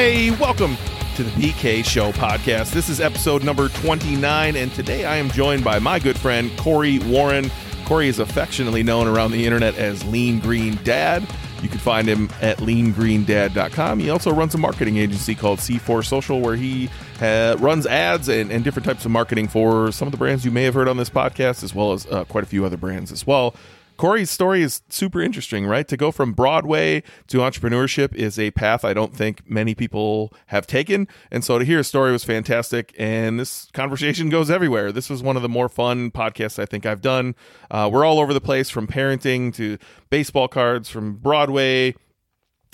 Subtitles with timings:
[0.00, 0.78] Hey, welcome
[1.16, 2.72] to the BK Show podcast.
[2.72, 7.00] This is episode number 29, and today I am joined by my good friend Cory
[7.00, 7.50] Warren.
[7.84, 11.28] Cory is affectionately known around the internet as Lean Green Dad.
[11.60, 14.00] You can find him at leangreendad.com.
[14.00, 16.88] He also runs a marketing agency called C4 Social, where he
[17.20, 20.62] runs ads and, and, different types of marketing for some of the brands you may
[20.62, 23.26] have heard on this podcast, as well as uh, quite a few other brands as
[23.26, 23.54] well.
[24.00, 25.86] Cory's story is super interesting, right?
[25.86, 30.66] To go from Broadway to entrepreneurship is a path I don't think many people have
[30.66, 31.06] taken.
[31.30, 32.94] And so to hear his story was fantastic.
[32.98, 34.90] And this conversation goes everywhere.
[34.90, 37.34] This was one of the more fun podcasts I think I've done.
[37.70, 39.76] Uh, we're all over the place from parenting to
[40.08, 41.94] baseball cards, from Broadway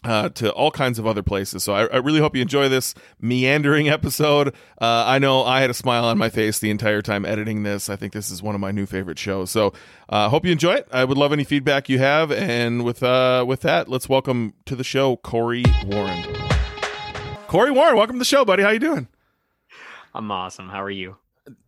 [0.05, 1.65] uh, to all kinds of other places.
[1.65, 4.49] So I, I, really hope you enjoy this meandering episode.
[4.81, 7.89] Uh, I know I had a smile on my face the entire time editing this.
[7.89, 9.51] I think this is one of my new favorite shows.
[9.51, 9.73] So
[10.09, 10.89] I uh, hope you enjoy it.
[10.93, 12.31] I would love any feedback you have.
[12.31, 16.25] And with uh, with that, let's welcome to the show Cory Warren.
[17.49, 18.63] Cory Warren, welcome to the show, buddy.
[18.63, 19.09] How you doing?
[20.15, 20.69] I'm awesome.
[20.69, 21.17] How are you?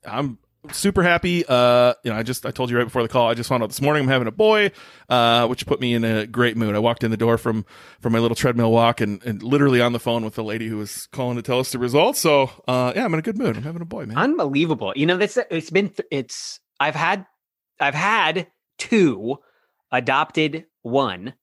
[0.05, 0.39] I'm
[0.73, 1.45] super happy.
[1.47, 3.29] Uh, you know, I just I told you right before the call.
[3.29, 4.71] I just found out this morning I'm having a boy,
[5.09, 6.75] uh, which put me in a great mood.
[6.75, 7.65] I walked in the door from
[8.01, 10.77] from my little treadmill walk and, and literally on the phone with the lady who
[10.77, 12.19] was calling to tell us the results.
[12.19, 13.57] So uh, yeah, I'm in a good mood.
[13.57, 14.17] I'm having a boy, man.
[14.17, 14.93] Unbelievable.
[14.97, 17.27] You know, this it's been it's I've had
[17.81, 19.39] I've had two,
[19.93, 21.35] adopted one,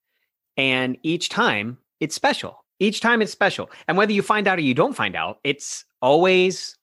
[0.58, 2.64] and each time it's special.
[2.80, 5.86] Each time it's special, and whether you find out or you don't find out, it's
[6.02, 6.78] always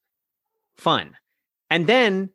[0.76, 1.16] fun
[1.72, 2.28] and then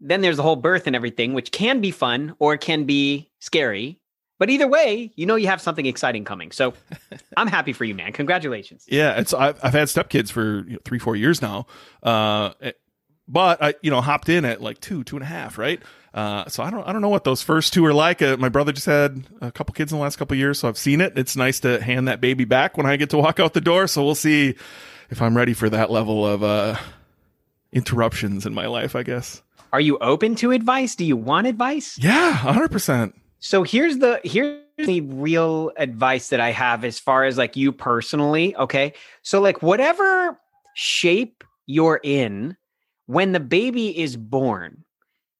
[0.00, 4.00] then there's the whole birth and everything, which can be fun or can be scary.
[4.38, 6.50] But either way, you know you have something exciting coming.
[6.50, 6.72] So
[7.36, 8.12] I'm happy for you, man.
[8.12, 8.86] Congratulations.
[8.88, 11.66] Yeah, it's I've, I've had stepkids for you know, three, four years now.
[12.02, 12.72] Uh, eh,
[13.28, 15.80] but I, you know, hopped in at like two, two and a half, right?
[16.14, 18.22] Uh, so I don't, I don't know what those first two are like.
[18.22, 20.78] Uh, my brother just had a couple kids in the last couple years, so I've
[20.78, 21.16] seen it.
[21.16, 23.86] It's nice to hand that baby back when I get to walk out the door.
[23.86, 24.56] So we'll see
[25.10, 26.76] if I'm ready for that level of uh,
[27.72, 29.42] interruptions in my life, I guess.
[29.72, 30.96] Are you open to advice?
[30.96, 31.96] Do you want advice?
[31.98, 33.12] Yeah, 100%.
[33.38, 37.72] So here's the here's the real advice that I have as far as like you
[37.72, 38.92] personally, okay?
[39.22, 40.38] So like whatever
[40.74, 42.56] shape you're in
[43.06, 44.84] when the baby is born,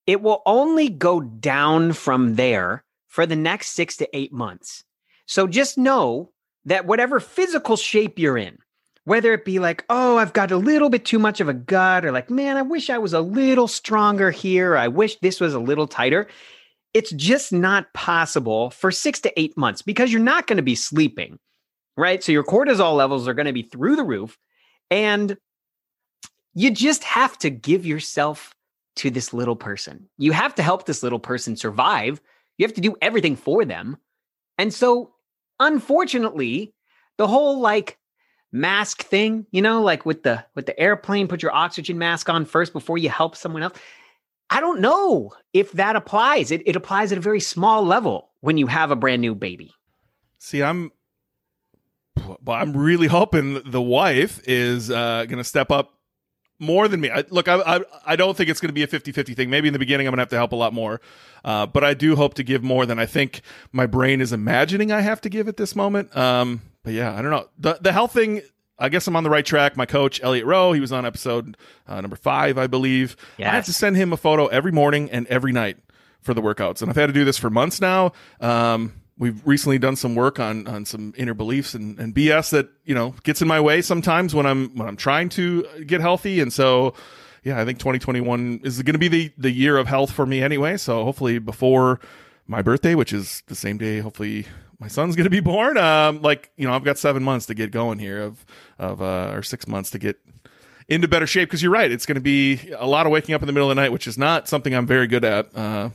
[0.06, 4.84] it will only go down from there for the next 6 to 8 months.
[5.26, 6.32] So just know
[6.64, 8.58] that whatever physical shape you're in,
[9.04, 12.04] whether it be like, oh, I've got a little bit too much of a gut,
[12.04, 14.76] or like, man, I wish I was a little stronger here.
[14.76, 16.28] I wish this was a little tighter.
[16.92, 20.74] It's just not possible for six to eight months because you're not going to be
[20.74, 21.38] sleeping,
[21.96, 22.22] right?
[22.22, 24.36] So your cortisol levels are going to be through the roof.
[24.90, 25.36] And
[26.54, 28.54] you just have to give yourself
[28.96, 30.08] to this little person.
[30.18, 32.20] You have to help this little person survive.
[32.58, 33.96] You have to do everything for them.
[34.58, 35.12] And so,
[35.60, 36.74] unfortunately,
[37.18, 37.98] the whole like
[38.52, 42.44] mask thing, you know, like with the with the airplane, put your oxygen mask on
[42.44, 43.78] first before you help someone else.
[44.50, 46.50] I don't know if that applies.
[46.50, 49.72] It, it applies at a very small level when you have a brand new baby.
[50.38, 50.90] See, I'm
[52.16, 55.94] well, I'm really hoping the wife is uh, going to step up
[56.58, 57.10] more than me.
[57.10, 59.48] I, look, I, I, I don't think it's going to be a 50-50 thing.
[59.48, 61.00] Maybe in the beginning I'm going to have to help a lot more,
[61.44, 63.40] uh, but I do hope to give more than I think
[63.72, 66.14] my brain is imagining I have to give at this moment.
[66.14, 67.48] Um, but yeah, I don't know.
[67.58, 68.42] The the health thing,
[68.78, 69.76] I guess I'm on the right track.
[69.76, 73.16] My coach, Elliot Rowe, he was on episode uh, number five, I believe.
[73.38, 73.48] Yes.
[73.48, 75.78] I have to send him a photo every morning and every night
[76.20, 76.80] for the workouts.
[76.82, 78.12] And I've had to do this for months now.
[78.40, 82.68] Um, we've recently done some work on on some inner beliefs and, and BS that,
[82.84, 86.40] you know, gets in my way sometimes when I'm when I'm trying to get healthy.
[86.40, 86.94] And so
[87.44, 90.42] yeah, I think 2021 is going to be the the year of health for me
[90.42, 90.76] anyway.
[90.76, 92.00] So hopefully before
[92.46, 94.46] my birthday, which is the same day, hopefully
[94.80, 95.76] my son's going to be born.
[95.76, 98.44] Um, like you know, I've got seven months to get going here of
[98.78, 100.18] of uh, or six months to get
[100.88, 101.48] into better shape.
[101.48, 103.70] Because you're right, it's going to be a lot of waking up in the middle
[103.70, 105.54] of the night, which is not something I'm very good at.
[105.54, 105.90] Uh,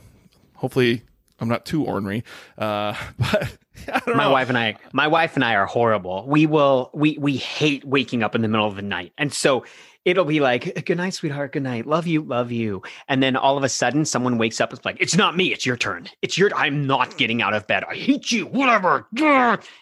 [0.54, 1.02] hopefully,
[1.40, 2.24] I'm not too ornery.
[2.56, 3.58] Uh, but
[4.06, 4.30] my know.
[4.30, 6.24] wife and I, my wife and I are horrible.
[6.26, 9.64] We will, we we hate waking up in the middle of the night, and so
[10.06, 11.52] it'll be like, good night, sweetheart.
[11.52, 11.84] Good night.
[11.84, 12.22] Love you.
[12.22, 12.80] Love you.
[13.08, 14.72] And then all of a sudden someone wakes up.
[14.72, 15.52] It's like, it's not me.
[15.52, 16.08] It's your turn.
[16.22, 17.82] It's your, I'm not getting out of bed.
[17.90, 18.46] I hate you.
[18.46, 19.08] Whatever.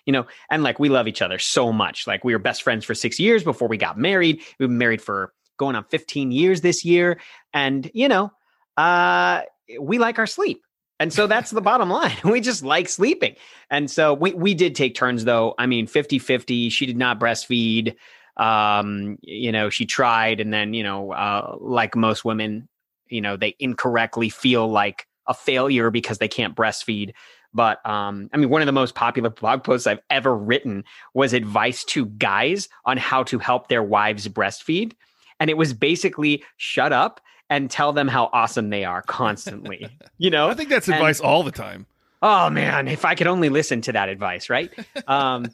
[0.06, 2.06] You know, and like we love each other so much.
[2.06, 4.40] Like we were best friends for six years before we got married.
[4.58, 7.20] We've been married for going on 15 years this year.
[7.52, 8.32] And, you know,
[8.78, 9.42] uh,
[9.78, 10.62] we like our sleep.
[10.98, 12.16] And so that's the bottom line.
[12.24, 13.36] We just like sleeping.
[13.68, 15.54] And so we, we did take turns though.
[15.58, 16.70] I mean, 50 50.
[16.70, 17.94] She did not breastfeed
[18.36, 22.68] um, you know, she tried, and then you know, uh, like most women,
[23.08, 27.12] you know, they incorrectly feel like a failure because they can't breastfeed.
[27.54, 30.84] But um, I mean, one of the most popular blog posts I've ever written
[31.14, 34.92] was advice to guys on how to help their wives breastfeed.
[35.38, 39.88] And it was basically shut up and tell them how awesome they are constantly.
[40.16, 41.86] You know, I think that's advice and, all the time.
[42.22, 44.72] Oh man, if I could only listen to that advice, right?
[45.08, 45.46] um,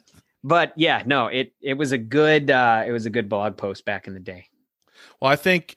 [0.43, 3.85] but yeah, no, it it was a good uh, it was a good blog post
[3.85, 4.47] back in the day.
[5.19, 5.75] Well, I think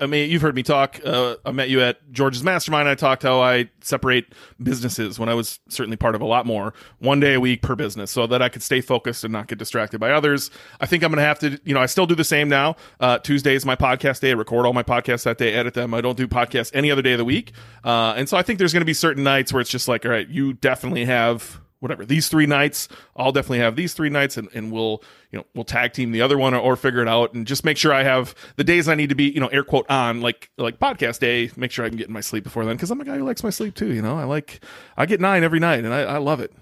[0.00, 1.00] I mean, you've heard me talk.
[1.04, 2.88] Uh, I met you at George's Mastermind.
[2.88, 4.26] I talked how I separate
[4.60, 7.76] businesses when I was certainly part of a lot more, one day a week per
[7.76, 10.50] business, so that I could stay focused and not get distracted by others.
[10.80, 12.74] I think I'm going to have to, you know, I still do the same now.
[12.98, 14.30] Uh, Tuesday is my podcast day.
[14.30, 15.94] I record all my podcasts that day, edit them.
[15.94, 17.52] I don't do podcasts any other day of the week.
[17.84, 20.04] Uh, and so I think there's going to be certain nights where it's just like,
[20.04, 24.38] all right, you definitely have whatever these three nights i'll definitely have these three nights
[24.38, 27.08] and, and we'll you know we'll tag team the other one or, or, figure it
[27.08, 29.48] out and just make sure i have the days i need to be you know
[29.48, 32.42] air quote on like like podcast day make sure i can get in my sleep
[32.42, 34.64] before then because i'm a guy who likes my sleep too you know i like
[34.96, 36.54] i get nine every night and I, I love it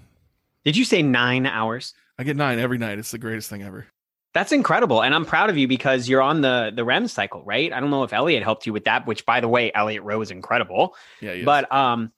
[0.65, 3.87] did you say nine hours i get nine every night it's the greatest thing ever
[4.33, 5.03] that's incredible.
[5.03, 7.71] And I'm proud of you because you're on the the REM cycle, right?
[7.71, 10.21] I don't know if Elliot helped you with that, which by the way, Elliot Rowe
[10.21, 10.95] is incredible.
[11.21, 11.43] Yeah.
[11.45, 12.11] But um,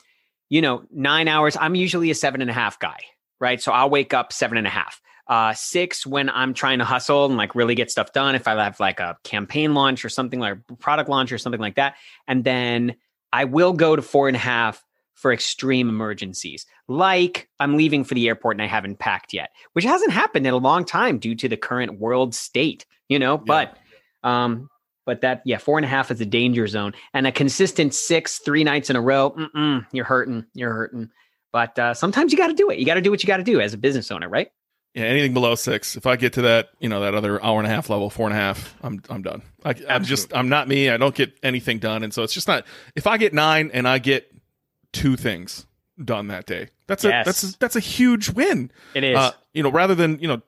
[0.49, 1.57] you know, nine hours.
[1.59, 2.97] I'm usually a seven and a half guy,
[3.39, 3.61] right?
[3.61, 5.01] So I'll wake up seven and a half.
[5.27, 8.35] Uh, six when I'm trying to hustle and like really get stuff done.
[8.35, 11.75] If I have like a campaign launch or something like product launch or something like
[11.75, 11.95] that,
[12.27, 12.95] and then
[13.33, 14.83] I will go to four and a half
[15.15, 19.85] for extreme emergencies, like I'm leaving for the airport and I haven't packed yet, which
[19.85, 23.37] hasn't happened in a long time due to the current world state, you know.
[23.37, 23.43] Yeah.
[23.47, 23.77] But
[24.29, 24.69] um,
[25.05, 26.93] but that yeah four and a half is a danger zone.
[27.13, 29.35] And a consistent six three nights in a row
[29.91, 31.09] you're hurting you're hurting.
[31.51, 32.79] But uh, sometimes you got to do it.
[32.79, 34.51] You got to do what you got to do as a business owner right?
[34.93, 35.95] Yeah anything below six.
[35.95, 38.27] If i get to that you know that other hour and a half level four
[38.27, 39.41] and a half i'm i'm done.
[39.63, 40.89] I, i'm just i'm not me.
[40.89, 42.03] I don't get anything done.
[42.03, 42.65] And so it's just not
[42.95, 44.31] if i get nine and i get
[44.93, 45.65] two things
[46.03, 47.25] done that day that's a yes.
[47.25, 48.71] that's a, that's a huge win.
[48.93, 49.17] It is.
[49.17, 50.41] Uh, you know rather than you know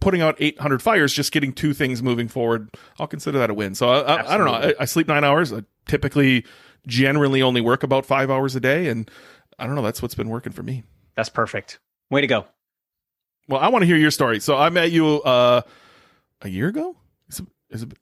[0.00, 3.74] putting out 800 fires, just getting two things moving forward, I'll consider that a win.
[3.74, 4.54] So I, I, I don't know.
[4.54, 5.52] I, I, sleep nine hours.
[5.52, 6.44] I typically,
[6.88, 8.88] generally only work about five hours a day.
[8.88, 9.08] And
[9.58, 9.82] I don't know.
[9.82, 10.82] That's what's been working for me.
[11.14, 11.78] That's perfect.
[12.10, 12.46] Way to go.
[13.48, 14.40] Well, I want to hear your story.
[14.40, 15.62] So I met you uh,
[16.42, 16.96] a year ago.
[17.28, 17.92] Is it, is it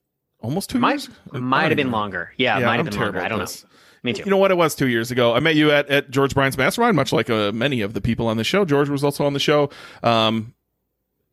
[0.41, 1.09] almost two might, years?
[1.33, 2.33] Might have been longer.
[2.37, 3.21] Yeah, yeah might have been longer.
[3.21, 3.69] I don't know.
[4.03, 4.23] Me too.
[4.25, 4.51] You know what?
[4.51, 5.35] It was two years ago.
[5.35, 8.29] I met you at, at George Bryant's Mastermind, much like uh, many of the people
[8.29, 8.65] on the show.
[8.65, 9.71] George was also on the show.
[10.03, 10.55] Um,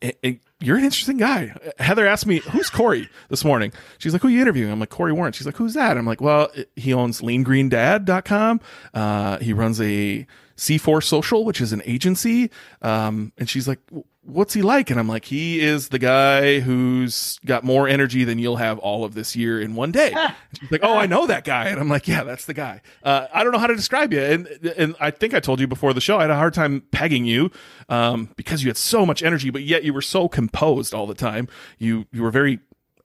[0.03, 1.55] it, it, you're an interesting guy.
[1.79, 3.71] Heather asked me, who's Cory this morning?
[3.97, 4.71] She's like, who are you interviewing?
[4.71, 5.31] I'm like, Cory Warren.
[5.31, 5.97] She's like, who's that?
[5.97, 8.59] I'm like, well, he owns leangreendad.com.
[8.93, 10.27] Uh, he runs a
[10.57, 12.49] C4 Social, which is an agency.
[12.81, 13.79] Um, and she's like,
[14.25, 14.89] what's he like?
[14.89, 19.03] And I'm like, he is the guy who's got more energy than you'll have all
[19.03, 20.13] of this year in one day.
[20.59, 21.67] she's like, oh, I know that guy.
[21.67, 22.81] And I'm like, yeah, that's the guy.
[23.03, 24.21] Uh, I don't know how to describe you.
[24.21, 24.47] And,
[24.77, 27.25] and I think I told you before the show, I had a hard time pegging
[27.25, 27.51] you,
[27.89, 31.13] um, because you had so much energy, but yet you were so composed all the
[31.13, 31.47] time.
[31.77, 32.59] You, you were very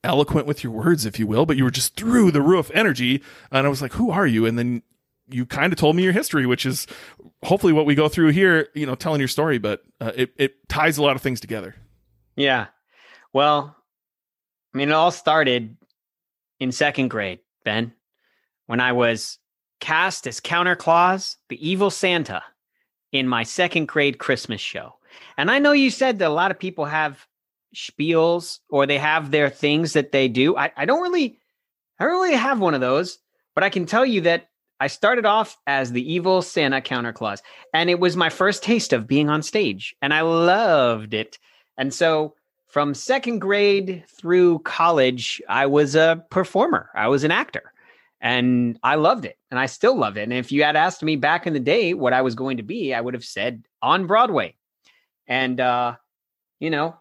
[0.05, 3.23] eloquent with your words, if you will, but you were just through the roof energy.
[3.51, 4.47] And I was like, who are you?
[4.47, 4.83] And then
[5.31, 6.87] you kind of told me your history, which is
[7.43, 10.69] hopefully what we go through here, you know, telling your story, but uh, it, it
[10.69, 11.75] ties a lot of things together.
[12.37, 12.67] Yeah.
[13.33, 13.77] Well,
[14.75, 15.77] I mean, it all started
[16.61, 17.93] in second grade, Ben,
[18.67, 19.39] when I was
[19.81, 22.43] cast as Counter Claus, the evil Santa,
[23.13, 24.95] in my second grade Christmas show.
[25.37, 27.27] And I know you said that a lot of people have
[27.75, 30.57] spiels or they have their things that they do.
[30.57, 31.39] I, I don't really,
[31.99, 33.19] I don't really have one of those,
[33.55, 34.49] but I can tell you that
[34.81, 37.43] I started off as the evil Santa Counter Claus,
[37.75, 41.39] and it was my first taste of being on stage, and I loved it.
[41.77, 42.35] And so,
[42.69, 47.73] from second grade through college, I was a performer, I was an actor,
[48.21, 50.23] and I loved it, and I still love it.
[50.23, 52.63] And if you had asked me back in the day what I was going to
[52.63, 54.55] be, I would have said on Broadway.
[55.27, 55.97] And, uh,
[56.61, 56.97] you know,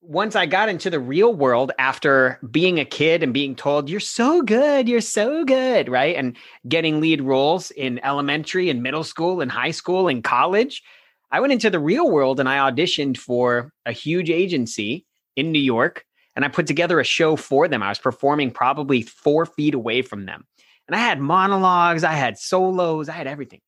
[0.00, 4.00] once I got into the real world after being a kid and being told, you're
[4.00, 6.14] so good, you're so good, right?
[6.16, 6.36] And
[6.68, 10.82] getting lead roles in elementary and middle school and high school and college,
[11.30, 15.04] I went into the real world and I auditioned for a huge agency
[15.36, 16.04] in New York
[16.36, 17.82] and I put together a show for them.
[17.82, 20.46] I was performing probably four feet away from them.
[20.86, 23.60] And I had monologues, I had solos, I had everything.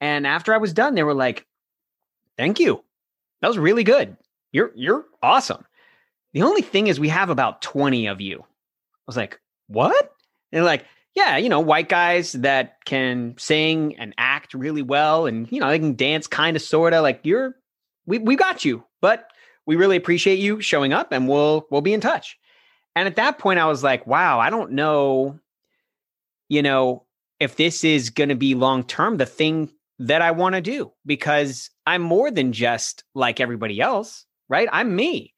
[0.00, 1.44] And after I was done, they were like,
[2.36, 2.84] thank you.
[3.42, 4.16] That was really good
[4.52, 5.64] you're you're awesome.
[6.32, 8.40] The only thing is we have about 20 of you.
[8.40, 10.12] I was like, what?
[10.52, 15.50] And like, yeah, you know, white guys that can sing and act really well and
[15.50, 17.00] you know, they can dance kind of sorta.
[17.00, 17.56] Like you're
[18.06, 19.30] we we got you, but
[19.66, 22.36] we really appreciate you showing up and we'll we'll be in touch.
[22.96, 25.38] And at that point I was like, wow, I don't know,
[26.48, 27.04] you know,
[27.38, 30.92] if this is going to be long term, the thing that I want to do
[31.04, 34.68] because I'm more than just like everybody else, right?
[34.72, 35.34] I'm me.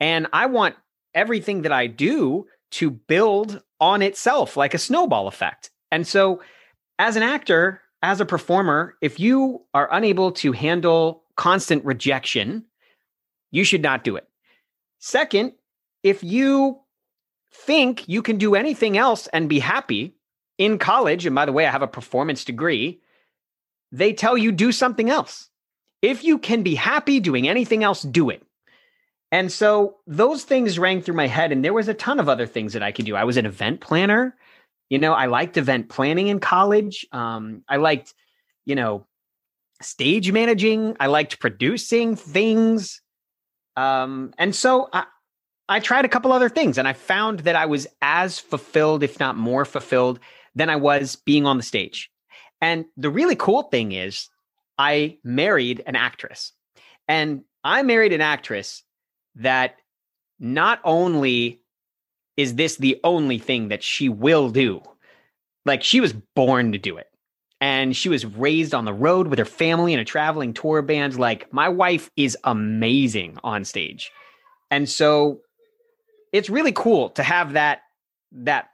[0.00, 0.76] And I want
[1.14, 5.70] everything that I do to build on itself like a snowball effect.
[5.90, 6.40] And so,
[6.98, 12.64] as an actor, as a performer, if you are unable to handle constant rejection,
[13.50, 14.28] you should not do it.
[14.98, 15.52] Second,
[16.02, 16.80] if you
[17.52, 20.14] think you can do anything else and be happy
[20.58, 23.00] in college, and by the way, I have a performance degree,
[23.90, 25.48] they tell you do something else.
[26.00, 28.42] If you can be happy doing anything else, do it.
[29.32, 32.46] And so those things rang through my head, and there was a ton of other
[32.46, 33.16] things that I could do.
[33.16, 34.36] I was an event planner.
[34.90, 37.06] You know, I liked event planning in college.
[37.12, 38.12] Um, I liked,
[38.66, 39.06] you know,
[39.80, 40.98] stage managing.
[41.00, 43.00] I liked producing things.
[43.74, 45.06] Um, and so I,
[45.66, 49.18] I tried a couple other things, and I found that I was as fulfilled, if
[49.18, 50.20] not more fulfilled,
[50.54, 52.10] than I was being on the stage.
[52.60, 54.28] And the really cool thing is,
[54.76, 56.52] I married an actress.
[57.08, 58.82] And I married an actress
[59.36, 59.76] that
[60.38, 61.60] not only
[62.36, 64.82] is this the only thing that she will do,
[65.64, 67.08] like she was born to do it.
[67.60, 71.16] And she was raised on the road with her family in a traveling tour band.
[71.16, 74.10] Like, my wife is amazing on stage.
[74.68, 75.42] And so
[76.32, 77.82] it's really cool to have that
[78.32, 78.70] that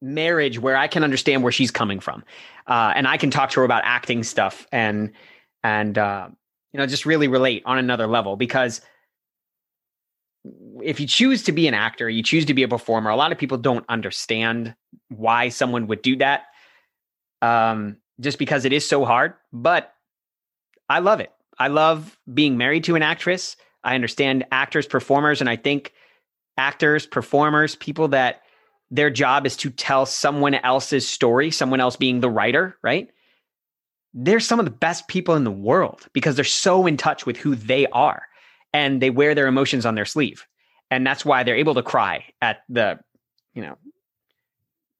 [0.00, 2.22] marriage where I can understand where she's coming from,
[2.66, 5.12] uh, and I can talk to her about acting stuff and
[5.64, 6.28] and uh,
[6.72, 8.80] you know just really relate on another level because
[10.82, 13.10] if you choose to be an actor, you choose to be a performer.
[13.10, 14.74] A lot of people don't understand
[15.08, 16.44] why someone would do that,
[17.42, 19.34] um, just because it is so hard.
[19.52, 19.92] But
[20.88, 21.32] I love it.
[21.58, 23.56] I love being married to an actress.
[23.84, 25.92] I understand actors, performers, and I think
[26.56, 28.42] actors, performers, people that
[28.90, 33.08] their job is to tell someone else's story, someone else being the writer, right?
[34.14, 37.36] They're some of the best people in the world because they're so in touch with
[37.36, 38.22] who they are
[38.72, 40.46] and they wear their emotions on their sleeve.
[40.90, 42.98] And that's why they're able to cry at the,
[43.54, 43.76] you know,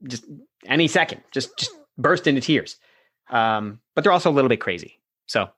[0.06, 0.24] just
[0.66, 2.76] any second, just just burst into tears.
[3.30, 5.00] Um, but they're also a little bit crazy.
[5.26, 5.48] So,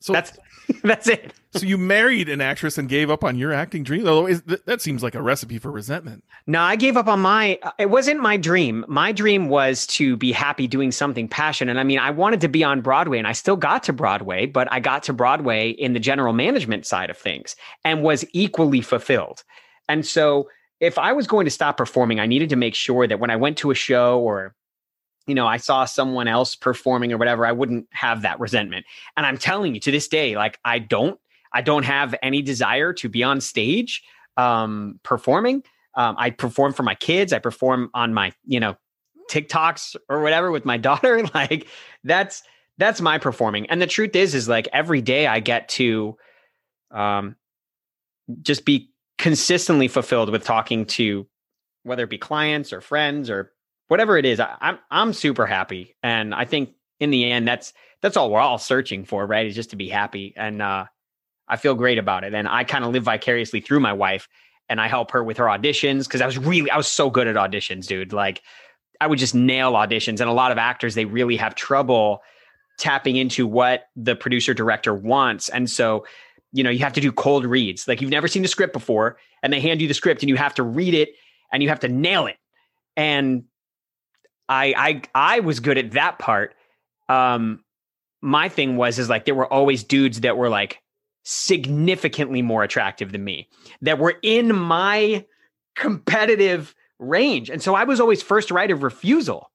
[0.00, 0.32] so that's
[0.82, 1.32] that's it.
[1.54, 4.04] so you married an actress and gave up on your acting dream.
[4.04, 6.24] Though is that seems like a recipe for resentment.
[6.46, 7.58] No, I gave up on my.
[7.62, 8.84] Uh, it wasn't my dream.
[8.88, 11.72] My dream was to be happy doing something passionate.
[11.72, 14.46] And I mean, I wanted to be on Broadway, and I still got to Broadway,
[14.46, 18.80] but I got to Broadway in the general management side of things and was equally
[18.80, 19.42] fulfilled.
[19.88, 20.48] And so,
[20.80, 23.36] if I was going to stop performing, I needed to make sure that when I
[23.36, 24.54] went to a show or
[25.28, 28.86] you know, I saw someone else performing or whatever, I wouldn't have that resentment.
[29.16, 31.20] And I'm telling you to this day, like I don't,
[31.52, 34.02] I don't have any desire to be on stage
[34.38, 35.62] um, performing.
[35.94, 37.32] Um, I perform for my kids.
[37.32, 38.76] I perform on my, you know,
[39.30, 41.22] TikToks or whatever with my daughter.
[41.34, 41.68] Like
[42.04, 42.42] that's
[42.78, 43.66] that's my performing.
[43.66, 46.16] And the truth is, is like every day I get to
[46.90, 47.36] um,
[48.40, 51.26] just be consistently fulfilled with talking to
[51.82, 53.52] whether it be clients or friends or
[53.88, 57.72] whatever it is, I, I'm I'm super happy, and I think in the end, that's
[58.00, 59.46] that's all we're all searching for, right?
[59.46, 60.84] Is just to be happy, and uh,
[61.48, 64.28] I feel great about it, and I kind of live vicariously through my wife,
[64.68, 67.26] and I help her with her auditions because I was really I was so good
[67.26, 68.12] at auditions, dude.
[68.12, 68.42] Like
[69.00, 72.20] I would just nail auditions, and a lot of actors they really have trouble
[72.78, 76.06] tapping into what the producer director wants, and so
[76.52, 79.18] you know you have to do cold reads, like you've never seen the script before,
[79.42, 81.10] and they hand you the script, and you have to read it,
[81.52, 82.36] and you have to nail it,
[82.96, 83.44] and
[84.48, 86.54] I I I was good at that part.
[87.08, 87.64] Um,
[88.20, 90.80] my thing was is like there were always dudes that were like
[91.24, 93.48] significantly more attractive than me
[93.82, 95.24] that were in my
[95.76, 99.50] competitive range, and so I was always first right of refusal.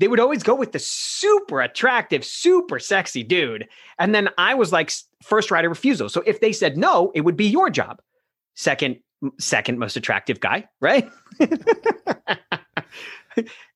[0.00, 4.72] They would always go with the super attractive, super sexy dude, and then I was
[4.72, 6.08] like first right of refusal.
[6.08, 8.00] So if they said no, it would be your job.
[8.54, 8.98] Second,
[9.38, 11.08] second most attractive guy, right?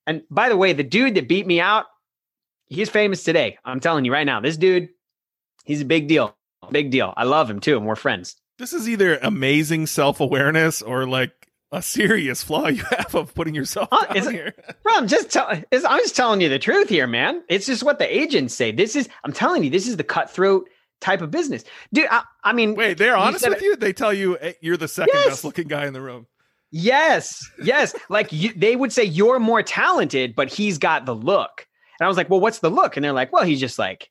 [0.05, 1.85] And by the way, the dude that beat me out,
[2.67, 3.57] he's famous today.
[3.63, 4.89] I'm telling you right now, this dude,
[5.65, 6.35] he's a big deal.
[6.71, 7.13] Big deal.
[7.17, 8.35] I love him too, and we're friends.
[8.57, 13.55] This is either amazing self awareness or like a serious flaw you have of putting
[13.55, 14.53] yourself uh, down here.
[14.83, 15.65] Bro, I'm just telling.
[15.71, 17.43] I'm just telling you the truth here, man.
[17.49, 18.71] It's just what the agents say.
[18.71, 19.09] This is.
[19.23, 20.69] I'm telling you, this is the cutthroat
[21.01, 22.07] type of business, dude.
[22.09, 23.75] I, I mean, wait, they're honest with you.
[23.75, 25.27] They tell you hey, you're the second yes.
[25.27, 26.27] best looking guy in the room.
[26.75, 27.95] Yes, yes.
[28.09, 31.67] like you, they would say you're more talented, but he's got the look.
[31.99, 32.97] And I was like, well, what's the look?
[32.97, 34.09] And they're like, well, he's just like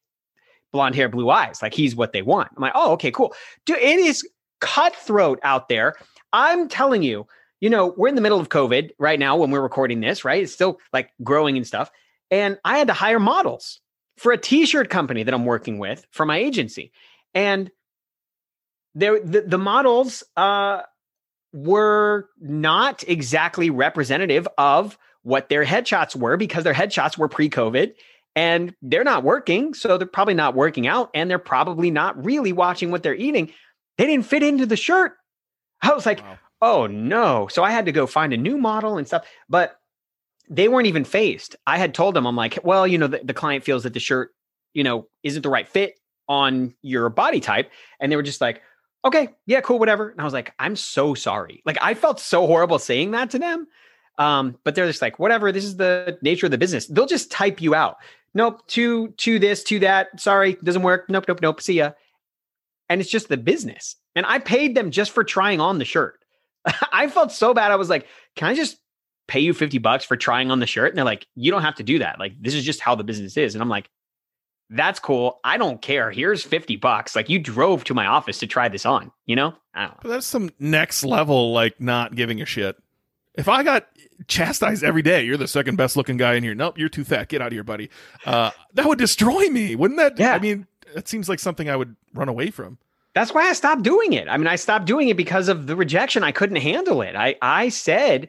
[0.70, 1.60] blonde hair, blue eyes.
[1.60, 2.50] Like he's what they want.
[2.56, 3.34] I'm like, oh, okay, cool.
[3.66, 4.26] Dude, it is
[4.60, 5.96] cutthroat out there.
[6.32, 7.26] I'm telling you,
[7.60, 10.42] you know, we're in the middle of COVID right now when we're recording this, right?
[10.44, 11.90] It's still like growing and stuff.
[12.30, 13.80] and I had to hire models
[14.16, 16.92] for a t-shirt company that I'm working with for my agency.
[17.34, 17.70] And
[18.94, 20.82] there the, the models uh
[21.52, 27.92] were not exactly representative of what their headshots were because their headshots were pre-COVID
[28.34, 29.74] and they're not working.
[29.74, 33.52] So they're probably not working out and they're probably not really watching what they're eating.
[33.98, 35.12] They didn't fit into the shirt.
[35.82, 36.38] I was like, wow.
[36.60, 37.48] oh no.
[37.48, 39.26] So I had to go find a new model and stuff.
[39.48, 39.78] But
[40.48, 41.56] they weren't even phased.
[41.66, 44.00] I had told them, I'm like, well, you know, the, the client feels that the
[44.00, 44.30] shirt,
[44.74, 45.94] you know, isn't the right fit
[46.28, 47.70] on your body type.
[48.00, 48.62] And they were just like,
[49.04, 50.10] okay, yeah, cool, whatever.
[50.10, 51.62] And I was like, I'm so sorry.
[51.64, 53.66] Like I felt so horrible saying that to them.
[54.18, 56.86] Um, but they're just like, whatever, this is the nature of the business.
[56.86, 57.96] They'll just type you out.
[58.34, 60.20] Nope, to to this, to that.
[60.20, 61.06] Sorry, doesn't work.
[61.08, 61.60] Nope, nope, nope.
[61.60, 61.92] See ya.
[62.88, 63.96] And it's just the business.
[64.14, 66.22] And I paid them just for trying on the shirt.
[66.92, 67.72] I felt so bad.
[67.72, 68.06] I was like,
[68.36, 68.78] can I just
[69.28, 70.90] pay you 50 bucks for trying on the shirt?
[70.90, 72.18] And they're like, you don't have to do that.
[72.18, 73.54] Like, this is just how the business is.
[73.54, 73.88] And I'm like,
[74.72, 75.40] that's cool.
[75.44, 76.10] I don't care.
[76.10, 77.14] Here's 50 bucks.
[77.14, 79.54] Like you drove to my office to try this on, you know?
[79.74, 79.94] know.
[80.02, 82.76] But that's some next level, like not giving a shit.
[83.34, 83.88] If I got
[84.28, 86.54] chastised every day, you're the second best looking guy in here.
[86.54, 87.28] Nope, you're too fat.
[87.28, 87.90] Get out of here, buddy.
[88.26, 89.74] Uh, that would destroy me.
[89.76, 90.18] Wouldn't that?
[90.18, 90.34] Yeah.
[90.34, 92.78] I mean, it seems like something I would run away from.
[93.14, 94.28] That's why I stopped doing it.
[94.28, 96.24] I mean, I stopped doing it because of the rejection.
[96.24, 97.14] I couldn't handle it.
[97.14, 98.28] I, I said,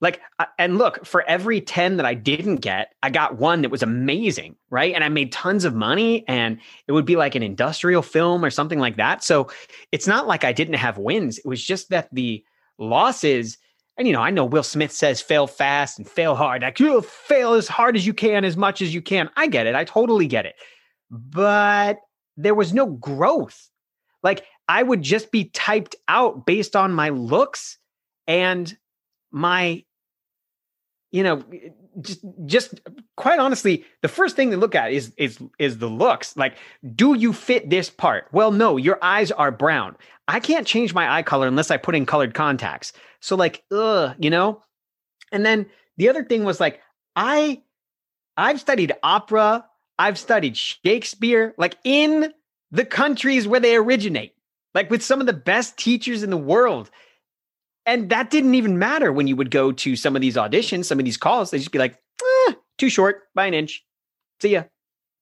[0.00, 0.20] like,
[0.58, 4.56] and look, for every 10 that I didn't get, I got one that was amazing,
[4.68, 4.94] right?
[4.94, 8.50] And I made tons of money and it would be like an industrial film or
[8.50, 9.24] something like that.
[9.24, 9.48] So
[9.92, 11.38] it's not like I didn't have wins.
[11.38, 12.44] It was just that the
[12.78, 13.56] losses,
[13.96, 16.60] and you know, I know Will Smith says fail fast and fail hard.
[16.60, 19.30] Like, you fail as hard as you can, as much as you can.
[19.36, 19.74] I get it.
[19.74, 20.56] I totally get it.
[21.10, 22.00] But
[22.36, 23.70] there was no growth.
[24.22, 27.78] Like, I would just be typed out based on my looks
[28.26, 28.76] and
[29.30, 29.84] my
[31.16, 31.42] you know
[32.02, 32.78] just just
[33.16, 36.36] quite honestly the first thing to look at is is is the looks.
[36.36, 36.58] Like
[36.94, 38.28] do you fit this part?
[38.32, 39.96] Well no your eyes are brown.
[40.28, 42.92] I can't change my eye color unless i put in colored contacts.
[43.20, 44.62] So like ugh you know?
[45.32, 46.82] And then the other thing was like
[47.16, 47.62] i
[48.36, 49.64] i've studied opera.
[49.98, 52.34] I've studied shakespeare like in
[52.70, 54.34] the countries where they originate
[54.74, 56.90] like with some of the best teachers in the world
[57.86, 60.98] and that didn't even matter when you would go to some of these auditions, some
[60.98, 61.50] of these calls.
[61.50, 61.96] They'd just be like,
[62.48, 63.84] eh, too short by an inch.
[64.42, 64.64] See ya.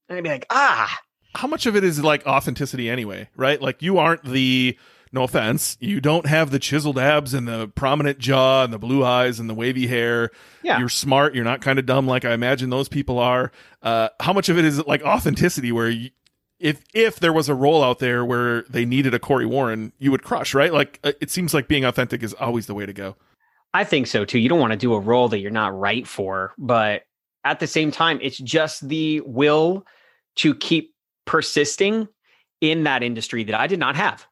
[0.09, 0.99] And I'd be like, ah.
[1.37, 3.61] How much of it is like authenticity anyway, right?
[3.61, 4.79] Like you aren't the,
[5.13, 9.05] no offense, you don't have the chiseled abs and the prominent jaw and the blue
[9.05, 10.31] eyes and the wavy hair.
[10.63, 10.79] Yeah.
[10.79, 11.35] You're smart.
[11.35, 13.53] You're not kind of dumb like I imagine those people are.
[13.83, 16.11] Uh, how much of it is like authenticity where you,
[16.65, 20.11] if if there was a role out there where they needed a Cory Warren, you
[20.11, 20.73] would crush, right?
[20.73, 23.17] Like uh, it seems like being authentic is always the way to go.
[23.75, 24.39] I think so too.
[24.39, 27.03] You don't want to do a role that you're not right for, but
[27.45, 29.85] at the same time, it's just the will
[30.37, 30.95] to keep
[31.27, 32.09] persisting
[32.63, 34.27] in that industry that I did not have.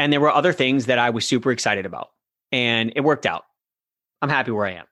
[0.00, 2.08] And there were other things that I was super excited about,
[2.50, 3.44] and it worked out.
[4.20, 4.86] I'm happy where I am.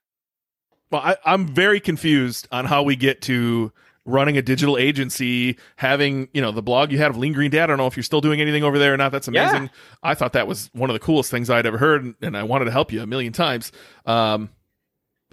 [0.92, 3.72] Well, I, I'm very confused on how we get to
[4.06, 7.64] running a digital agency, having, you know, the blog you had of Lean Green Dad.
[7.64, 9.12] I don't know if you're still doing anything over there or not.
[9.12, 9.64] That's amazing.
[9.64, 9.68] Yeah.
[10.02, 12.66] I thought that was one of the coolest things I'd ever heard, and I wanted
[12.66, 13.72] to help you a million times.
[14.06, 14.50] Um,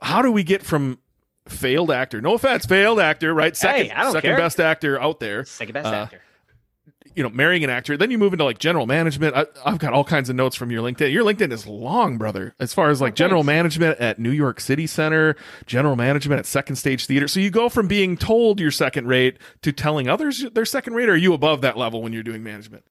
[0.01, 0.99] how do we get from
[1.47, 2.19] failed actor?
[2.19, 3.55] No offense, failed actor, right?
[3.55, 4.37] Second, hey, second care.
[4.37, 5.45] best actor out there.
[5.45, 6.21] Second best uh, actor
[7.15, 7.97] you know, marrying an actor.
[7.97, 9.35] Then you move into like general management.
[9.35, 11.11] I, have got all kinds of notes from your LinkedIn.
[11.11, 14.59] Your LinkedIn is long, brother, as far as like oh, general management at New York
[14.59, 17.27] City Center, general management at Second Stage Theater.
[17.27, 21.09] So you go from being told you're second rate to telling others they're second rate.
[21.09, 22.83] Or are you above that level when you're doing management?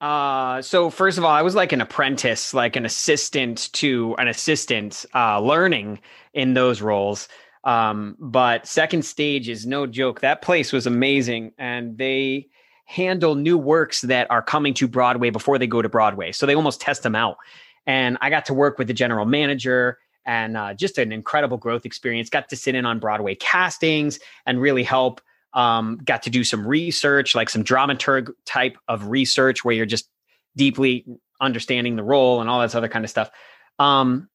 [0.00, 4.26] Uh, so first of all, I was like an apprentice, like an assistant to an
[4.26, 6.00] assistant, uh, learning
[6.34, 7.28] in those roles.
[7.64, 10.20] Um, but second stage is no joke.
[10.20, 12.48] That place was amazing, and they
[12.92, 16.30] handle new works that are coming to Broadway before they go to Broadway.
[16.30, 17.38] So they almost test them out.
[17.86, 21.86] And I got to work with the general manager and uh, just an incredible growth
[21.86, 22.28] experience.
[22.28, 25.22] Got to sit in on Broadway castings and really help.
[25.54, 30.08] Um, got to do some research, like some dramaturg type of research where you're just
[30.54, 31.06] deeply
[31.40, 33.30] understanding the role and all that other kind of stuff.
[33.78, 34.28] Um,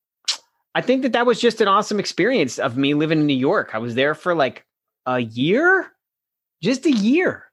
[0.73, 3.71] I think that that was just an awesome experience of me living in New York.
[3.73, 4.65] I was there for like
[5.05, 5.91] a year,
[6.61, 7.46] just a year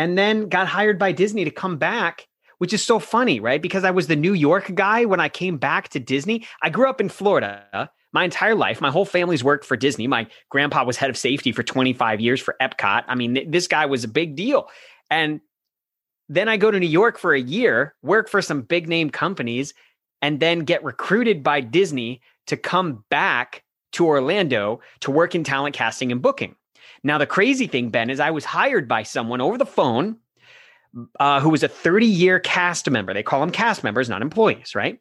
[0.00, 3.60] and then got hired by Disney to come back, which is so funny, right?
[3.60, 6.46] Because I was the New York guy when I came back to Disney.
[6.62, 8.80] I grew up in Florida my entire life.
[8.80, 10.06] My whole family's worked for Disney.
[10.06, 13.04] My grandpa was head of safety for 25 years for Epcot.
[13.08, 14.68] I mean, this guy was a big deal.
[15.10, 15.42] And
[16.30, 19.74] then I go to New York for a year, work for some big name companies,
[20.22, 25.74] and then get recruited by Disney to come back to Orlando to work in talent
[25.74, 26.56] casting and booking.
[27.02, 30.18] Now, the crazy thing, Ben, is I was hired by someone over the phone
[31.18, 33.14] uh, who was a 30 year cast member.
[33.14, 35.00] They call them cast members, not employees, right?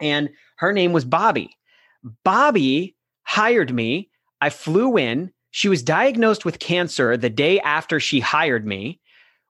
[0.00, 1.56] And her name was Bobby.
[2.24, 4.10] Bobby hired me.
[4.40, 5.32] I flew in.
[5.50, 9.00] She was diagnosed with cancer the day after she hired me,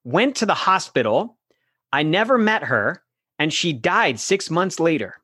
[0.05, 1.39] went to the hospital.
[1.93, 3.03] I never met her,
[3.39, 5.17] and she died six months later.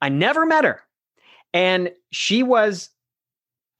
[0.00, 0.82] I never met her.
[1.52, 2.90] And she was,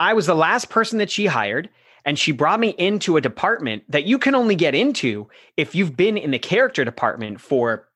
[0.01, 1.71] I was the last person that she hired.
[2.05, 5.97] And she brought me into a department that you can only get into if you've
[5.97, 7.89] been in the character department for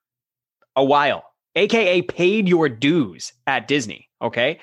[0.76, 4.08] a while, AKA paid your dues at Disney.
[4.20, 4.58] Okay.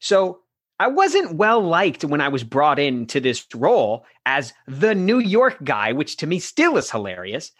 [0.00, 0.40] So
[0.78, 5.58] I wasn't well liked when I was brought into this role as the New York
[5.64, 7.50] guy, which to me still is hilarious.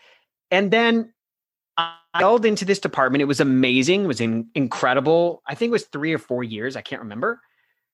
[0.50, 1.12] And then
[1.76, 3.22] I held into this department.
[3.22, 4.04] It was amazing.
[4.04, 5.42] It was in, incredible.
[5.46, 6.76] I think it was three or four years.
[6.76, 7.40] I can't remember.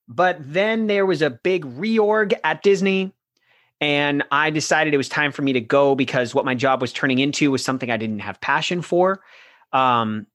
[0.09, 3.15] But then there was a big reorg at Disney.
[3.83, 6.93] And I decided it was time for me to go because what my job was
[6.93, 9.21] turning into was something I didn't have passion for.
[9.73, 10.29] Um,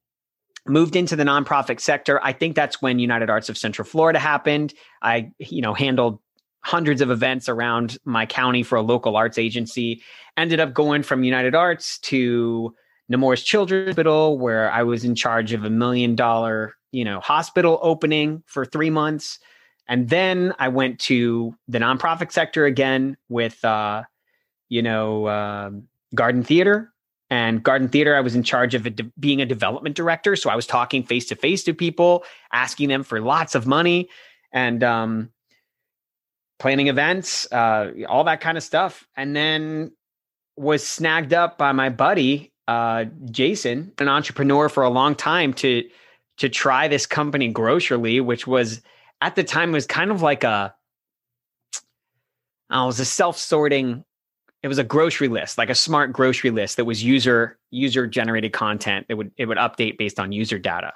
[0.66, 2.22] moved into the nonprofit sector.
[2.22, 4.74] I think that's when United Arts of Central Florida happened.
[5.00, 6.18] I, you know, handled
[6.62, 10.02] hundreds of events around my county for a local arts agency.
[10.36, 12.74] Ended up going from United Arts to
[13.08, 17.78] Nemours Children's Hospital, where I was in charge of a million dollar, you know, hospital
[17.80, 19.38] opening for three months.
[19.88, 24.04] And then I went to the nonprofit sector again with, uh,
[24.68, 25.70] you know, uh,
[26.14, 26.92] Garden Theater.
[27.30, 30.36] And Garden Theater, I was in charge of de- being a development director.
[30.36, 34.08] So I was talking face to face to people, asking them for lots of money
[34.52, 35.30] and um,
[36.58, 39.06] planning events, uh, all that kind of stuff.
[39.16, 39.92] And then
[40.56, 45.88] was snagged up by my buddy uh, Jason, an entrepreneur for a long time, to
[46.36, 48.80] to try this company Grocerly, which was
[49.20, 50.74] at the time it was kind of like a
[52.70, 54.04] oh, it was a self-sorting
[54.62, 58.52] it was a grocery list like a smart grocery list that was user user generated
[58.52, 60.92] content that would it would update based on user data.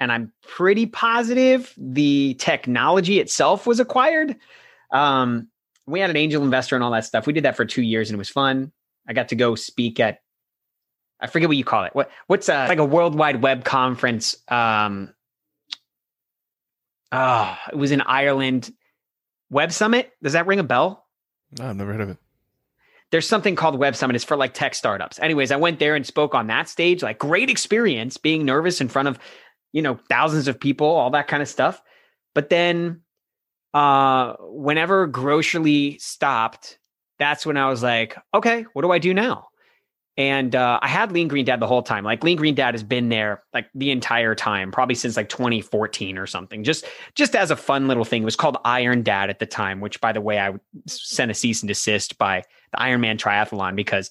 [0.00, 4.36] And i'm pretty positive the technology itself was acquired.
[4.92, 5.48] Um,
[5.86, 7.26] we had an angel investor and all that stuff.
[7.26, 8.72] We did that for two years and it was fun.
[9.08, 10.18] I got to go speak at
[11.18, 11.94] i forget what you call it.
[11.94, 15.14] What what's a, like a worldwide web conference um,
[17.12, 18.72] oh, it was in Ireland.
[19.50, 20.12] Web Summit.
[20.22, 21.06] Does that ring a bell?
[21.58, 22.18] No, I've never heard of it.
[23.12, 24.16] There's something called Web Summit.
[24.16, 25.20] It's for like tech startups.
[25.20, 27.02] Anyways, I went there and spoke on that stage.
[27.02, 29.18] Like great experience being nervous in front of,
[29.72, 31.80] you know, thousands of people, all that kind of stuff.
[32.34, 33.02] But then
[33.74, 36.78] uh whenever Grocerly stopped,
[37.18, 39.48] that's when I was like, okay, what do I do now?
[40.18, 42.02] And uh, I had Lean Green Dad the whole time.
[42.02, 46.16] Like Lean Green Dad has been there like the entire time, probably since like 2014
[46.16, 46.64] or something.
[46.64, 48.22] Just just as a fun little thing.
[48.22, 50.54] It was called Iron Dad at the time, which by the way, I
[50.86, 54.10] sent a cease and desist by the Ironman Triathlon because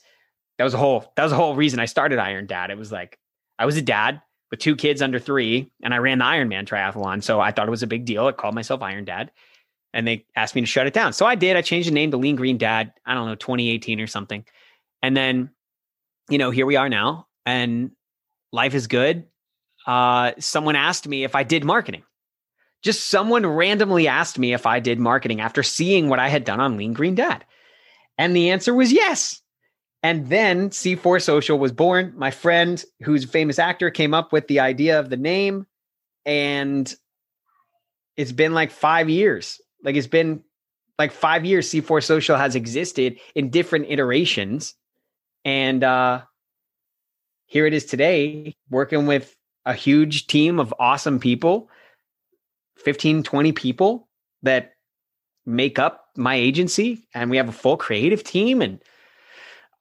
[0.57, 2.69] that was a whole that was a whole reason I started Iron Dad.
[2.69, 3.17] It was like
[3.57, 7.23] I was a dad with two kids under three, and I ran the Ironman Triathlon,
[7.23, 8.27] so I thought it was a big deal.
[8.27, 9.31] I called myself Iron Dad,
[9.91, 11.13] and they asked me to shut it down.
[11.13, 11.57] So I did.
[11.57, 12.93] I changed the name to Lean Green Dad.
[13.07, 14.45] I don't know, 2018 or something,
[15.01, 15.49] and then
[16.29, 17.91] you know, here we are now and
[18.51, 19.25] life is good.
[19.85, 22.03] Uh, someone asked me if I did marketing.
[22.83, 26.59] Just someone randomly asked me if I did marketing after seeing what I had done
[26.59, 27.45] on Lean Green Dad.
[28.17, 29.41] And the answer was yes.
[30.03, 32.13] And then C4 Social was born.
[32.15, 35.65] My friend, who's a famous actor, came up with the idea of the name.
[36.25, 36.93] And
[38.15, 39.59] it's been like five years.
[39.83, 40.43] Like it's been
[40.99, 44.75] like five years C4 Social has existed in different iterations
[45.45, 46.23] and uh,
[47.45, 51.69] here it is today, working with a huge team of awesome people
[52.77, 54.09] 15, 20 people
[54.43, 54.73] that
[55.45, 57.07] make up my agency.
[57.13, 58.81] And we have a full creative team and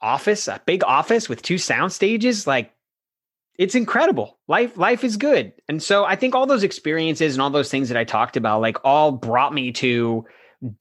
[0.00, 2.46] office, a big office with two sound stages.
[2.46, 2.72] Like,
[3.58, 4.38] it's incredible.
[4.48, 5.52] Life life is good.
[5.68, 8.60] And so I think all those experiences and all those things that I talked about
[8.60, 10.24] like all brought me to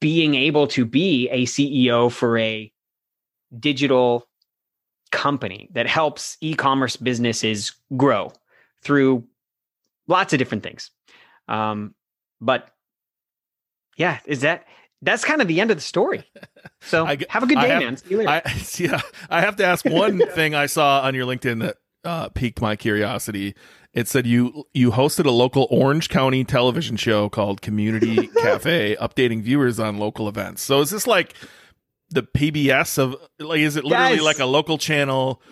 [0.00, 2.72] being able to be a CEO for a
[3.58, 4.26] digital
[5.14, 8.32] company that helps e-commerce businesses grow
[8.82, 9.24] through
[10.08, 10.90] lots of different things.
[11.48, 11.94] Um,
[12.40, 12.68] but
[13.96, 14.66] yeah, is that
[15.00, 16.24] that's kind of the end of the story.
[16.86, 17.96] So I, have a good day, have, man.
[17.96, 18.28] See you later.
[18.28, 18.42] I,
[18.76, 19.00] yeah,
[19.30, 22.76] I have to ask one thing I saw on your LinkedIn that uh, piqued my
[22.76, 23.54] curiosity.
[23.94, 29.40] It said you you hosted a local Orange County television show called Community Cafe, updating
[29.40, 30.60] viewers on local events.
[30.60, 31.34] So is this like
[32.10, 34.22] the PBS of like is it literally yes.
[34.22, 35.42] like a local channel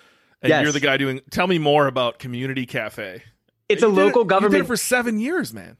[0.40, 0.62] and yes.
[0.62, 3.22] you're the guy doing tell me more about Community Cafe.
[3.68, 5.76] It's you a local it, government you did it for 7 years, man.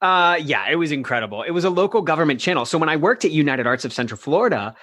[0.00, 1.42] Uh yeah, it was incredible.
[1.42, 2.64] It was a local government channel.
[2.64, 4.74] So when I worked at United Arts of Central Florida,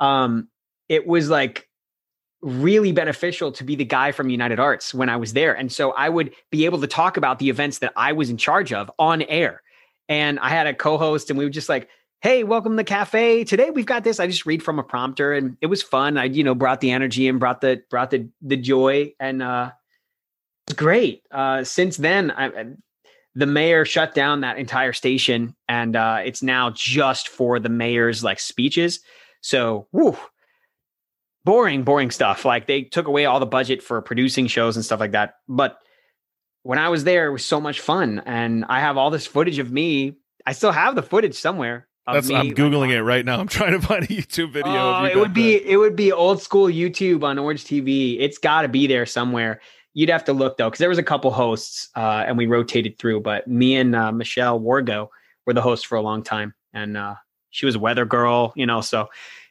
[0.00, 0.48] um,
[0.88, 1.68] it was like
[2.44, 5.54] really beneficial to be the guy from United Arts when I was there.
[5.54, 8.36] And so I would be able to talk about the events that I was in
[8.36, 9.62] charge of on air.
[10.08, 11.88] And I had a co-host and we would just like,
[12.24, 13.44] hey, welcome to the cafe.
[13.44, 14.18] Today we've got this.
[14.18, 16.16] I just read from a prompter and it was fun.
[16.16, 19.72] I, you know, brought the energy and brought the brought the the joy and uh
[20.66, 21.22] it was great.
[21.30, 22.64] Uh since then I
[23.34, 28.24] the mayor shut down that entire station and uh it's now just for the mayor's
[28.24, 29.00] like speeches.
[29.42, 30.16] So, whew,
[31.44, 32.46] boring, boring stuff.
[32.46, 35.34] Like they took away all the budget for producing shows and stuff like that.
[35.46, 35.76] But
[36.62, 38.22] when I was there, it was so much fun.
[38.24, 40.16] And I have all this footage of me.
[40.46, 41.86] I still have the footage somewhere.
[42.06, 42.34] That's me.
[42.34, 43.40] I'm googling it right now.
[43.40, 44.72] I'm trying to find a YouTube video.
[44.72, 48.18] Oh, it would be it would be old school YouTube on Orange TV.
[48.20, 49.60] It's got to be there somewhere.
[49.94, 52.98] You'd have to look though, because there was a couple hosts, uh, and we rotated
[52.98, 53.20] through.
[53.20, 55.08] But me and uh, Michelle Wargo
[55.46, 57.14] were the hosts for a long time, and uh,
[57.50, 58.80] she was a weather girl, you know.
[58.80, 59.08] So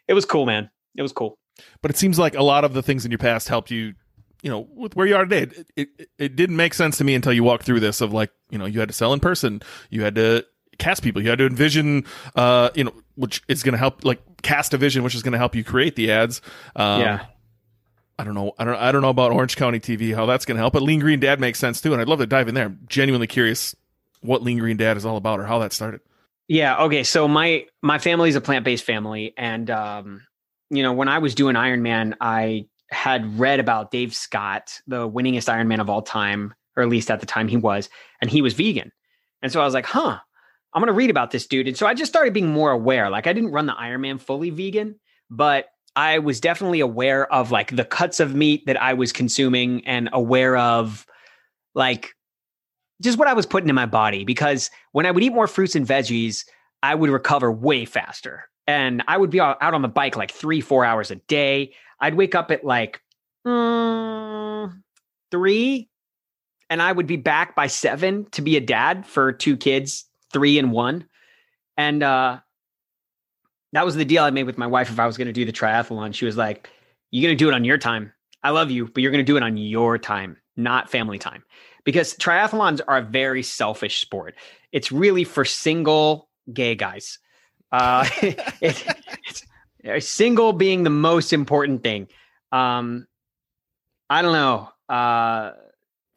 [0.08, 0.70] it was cool, man.
[0.96, 1.40] It was cool.
[1.82, 3.94] But it seems like a lot of the things in your past helped you,
[4.42, 5.56] you know, with where you are today.
[5.76, 8.32] It, it, it didn't make sense to me until you walked through this of like,
[8.50, 10.46] you know, you had to sell in person, you had to
[10.84, 14.22] cast people, you had to envision, uh, you know, which is going to help, like
[14.42, 16.42] cast a vision, which is going to help you create the ads.
[16.76, 17.26] Um, yeah.
[18.20, 18.54] I don't know.
[18.60, 18.76] I don't.
[18.76, 20.74] I don't know about Orange County TV how that's going to help.
[20.74, 22.66] But Lean Green Dad makes sense too, and I'd love to dive in there.
[22.66, 23.76] I'm genuinely curious
[24.22, 26.00] what Lean Green Dad is all about or how that started.
[26.48, 26.84] Yeah.
[26.84, 27.04] Okay.
[27.04, 30.22] So my my family is a plant based family, and um,
[30.70, 35.52] you know, when I was doing Ironman, I had read about Dave Scott, the winningest
[35.52, 37.90] Ironman of all time, or at least at the time he was,
[38.22, 38.92] and he was vegan.
[39.42, 40.20] And so I was like, huh,
[40.74, 41.68] I'm going to read about this dude.
[41.68, 43.10] And so I just started being more aware.
[43.10, 47.76] Like I didn't run the Ironman fully vegan, but I was definitely aware of like
[47.76, 51.06] the cuts of meat that I was consuming and aware of
[51.76, 52.16] like
[53.02, 54.24] just what I was putting in my body.
[54.24, 56.46] Because when I would eat more fruits and veggies,
[56.82, 60.62] I would recover way faster and I would be out on the bike like three,
[60.62, 61.74] four hours a day.
[62.00, 63.02] I'd wake up at like
[63.46, 64.82] mm,
[65.32, 65.90] three,
[66.70, 70.60] and I would be back by seven to be a dad for two kids, three
[70.60, 71.08] and one.
[71.78, 72.40] And uh,
[73.72, 75.46] that was the deal I made with my wife if I was going to do
[75.46, 76.14] the triathlon.
[76.14, 76.70] She was like,
[77.12, 78.12] You're going to do it on your time.
[78.44, 81.44] I love you, but you're going to do it on your time, not family time.
[81.86, 84.36] Because triathlons are a very selfish sport.
[84.72, 87.20] It's really for single gay guys
[87.74, 88.86] uh, it,
[89.80, 92.08] it's single being the most important thing.
[92.52, 93.08] Um,
[94.10, 94.70] I don't know.
[94.88, 95.52] Uh,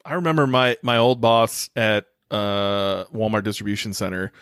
[0.04, 4.32] I remember my my old boss at uh, Walmart distribution center.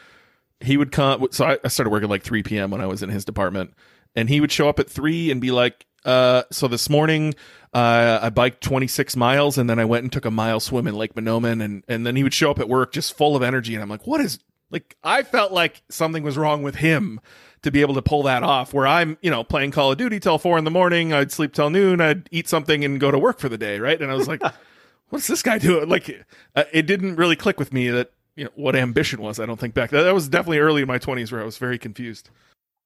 [0.60, 1.26] He would come.
[1.30, 2.70] So I, I started working like 3 p.m.
[2.70, 3.74] when I was in his department,
[4.14, 7.34] and he would show up at three and be like, uh, so this morning
[7.72, 10.94] uh, I biked 26 miles and then I went and took a mile swim in
[10.94, 13.74] Lake Mahnomen and and then he would show up at work just full of energy
[13.74, 14.38] and I'm like, what is
[14.70, 17.20] like I felt like something was wrong with him
[17.62, 18.74] to be able to pull that off.
[18.74, 21.54] Where I'm, you know, playing Call of Duty till four in the morning, I'd sleep
[21.54, 24.00] till noon, I'd eat something and go to work for the day, right?
[24.00, 24.42] And I was like,
[25.10, 25.88] what's this guy doing?
[25.88, 26.24] Like,
[26.56, 29.38] uh, it didn't really click with me that you know what ambition was.
[29.38, 31.58] I don't think back that, that was definitely early in my 20s where I was
[31.58, 32.30] very confused.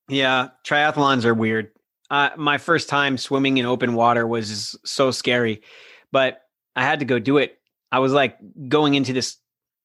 [0.08, 1.70] Yeah, triathlons are weird.
[2.10, 5.62] Uh, my first time swimming in open water was so scary,
[6.10, 6.42] but
[6.74, 7.58] I had to go do it.
[7.92, 9.36] I was like going into this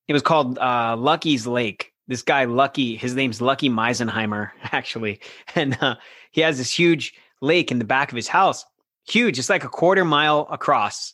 [0.08, 1.94] it was called uh, Lucky's Lake.
[2.08, 5.22] This guy Lucky, his name's Lucky Meisenheimer, actually,
[5.56, 5.96] and uh,
[6.32, 8.66] he has this huge lake in the back of his house.
[9.08, 11.14] Huge, it's like a quarter mile across.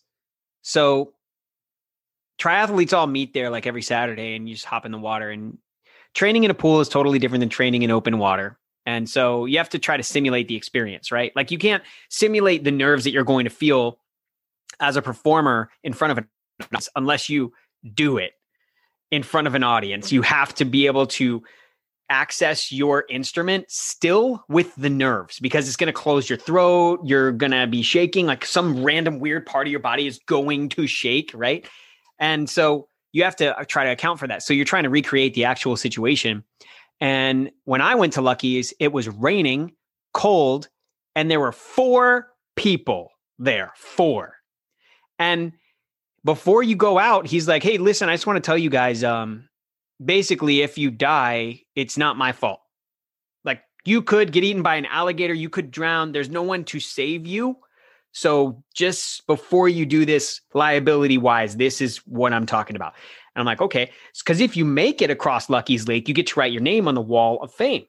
[0.61, 1.13] So
[2.39, 5.29] triathletes all meet there like every Saturday, and you just hop in the water.
[5.29, 5.57] And
[6.13, 8.57] training in a pool is totally different than training in open water.
[8.85, 11.31] And so you have to try to simulate the experience, right?
[11.35, 13.99] Like you can't simulate the nerves that you're going to feel
[14.79, 16.27] as a performer in front of an
[16.95, 17.53] unless you
[17.93, 18.33] do it
[19.11, 20.11] in front of an audience.
[20.11, 21.43] You have to be able to
[22.09, 26.99] access your instrument still with the nerves because it's going to close your throat.
[27.03, 30.69] You're going to be shaking, like some random weird part of your body is going
[30.69, 31.67] to shake, right?
[32.19, 34.43] And so you have to uh, try to account for that.
[34.43, 36.43] So you're trying to recreate the actual situation.
[36.99, 39.73] And when I went to Lucky's, it was raining,
[40.13, 40.67] cold,
[41.15, 43.71] and there were four people there.
[43.75, 44.35] Four.
[45.17, 45.53] And
[46.23, 49.03] before you go out, he's like, "Hey, listen, I just want to tell you guys
[49.03, 49.48] um
[50.03, 52.61] basically if you die, it's not my fault.
[53.43, 56.11] Like you could get eaten by an alligator, you could drown.
[56.11, 57.57] There's no one to save you.
[58.11, 62.95] So just before you do this liability wise, this is what I'm talking about."
[63.35, 63.91] And I'm like, "Okay,
[64.25, 66.95] cuz if you make it across Lucky's Lake, you get to write your name on
[66.95, 67.85] the wall of fame."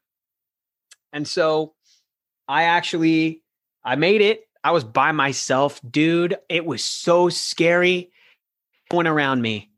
[1.12, 1.74] And so
[2.48, 3.42] I actually
[3.82, 4.46] I made it.
[4.62, 6.36] I was by myself, dude.
[6.50, 8.12] It was so scary
[8.90, 9.69] one around me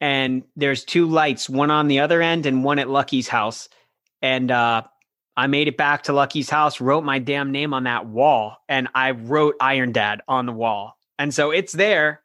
[0.00, 3.68] and there's two lights, one on the other end and one at Lucky's house.
[4.22, 4.82] And uh,
[5.36, 8.88] I made it back to Lucky's house, wrote my damn name on that wall, and
[8.94, 10.96] I wrote Iron Dad on the wall.
[11.18, 12.22] And so it's there.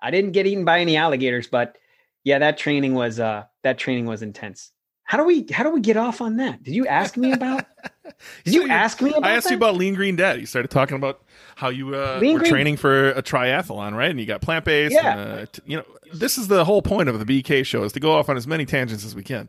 [0.00, 1.76] I didn't get eaten by any alligators, but
[2.24, 4.72] yeah, that training was uh that training was intense.
[5.04, 6.62] How do we how do we get off on that?
[6.62, 7.64] Did you ask me about
[8.44, 9.50] Did So you ask me about I asked that?
[9.52, 10.40] you about Lean Green Dad.
[10.40, 11.22] You started talking about
[11.56, 14.10] how you uh, were Green- training for a triathlon, right?
[14.10, 14.94] And you got plant based.
[14.94, 15.16] Yeah.
[15.18, 17.92] And, uh, t- you know, this is the whole point of the BK show is
[17.92, 19.48] to go off on as many tangents as we can.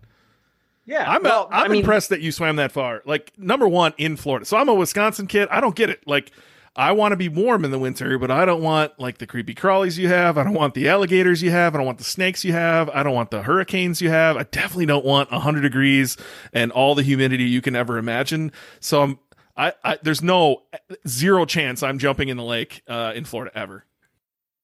[0.86, 1.10] Yeah.
[1.10, 3.02] I'm well, I'm I mean, impressed that you swam that far.
[3.06, 4.46] Like number one in Florida.
[4.46, 5.48] So I'm a Wisconsin kid.
[5.50, 6.06] I don't get it.
[6.06, 6.32] Like
[6.78, 9.56] I want to be warm in the winter, but I don't want like the creepy
[9.56, 10.38] crawlies you have.
[10.38, 11.74] I don't want the alligators you have.
[11.74, 12.90] I don't want the snakes you have.
[12.90, 14.36] I don't want the hurricanes you have.
[14.36, 16.18] I definitely don't want 100 degrees
[16.52, 18.52] and all the humidity you can ever imagine.
[18.82, 19.20] So I'm
[19.58, 20.64] I, I there's no
[21.08, 23.86] zero chance I'm jumping in the lake uh, in Florida ever.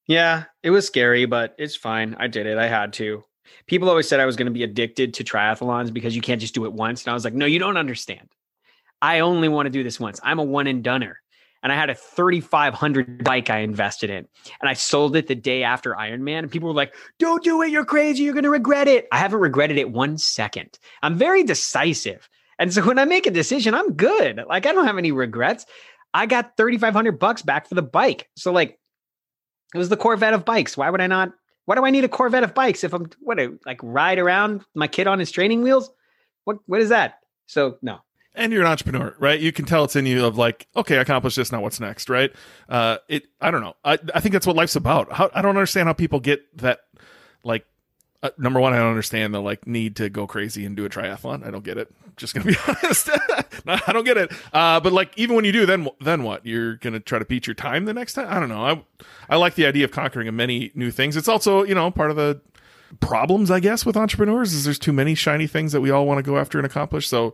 [0.08, 2.16] Yeah, it was scary, but it's fine.
[2.20, 2.58] I did it.
[2.58, 3.24] I had to.
[3.68, 6.54] People always said I was going to be addicted to triathlons because you can't just
[6.54, 7.04] do it once.
[7.04, 8.28] And I was like, no, you don't understand.
[9.02, 10.20] I only want to do this once.
[10.24, 11.16] I'm a one and doneer.
[11.64, 14.28] And I had a 3,500 bike I invested in.
[14.60, 16.40] And I sold it the day after Ironman.
[16.40, 17.70] And people were like, don't do it.
[17.70, 18.24] You're crazy.
[18.24, 19.08] You're going to regret it.
[19.12, 20.80] I haven't regretted it one second.
[21.04, 22.28] I'm very decisive.
[22.58, 24.44] And so when I make a decision, I'm good.
[24.48, 25.66] Like I don't have any regrets.
[26.14, 28.30] I got 3,500 bucks back for the bike.
[28.36, 28.80] So like,
[29.74, 30.76] it was the Corvette of bikes.
[30.76, 31.32] Why would I not?
[31.66, 34.88] Why do I need a Corvette of bikes if I'm what like ride around my
[34.88, 35.90] kid on his training wheels?
[36.44, 37.20] What what is that?
[37.48, 38.00] So no.
[38.36, 39.40] And you're an entrepreneur, right?
[39.40, 41.52] You can tell it's in you of like, okay, I accomplished this.
[41.52, 42.32] Now what's next, right?
[42.70, 43.24] Uh, it.
[43.40, 43.76] I don't know.
[43.84, 45.12] I I think that's what life's about.
[45.12, 46.80] How I don't understand how people get that.
[47.44, 47.66] Like,
[48.24, 50.90] uh, number one, I don't understand the like need to go crazy and do a
[50.90, 51.46] triathlon.
[51.46, 51.94] I don't get it.
[52.18, 53.10] Just gonna be honest.
[53.64, 54.32] No, I don't get it.
[54.52, 56.44] Uh, but like, even when you do, then then what?
[56.48, 58.26] You're gonna try to beat your time the next time?
[58.28, 58.66] I don't know.
[58.66, 58.84] I
[59.30, 61.16] I like the idea of conquering many new things.
[61.16, 62.42] It's also you know part of the
[63.00, 66.18] problems I guess with entrepreneurs is there's too many shiny things that we all want
[66.18, 67.08] to go after and accomplish.
[67.08, 67.34] So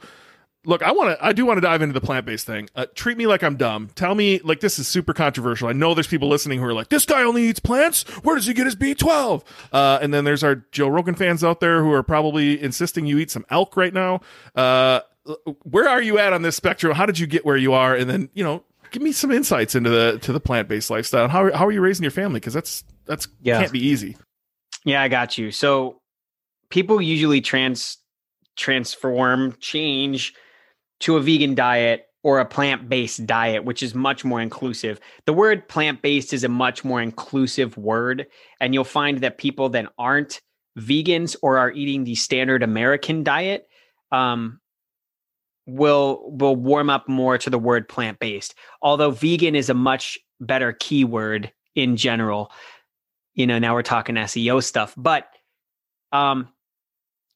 [0.67, 2.69] look, I want to, I do want to dive into the plant based thing.
[2.75, 3.89] Uh, treat me like I'm dumb.
[3.95, 5.67] Tell me, like, this is super controversial.
[5.69, 8.03] I know there's people listening who are like, this guy only eats plants.
[8.23, 9.43] Where does he get his B12?
[9.71, 13.17] Uh, and then there's our Joe Rogan fans out there who are probably insisting you
[13.17, 14.19] eat some elk right now.
[14.55, 14.99] Uh,
[15.63, 16.93] where are you at on this spectrum?
[16.95, 17.95] How did you get where you are?
[17.95, 21.27] And then, you know, give me some insights into the, to the plant based lifestyle.
[21.27, 22.39] How, how are you raising your family?
[22.39, 23.59] Cause that's, that's Yeah.
[23.59, 24.17] can't be easy.
[24.85, 25.51] Yeah, I got you.
[25.51, 26.01] So
[26.69, 27.97] people usually trans
[28.55, 30.33] transform, change
[31.01, 34.99] to a vegan diet or a plant-based diet, which is much more inclusive.
[35.25, 38.27] The word plant-based is a much more inclusive word,
[38.59, 40.41] and you'll find that people that aren't
[40.77, 43.67] vegans or are eating the standard American diet
[44.11, 44.59] um,
[45.65, 48.55] will will warm up more to the word plant-based.
[48.81, 52.51] Although vegan is a much better keyword in general.
[53.35, 55.27] You know, now we're talking SEO stuff, but
[56.11, 56.49] um,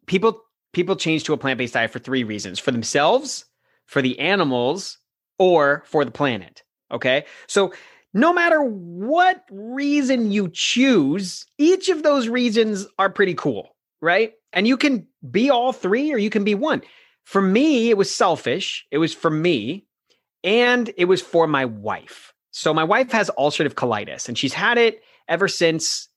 [0.07, 0.41] people
[0.73, 3.45] people change to a plant-based diet for three reasons: for themselves,
[3.91, 4.97] for the animals,
[5.37, 6.63] or for the planet.
[6.91, 7.73] Okay, so
[8.13, 14.31] no matter what reason you choose, each of those reasons are pretty cool, right?
[14.53, 16.81] And you can be all three, or you can be one.
[17.25, 18.85] For me, it was selfish.
[18.91, 19.85] It was for me,
[20.41, 22.33] and it was for my wife.
[22.51, 26.07] So my wife has ulcerative colitis, and she's had it ever since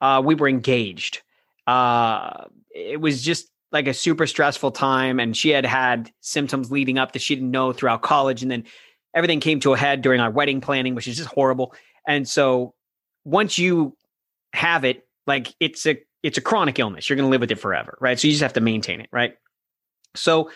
[0.00, 1.22] uh, we were engaged.
[1.68, 6.98] Uh, it was just like a super stressful time, and she had had symptoms leading
[6.98, 8.64] up that she didn't know throughout college, and then
[9.14, 11.74] everything came to a head during our wedding planning, which is just horrible.
[12.06, 12.74] And so
[13.24, 13.96] once you
[14.52, 17.08] have it, like it's a it's a chronic illness.
[17.08, 18.18] You're going to live with it forever, right?
[18.18, 19.34] So you just have to maintain it, right?
[20.14, 20.50] So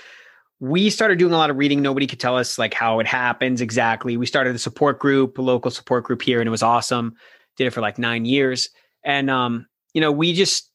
[0.61, 1.83] we started doing a lot of reading.
[1.83, 4.17] Nobody could tell us like how it happens exactly.
[4.17, 7.15] We started a support group, a local support group here, and it was awesome.
[7.57, 8.69] Did it for like nine years,
[9.05, 10.71] and um, you know, we just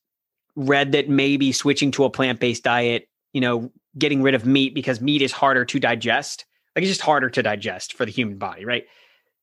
[0.56, 4.74] read that maybe switching to a plant based diet, you know, getting rid of meat
[4.74, 6.46] because meat is harder to digest.
[6.76, 8.86] Like it's just harder to digest for the human body, right?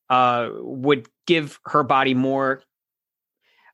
[0.09, 2.63] Uh, would give her body more.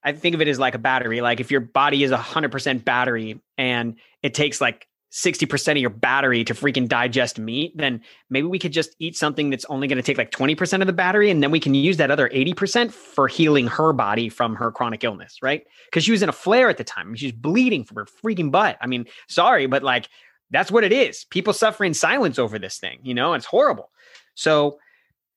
[0.03, 1.21] I think of it as like a battery.
[1.21, 5.77] Like if your body is a hundred percent battery and it takes like 60% of
[5.77, 9.87] your battery to freaking digest meat, then maybe we could just eat something that's only
[9.87, 11.29] going to take like 20% of the battery.
[11.29, 15.05] And then we can use that other 80% for healing her body from her chronic
[15.05, 15.63] illness, right?
[15.85, 17.15] Because she was in a flare at the time.
[17.15, 18.77] She's bleeding from her freaking butt.
[18.81, 20.09] I mean, sorry, but like
[20.51, 21.25] that's what it is.
[21.29, 23.91] People suffer in silence over this thing, you know, it's horrible.
[24.35, 24.79] So,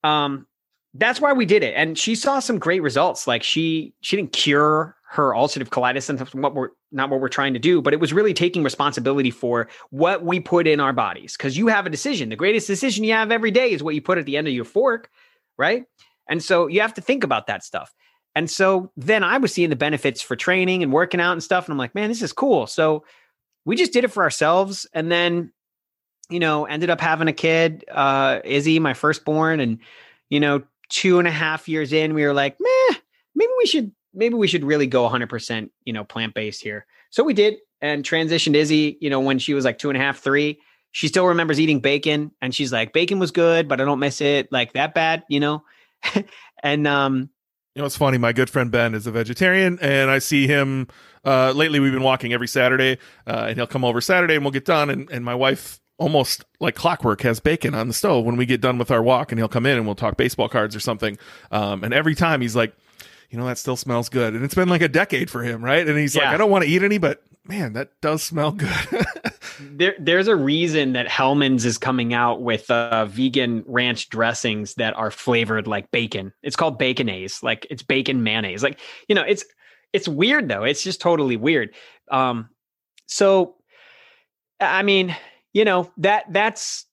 [0.02, 0.48] um,
[0.94, 1.74] that's why we did it.
[1.76, 3.28] And she saw some great results.
[3.28, 7.54] Like she, she didn't cure her ulcerative colitis and what we're not what we're trying
[7.54, 11.36] to do, but it was really taking responsibility for what we put in our bodies.
[11.36, 12.28] Cause you have a decision.
[12.28, 14.54] The greatest decision you have every day is what you put at the end of
[14.54, 15.10] your fork.
[15.56, 15.84] Right.
[16.28, 17.94] And so you have to think about that stuff.
[18.34, 21.66] And so then I was seeing the benefits for training and working out and stuff.
[21.66, 22.66] And I'm like, man, this is cool.
[22.66, 23.04] So
[23.64, 24.86] we just did it for ourselves.
[24.92, 25.52] And then
[26.30, 29.78] you know, ended up having a kid, uh, Izzy, my firstborn, and
[30.28, 32.96] you know, two and a half years in, we were like, meh,
[33.34, 37.32] maybe we should maybe we should really go 100% you know plant-based here so we
[37.32, 40.60] did and transitioned izzy you know when she was like two and a half three
[40.90, 44.20] she still remembers eating bacon and she's like bacon was good but i don't miss
[44.20, 45.62] it like that bad you know
[46.62, 47.30] and um
[47.74, 48.18] you know, it's funny.
[48.18, 50.88] My good friend Ben is a vegetarian, and I see him
[51.24, 51.78] uh, lately.
[51.78, 54.90] We've been walking every Saturday, uh, and he'll come over Saturday, and we'll get done.
[54.90, 58.60] And, and my wife, almost like clockwork, has bacon on the stove when we get
[58.60, 61.18] done with our walk, and he'll come in and we'll talk baseball cards or something.
[61.52, 62.74] Um, and every time he's like,
[63.30, 64.34] you know, that still smells good.
[64.34, 65.86] And it's been like a decade for him, right?
[65.86, 66.24] And he's yeah.
[66.24, 69.06] like, I don't want to eat any, but man, that does smell good.
[69.60, 74.96] there, there's a reason that Hellmann's is coming out with uh, vegan ranch dressings that
[74.96, 76.32] are flavored like bacon.
[76.42, 78.62] It's called baconaise, like it's bacon mayonnaise.
[78.62, 79.44] Like you know, it's
[79.92, 80.64] it's weird though.
[80.64, 81.74] It's just totally weird.
[82.10, 82.50] Um,
[83.06, 83.56] so,
[84.60, 85.16] I mean,
[85.52, 86.86] you know that that's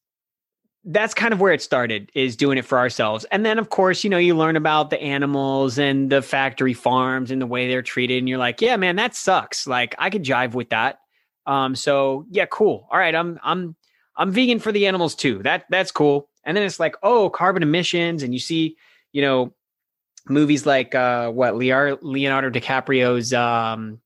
[0.85, 3.25] that's kind of where it started is doing it for ourselves.
[3.31, 7.31] And then of course you know you learn about the animals and the factory farms
[7.31, 9.67] and the way they're treated and you're like yeah man that sucks.
[9.67, 10.99] Like i could jive with that.
[11.47, 12.87] Um so yeah cool.
[12.91, 13.75] All right i'm i'm
[14.15, 15.41] i'm vegan for the animals too.
[15.43, 16.29] That that's cool.
[16.43, 18.21] And then it's like oh carbon emissions.
[18.21, 18.77] And you see
[19.11, 19.53] you know
[20.27, 23.99] movies like uh what leonardo dicaprio's um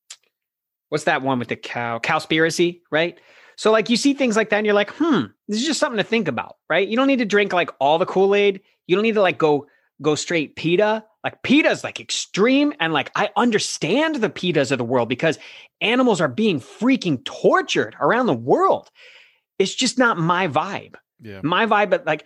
[0.90, 3.20] what's that one with the cow cowspiracy right
[3.60, 5.98] so like you see things like that and you're like, hmm, this is just something
[5.98, 6.88] to think about, right?
[6.88, 8.62] You don't need to drink like all the Kool-Aid.
[8.88, 9.68] You don't need to like go
[10.02, 11.04] go straight PETA.
[11.26, 12.72] Like PETA's like extreme.
[12.80, 15.38] And like I understand the PETAs of the world because
[15.82, 18.90] animals are being freaking tortured around the world.
[19.58, 20.96] It's just not my vibe.
[21.22, 21.42] Yeah.
[21.44, 22.24] My vibe, but like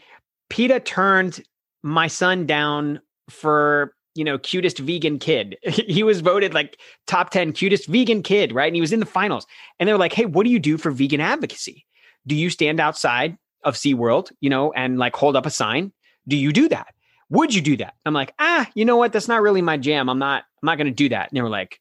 [0.51, 1.43] PETA turned
[1.81, 5.57] my son down for you know, cutest vegan kid.
[5.63, 8.67] he was voted like top 10 cutest vegan kid, right?
[8.67, 9.45] And he was in the finals.
[9.79, 11.85] And they were like, hey, what do you do for vegan advocacy?
[12.27, 15.91] Do you stand outside of SeaWorld, you know, and like hold up a sign?
[16.27, 16.93] Do you do that?
[17.29, 17.95] Would you do that?
[18.05, 19.11] I'm like, ah, you know what?
[19.11, 20.09] That's not really my jam.
[20.09, 21.29] I'm not, I'm not to do that.
[21.29, 21.79] And they were like,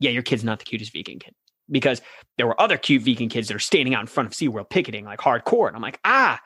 [0.00, 1.34] yeah, your kid's not the cutest vegan kid
[1.70, 2.02] because
[2.36, 5.04] there were other cute vegan kids that are standing out in front of SeaWorld picketing
[5.04, 5.68] like hardcore.
[5.68, 6.40] And I'm like, ah,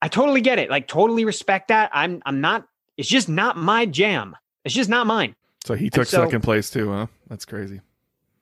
[0.00, 0.70] I totally get it.
[0.70, 1.90] Like totally respect that.
[1.92, 4.36] I'm, I'm not, it's just not my jam.
[4.64, 5.34] It's just not mine.
[5.64, 7.06] So he took so, second place too, huh?
[7.28, 7.80] That's crazy.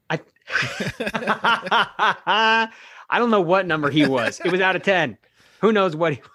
[0.09, 0.21] I
[3.11, 4.41] I don't know what number he was.
[4.45, 5.19] It was out of 10.
[5.61, 6.29] Who knows what he was.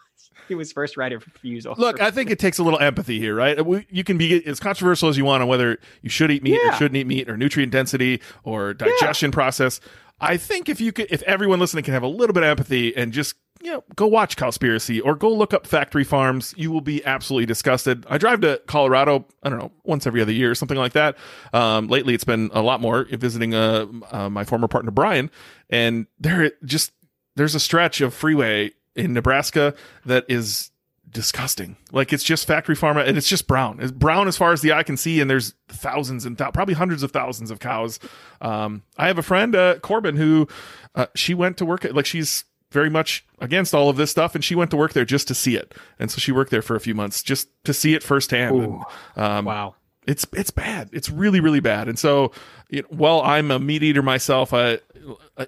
[0.48, 1.74] He was first right of refusal.
[1.76, 3.58] Look, I think it takes a little empathy here, right?
[3.90, 6.70] You can be as controversial as you want on whether you should eat meat yeah.
[6.70, 9.34] or shouldn't eat meat or nutrient density or digestion yeah.
[9.34, 9.80] process.
[10.22, 12.96] I think if you could, if everyone listening can have a little bit of empathy
[12.96, 16.54] and just you know, go watch Cowspiracy or go look up factory farms.
[16.56, 18.06] You will be absolutely disgusted.
[18.08, 21.18] I drive to Colorado, I don't know, once every other year or something like that.
[21.52, 25.32] Um, lately, it's been a lot more visiting uh, uh, my former partner, Brian.
[25.72, 26.92] And there just,
[27.36, 29.74] there's a stretch of freeway in Nebraska
[30.06, 30.70] that is
[31.10, 31.76] disgusting.
[31.92, 33.80] Like it's just factory farm and it's just brown.
[33.80, 36.76] It's brown as far as the eye can see, and there's thousands and th- probably
[36.76, 38.00] hundreds of thousands of cows.
[38.42, 40.48] Um, I have a friend, uh, Corbin, who
[40.94, 42.46] uh, she went to work at like she's
[42.76, 45.34] very much against all of this stuff, and she went to work there just to
[45.34, 45.74] see it.
[45.98, 48.62] And so she worked there for a few months just to see it firsthand.
[48.62, 48.84] And,
[49.16, 50.90] um, wow, it's it's bad.
[50.92, 51.88] It's really really bad.
[51.88, 52.32] And so,
[52.70, 54.80] you know, while I'm a meat eater myself, I,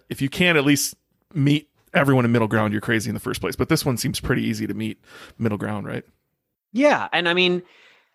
[0.09, 0.95] if you can at least
[1.33, 3.55] meet everyone in middle ground, you're crazy in the first place.
[3.55, 4.99] But this one seems pretty easy to meet
[5.37, 6.05] middle ground, right?
[6.71, 7.61] Yeah, and I mean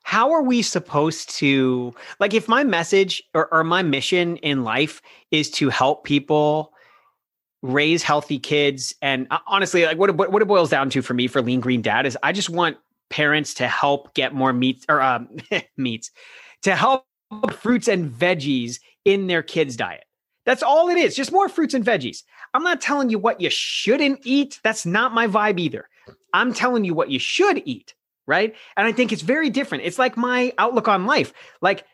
[0.05, 5.01] how are we supposed to like if my message or, or, my mission in life
[5.31, 6.72] is to help people
[7.63, 8.95] raise healthy kids.
[9.01, 11.61] And uh, honestly, like what, what, what it boils down to for me for Lean
[11.61, 12.77] Green Dad is I just want
[13.09, 15.29] parents to help get more meat or um,
[15.77, 16.11] meats
[16.63, 17.07] to help
[17.53, 20.05] fruits and veggies in their kids' diet.
[20.45, 22.25] That's all it is, just more fruits and veggies.
[22.53, 24.61] I'm not telling you what you shouldn't eat.
[24.65, 25.89] That's not my vibe either.
[26.33, 27.95] I'm telling you what you should eat,
[28.27, 28.55] right?
[28.77, 29.85] And I think it's very different.
[29.85, 31.33] It's like my outlook on life.
[31.61, 31.85] Like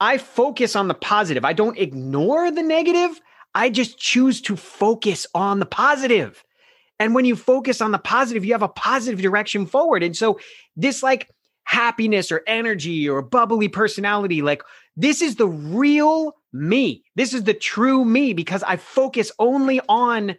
[0.00, 1.44] I focus on the positive.
[1.44, 3.20] I don't ignore the negative.
[3.54, 6.44] I just choose to focus on the positive.
[6.98, 10.02] And when you focus on the positive, you have a positive direction forward.
[10.02, 10.38] And so,
[10.76, 11.28] this like
[11.64, 14.62] happiness or energy or bubbly personality, like
[14.96, 17.02] this is the real me.
[17.16, 20.36] This is the true me because I focus only on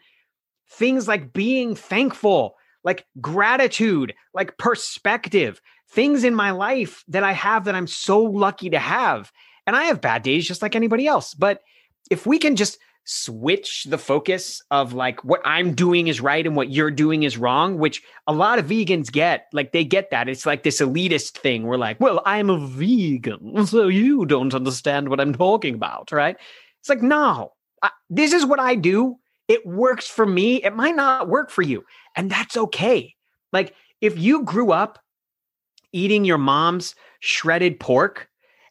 [0.70, 7.66] things like being thankful, like gratitude, like perspective, things in my life that I have
[7.66, 9.32] that I'm so lucky to have.
[9.66, 11.34] And I have bad days just like anybody else.
[11.34, 11.62] But
[12.10, 16.56] if we can just switch the focus of like what I'm doing is right and
[16.56, 19.48] what you're doing is wrong, which a lot of vegans get.
[19.52, 20.30] Like they get that.
[20.30, 21.64] It's like this elitist thing.
[21.64, 26.38] We're like, well, I'm a vegan, so you don't understand what I'm talking about, right?
[26.80, 29.18] It's like, no, I, this is what I do.
[29.48, 30.64] It works for me.
[30.64, 31.84] It might not work for you.
[32.16, 33.16] And that's okay.
[33.52, 35.00] Like if you grew up
[35.92, 38.30] eating your mom's shredded pork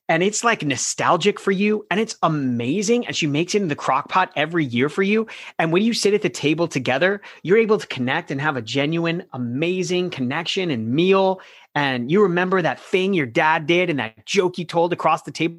[0.08, 3.76] and it's like nostalgic for you and it's amazing and she makes it in the
[3.76, 5.26] crock pot every year for you
[5.58, 8.62] and when you sit at the table together you're able to connect and have a
[8.62, 11.40] genuine amazing connection and meal
[11.74, 15.30] and you remember that thing your dad did and that joke you told across the
[15.30, 15.58] table.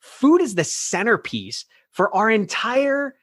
[0.00, 3.14] Food is the centerpiece for our entire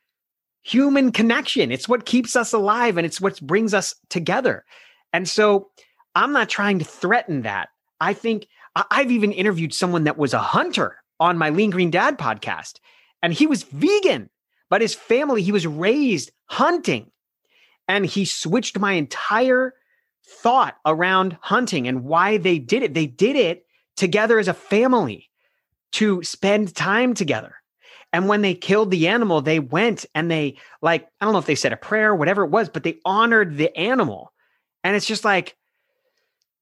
[0.64, 1.72] human connection.
[1.72, 4.66] It's what keeps us alive and it's what brings us together.
[5.14, 5.70] And so
[6.16, 7.70] i'm not trying to threaten that.
[8.00, 12.18] I think I've even interviewed someone that was a hunter on my Lean Green Dad
[12.18, 12.80] podcast,
[13.22, 14.30] and he was vegan,
[14.70, 17.12] but his family, he was raised hunting.
[17.88, 19.74] And he switched my entire
[20.26, 22.94] thought around hunting and why they did it.
[22.94, 23.66] They did it
[23.98, 25.30] together as a family
[25.94, 27.56] to spend time together.
[28.14, 31.46] And when they killed the animal, they went and they, like, I don't know if
[31.46, 34.32] they said a prayer, whatever it was, but they honored the animal.
[34.84, 35.58] And it's just like,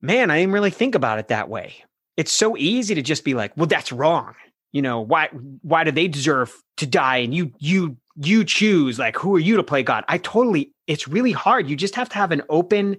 [0.02, 1.84] man, I didn't really think about it that way
[2.20, 4.36] it's so easy to just be like, well, that's wrong.
[4.74, 5.30] You know, why
[5.62, 7.18] why do they deserve to die?
[7.18, 10.04] And you you you choose like who are you to play God?
[10.10, 11.70] I totally it's really hard.
[11.70, 12.98] You just have to have an open,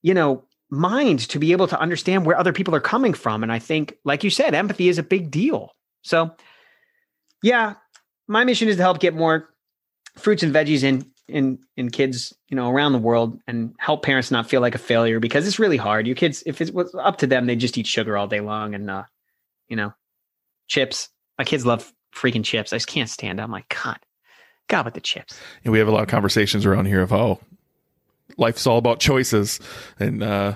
[0.00, 3.42] you know, mind to be able to understand where other people are coming from.
[3.42, 5.76] And I think, like you said, empathy is a big deal.
[6.02, 6.34] So
[7.42, 7.74] yeah,
[8.26, 9.50] my mission is to help get more
[10.16, 14.30] fruits and veggies in in in kids you know around the world and help parents
[14.30, 16.06] not feel like a failure because it's really hard.
[16.06, 18.74] Your kids if it was up to them they just eat sugar all day long
[18.74, 19.04] and uh
[19.68, 19.92] you know
[20.66, 21.08] chips.
[21.38, 22.72] My kids love freaking chips.
[22.72, 23.98] I just can't stand it i'm like god
[24.68, 25.38] god with the chips.
[25.64, 27.40] And we have a lot of conversations around here of oh
[28.36, 29.60] life's all about choices
[29.98, 30.54] and uh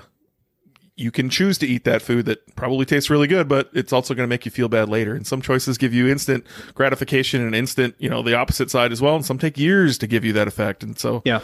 [0.95, 4.13] you can choose to eat that food that probably tastes really good, but it's also
[4.13, 5.15] going to make you feel bad later.
[5.15, 9.01] And some choices give you instant gratification and instant, you know, the opposite side as
[9.01, 9.15] well.
[9.15, 10.83] And some take years to give you that effect.
[10.83, 11.39] And so, yeah,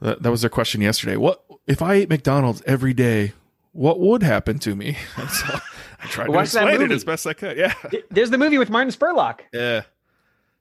[0.00, 1.16] that, that was their question yesterday.
[1.16, 3.32] What if I ate McDonald's every day?
[3.72, 4.96] What would happen to me?
[5.16, 5.60] so
[6.02, 7.56] I tried to explain it as best I could.
[7.58, 7.74] Yeah,
[8.10, 9.40] there's the movie with Martin Spurlock.
[9.52, 9.82] Yeah,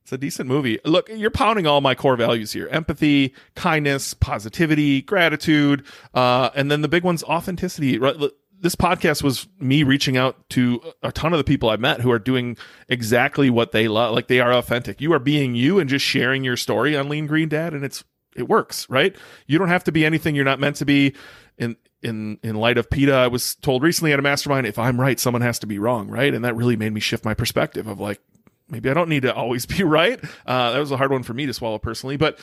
[0.07, 0.79] it's a decent movie.
[0.85, 5.83] Look, you're pounding all my core values here empathy, kindness, positivity, gratitude.
[6.13, 7.97] Uh, and then the big one's authenticity.
[7.97, 8.15] Right?
[8.57, 12.09] This podcast was me reaching out to a ton of the people I've met who
[12.09, 12.55] are doing
[12.87, 14.15] exactly what they love.
[14.15, 15.01] Like they are authentic.
[15.01, 18.05] You are being you and just sharing your story on Lean Green Dad, and it's
[18.33, 19.13] it works, right?
[19.45, 21.15] You don't have to be anything you're not meant to be.
[21.57, 25.01] In in in light of PETA, I was told recently at a mastermind, if I'm
[25.01, 26.33] right, someone has to be wrong, right?
[26.33, 28.21] And that really made me shift my perspective of like,
[28.69, 30.19] maybe I don't need to always be right.
[30.45, 32.39] Uh, that was a hard one for me to swallow personally, but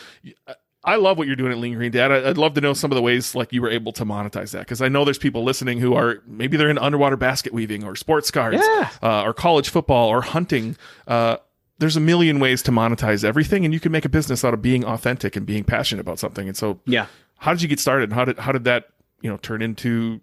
[0.84, 2.12] I love what you're doing at Lean Green Dad.
[2.12, 4.60] I'd love to know some of the ways like you were able to monetize that
[4.60, 7.96] because I know there's people listening who are maybe they're in underwater basket weaving or
[7.96, 8.90] sports cards yeah.
[9.02, 10.76] uh, or college football or hunting.
[11.08, 11.38] Uh,
[11.78, 14.60] there's a million ways to monetize everything, and you can make a business out of
[14.60, 16.46] being authentic and being passionate about something.
[16.48, 17.06] And so, yeah,
[17.38, 18.04] how did you get started?
[18.04, 18.88] And how did how did that
[19.22, 20.20] you know turn into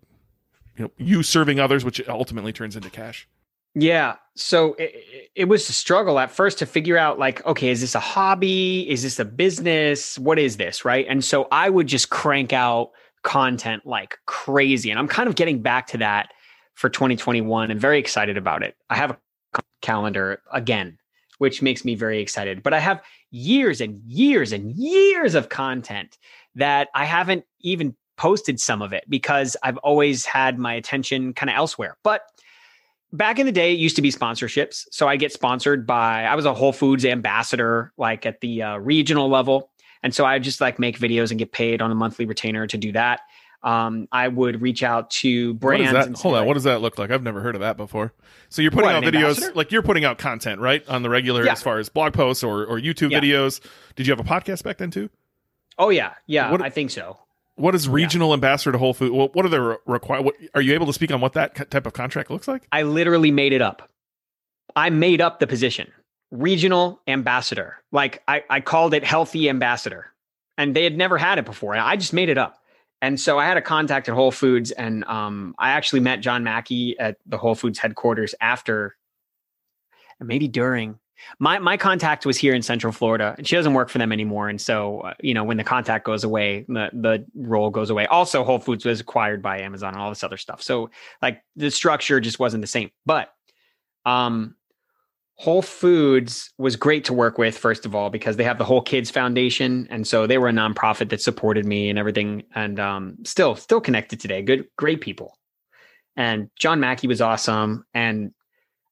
[0.77, 3.27] you know you serving others, which ultimately turns into cash?
[3.73, 4.15] Yeah.
[4.35, 7.95] So it, it, was a struggle at first to figure out like, okay, is this
[7.95, 8.89] a hobby?
[8.89, 10.17] Is this a business?
[10.17, 10.83] What is this?
[10.83, 11.05] Right.
[11.07, 12.91] And so I would just crank out
[13.23, 14.89] content like crazy.
[14.89, 16.29] And I'm kind of getting back to that
[16.75, 18.75] for 2021 and very excited about it.
[18.89, 20.97] I have a calendar again,
[21.37, 22.63] which makes me very excited.
[22.63, 26.17] But I have years and years and years of content
[26.55, 31.49] that I haven't even posted some of it because I've always had my attention kind
[31.49, 31.97] of elsewhere.
[32.03, 32.21] But
[33.13, 34.87] back in the day, it used to be sponsorships.
[34.91, 38.77] So I get sponsored by, I was a Whole Foods ambassador, like at the uh,
[38.77, 39.71] regional level.
[40.03, 42.77] And so I just like make videos and get paid on a monthly retainer to
[42.77, 43.21] do that.
[43.63, 46.19] Um, I would reach out to brands.
[46.21, 47.11] Hold on, like, what does that look like?
[47.11, 48.11] I've never heard of that before.
[48.49, 49.53] So you're putting what, out videos, ambassador?
[49.53, 51.51] like you're putting out content, right, on the regular yeah.
[51.51, 53.19] as far as blog posts or, or YouTube yeah.
[53.19, 53.61] videos.
[53.95, 55.11] Did you have a podcast back then too?
[55.77, 57.19] Oh yeah, yeah, what, I think so.
[57.55, 58.35] What is regional yeah.
[58.35, 59.11] ambassador to Whole Foods?
[59.11, 60.21] What, what are the require?
[60.21, 62.63] What, are you able to speak on what that type of contract looks like?
[62.71, 63.89] I literally made it up.
[64.75, 65.91] I made up the position,
[66.31, 67.77] regional ambassador.
[67.91, 70.07] Like I, I called it healthy ambassador,
[70.57, 71.75] and they had never had it before.
[71.75, 72.57] I just made it up.
[73.01, 76.43] And so I had a contact at Whole Foods, and um, I actually met John
[76.43, 78.95] Mackey at the Whole Foods headquarters after,
[80.19, 80.99] and maybe during
[81.39, 84.49] my my contact was here in Central Florida, and she doesn't work for them anymore.
[84.49, 88.05] And so, uh, you know, when the contact goes away, the the role goes away.
[88.07, 90.61] Also, Whole Foods was acquired by Amazon and all this other stuff.
[90.61, 90.89] So,
[91.21, 92.91] like, the structure just wasn't the same.
[93.05, 93.33] But,
[94.05, 94.55] um,
[95.35, 98.81] Whole Foods was great to work with, first of all, because they have the Whole
[98.81, 103.17] Kids Foundation, and so they were a nonprofit that supported me and everything, and um,
[103.23, 104.43] still still connected today.
[104.43, 105.39] Good, great people.
[106.15, 108.33] And John Mackey was awesome, and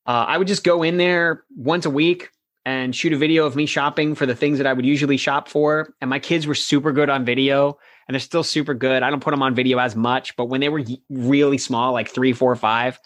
[0.10, 2.32] uh, I would just go in there once a week
[2.66, 5.48] and shoot a video of me shopping for the things that I would usually shop
[5.48, 5.94] for.
[6.02, 7.78] And my kids were super good on video.
[8.08, 9.04] and they're still super good.
[9.04, 10.82] I don't put them on video as much, but when they were
[11.12, 13.00] really small, like three, four, five,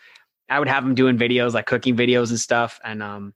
[0.49, 2.80] I would have them doing videos like cooking videos and stuff.
[2.86, 3.34] And um,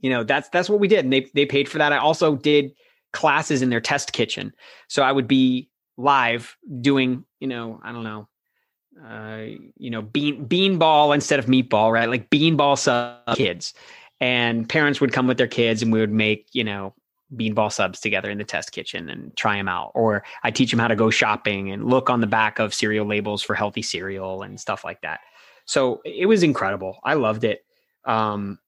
[0.00, 1.04] you know, that's that's what we did.
[1.04, 1.92] And they they paid for that.
[1.92, 2.70] I also did
[3.12, 4.52] classes in their test kitchen.
[4.86, 8.28] So I would be live doing, you know, I don't know,
[9.06, 9.44] uh,
[9.76, 12.08] you know, bean beanball instead of meatball, right?
[12.08, 13.74] Like beanball sub kids.
[14.20, 16.94] And parents would come with their kids and we would make, you know,
[17.34, 19.92] beanball subs together in the test kitchen and try them out.
[19.94, 23.06] Or I teach them how to go shopping and look on the back of cereal
[23.06, 25.20] labels for healthy cereal and stuff like that.
[25.66, 26.98] So it was incredible.
[27.04, 27.64] I loved it.
[28.04, 28.58] Um,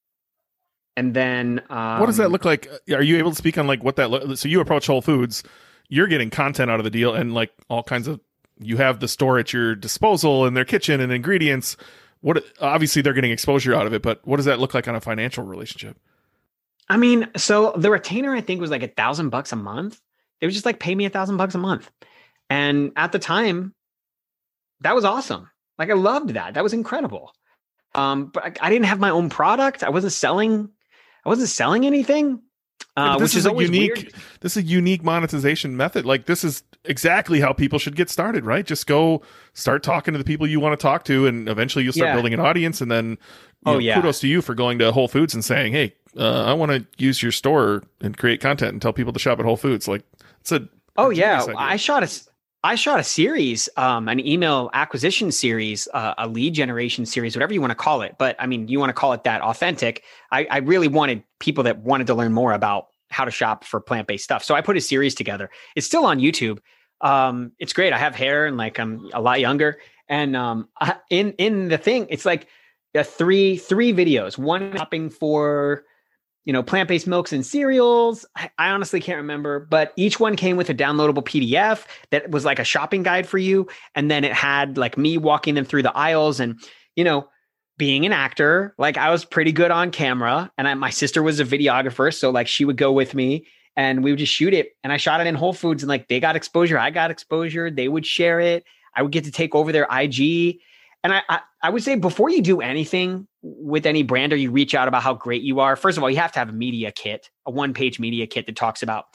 [0.95, 2.69] and then um, what does that um, look like?
[2.91, 4.11] Are you able to speak on like what that?
[4.11, 5.41] Lo- so you approach Whole Foods,
[5.89, 8.19] you're getting content out of the deal and like all kinds of
[8.61, 11.77] you have the store at your disposal in their kitchen and ingredients.
[12.21, 14.95] What obviously they're getting exposure out of it, but what does that look like on
[14.95, 15.97] a financial relationship?
[16.87, 19.99] I mean, so the retainer I think was like a thousand bucks a month.
[20.39, 21.89] They would just like pay me a thousand bucks a month,
[22.49, 23.73] and at the time,
[24.81, 25.49] that was awesome.
[25.77, 26.55] Like I loved that.
[26.55, 27.33] That was incredible.
[27.95, 29.83] Um, but I, I didn't have my own product.
[29.83, 30.69] I wasn't selling.
[31.25, 32.41] I wasn't selling anything.
[32.97, 33.95] Uh, this which is, is a unique.
[33.95, 34.13] Weird.
[34.41, 36.05] This is a unique monetization method.
[36.05, 38.65] Like this is exactly how people should get started, right?
[38.65, 39.21] Just go
[39.53, 42.13] start talking to the people you want to talk to, and eventually you'll start yeah.
[42.13, 42.81] building an audience.
[42.81, 43.17] And then,
[43.65, 46.45] oh know, yeah, kudos to you for going to Whole Foods and saying, "Hey, uh,
[46.45, 49.45] I want to use your store and create content and tell people to shop at
[49.45, 50.03] Whole Foods." Like
[50.39, 50.67] it's a
[50.97, 51.55] oh yeah, idea.
[51.57, 52.09] I shot a
[52.63, 57.53] I shot a series, um, an email acquisition series, uh, a lead generation series, whatever
[57.53, 58.15] you want to call it.
[58.19, 60.03] But I mean, you want to call it that authentic.
[60.31, 63.79] I, I really wanted people that wanted to learn more about how to shop for
[63.79, 64.43] plant based stuff.
[64.43, 65.49] So I put a series together.
[65.75, 66.59] It's still on YouTube.
[67.01, 67.93] Um, it's great.
[67.93, 69.79] I have hair and like I'm a lot younger.
[70.07, 72.47] And um, I, in in the thing, it's like
[72.95, 74.37] a three three videos.
[74.37, 75.85] One shopping for
[76.45, 78.25] you know, plant based milks and cereals.
[78.35, 82.45] I, I, honestly can't remember, but each one came with a downloadable PDF that was
[82.45, 83.67] like a shopping guide for you.
[83.93, 86.59] And then it had like me walking them through the aisles and,
[86.95, 87.29] you know,
[87.81, 90.51] being an actor, like I was pretty good on camera.
[90.55, 92.13] And I, my sister was a videographer.
[92.13, 94.73] So like she would go with me and we would just shoot it.
[94.83, 96.77] And I shot it in Whole Foods and like they got exposure.
[96.77, 97.71] I got exposure.
[97.71, 98.65] They would share it.
[98.95, 100.59] I would get to take over their IG.
[101.03, 104.51] And I, I, I would say before you do anything with any brand or you
[104.51, 106.53] reach out about how great you are, first of all, you have to have a
[106.53, 109.05] media kit, a one page media kit that talks about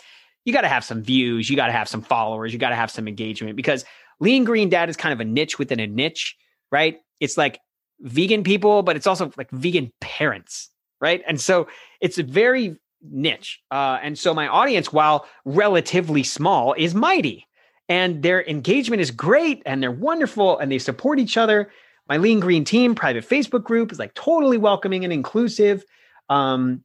[0.45, 2.75] you got to have some views, you got to have some followers, you got to
[2.75, 3.85] have some engagement because
[4.19, 6.37] Lean Green Dad is kind of a niche within a niche,
[6.73, 6.99] right?
[7.21, 7.61] It's like
[8.01, 10.71] vegan people, but it's also like vegan parents,
[11.01, 11.23] right?
[11.27, 11.69] And so
[12.01, 13.61] it's a very niche.
[13.71, 17.47] Uh, and so my audience, while relatively small, is mighty
[17.89, 21.71] and their engagement is great and they're wonderful and they support each other.
[22.09, 25.85] My Lean Green Team private Facebook group is like totally welcoming and inclusive.
[26.29, 26.85] Um,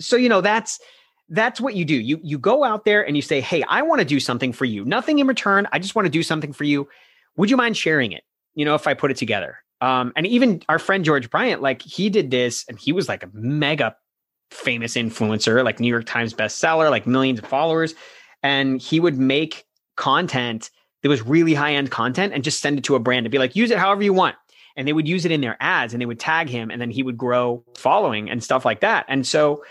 [0.00, 0.80] so you know that's
[1.28, 1.94] that's what you do.
[1.94, 4.64] You you go out there and you say, "Hey, I want to do something for
[4.64, 4.84] you.
[4.84, 5.66] Nothing in return.
[5.72, 6.88] I just want to do something for you.
[7.36, 8.24] Would you mind sharing it?
[8.54, 11.82] You know, if I put it together." Um, and even our friend George Bryant, like
[11.82, 13.96] he did this, and he was like a mega
[14.52, 17.94] famous influencer, like New York Times bestseller, like millions of followers,
[18.42, 19.64] and he would make
[19.96, 20.70] content
[21.02, 23.38] that was really high end content and just send it to a brand and be
[23.38, 24.36] like, use it however you want.
[24.76, 26.90] And they would use it in their ads and they would tag him and then
[26.90, 29.04] he would grow following and stuff like that.
[29.08, 29.64] And so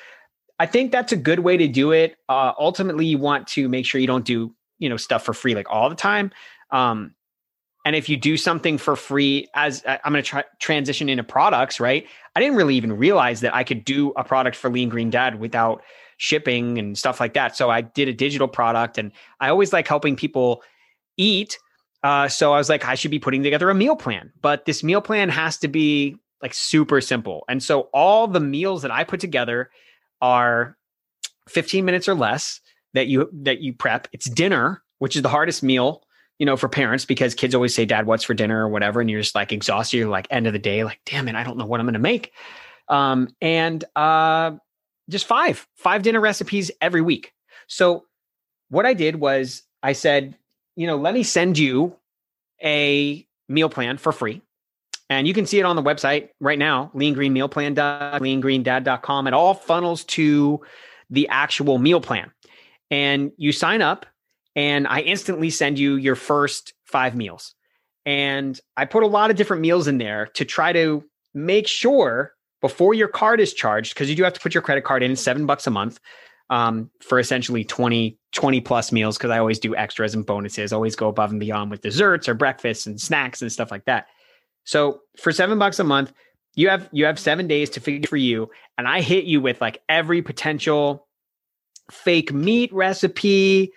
[0.59, 2.17] I think that's a good way to do it.
[2.29, 5.55] Uh, ultimately, you want to make sure you don't do, you know, stuff for free
[5.55, 6.31] like all the time.
[6.69, 7.15] Um,
[7.83, 11.79] and if you do something for free, as I'm going to try transition into products,
[11.79, 12.05] right?
[12.35, 15.39] I didn't really even realize that I could do a product for Lean Green Dad
[15.39, 15.81] without
[16.17, 17.55] shipping and stuff like that.
[17.55, 20.61] So I did a digital product, and I always like helping people
[21.17, 21.57] eat.
[22.03, 24.83] Uh, so I was like, I should be putting together a meal plan, but this
[24.83, 27.43] meal plan has to be like super simple.
[27.47, 29.69] And so all the meals that I put together
[30.21, 30.77] are
[31.49, 32.59] 15 minutes or less
[32.93, 34.07] that you that you prep.
[34.11, 36.03] It's dinner, which is the hardest meal,
[36.41, 39.07] you know, for parents because kids always say, "Dad, what's for dinner?" or whatever, and
[39.11, 39.97] you're just like exhausted.
[39.97, 41.93] You're like end of the day, like, damn it, I don't know what I'm going
[41.93, 42.33] to make.
[42.87, 44.53] Um, and uh,
[45.07, 47.31] just five, five dinner recipes every week.
[47.67, 48.05] So
[48.69, 50.35] what I did was I said,
[50.75, 51.95] you know, let me send you
[52.63, 54.41] a meal plan for free.
[55.11, 59.27] And you can see it on the website right now, lean green meal plan, leangreendad.com.
[59.27, 60.59] It all funnels to
[61.11, 62.31] the actual meal plan.
[62.89, 64.07] And you sign up,
[64.55, 67.55] and I instantly send you your first five meals.
[68.05, 72.33] And I put a lot of different meals in there to try to make sure
[72.61, 75.15] before your card is charged, because you do have to put your credit card in
[75.15, 75.99] seven bucks a month
[76.49, 79.17] um, for essentially 20, 20 plus meals.
[79.17, 82.33] Cause I always do extras and bonuses, always go above and beyond with desserts or
[82.33, 84.07] breakfasts and snacks and stuff like that.
[84.63, 86.11] So for seven bucks a month,
[86.55, 88.49] you have you have seven days to figure for you.
[88.77, 91.07] And I hit you with like every potential
[91.89, 93.71] fake meat recipe,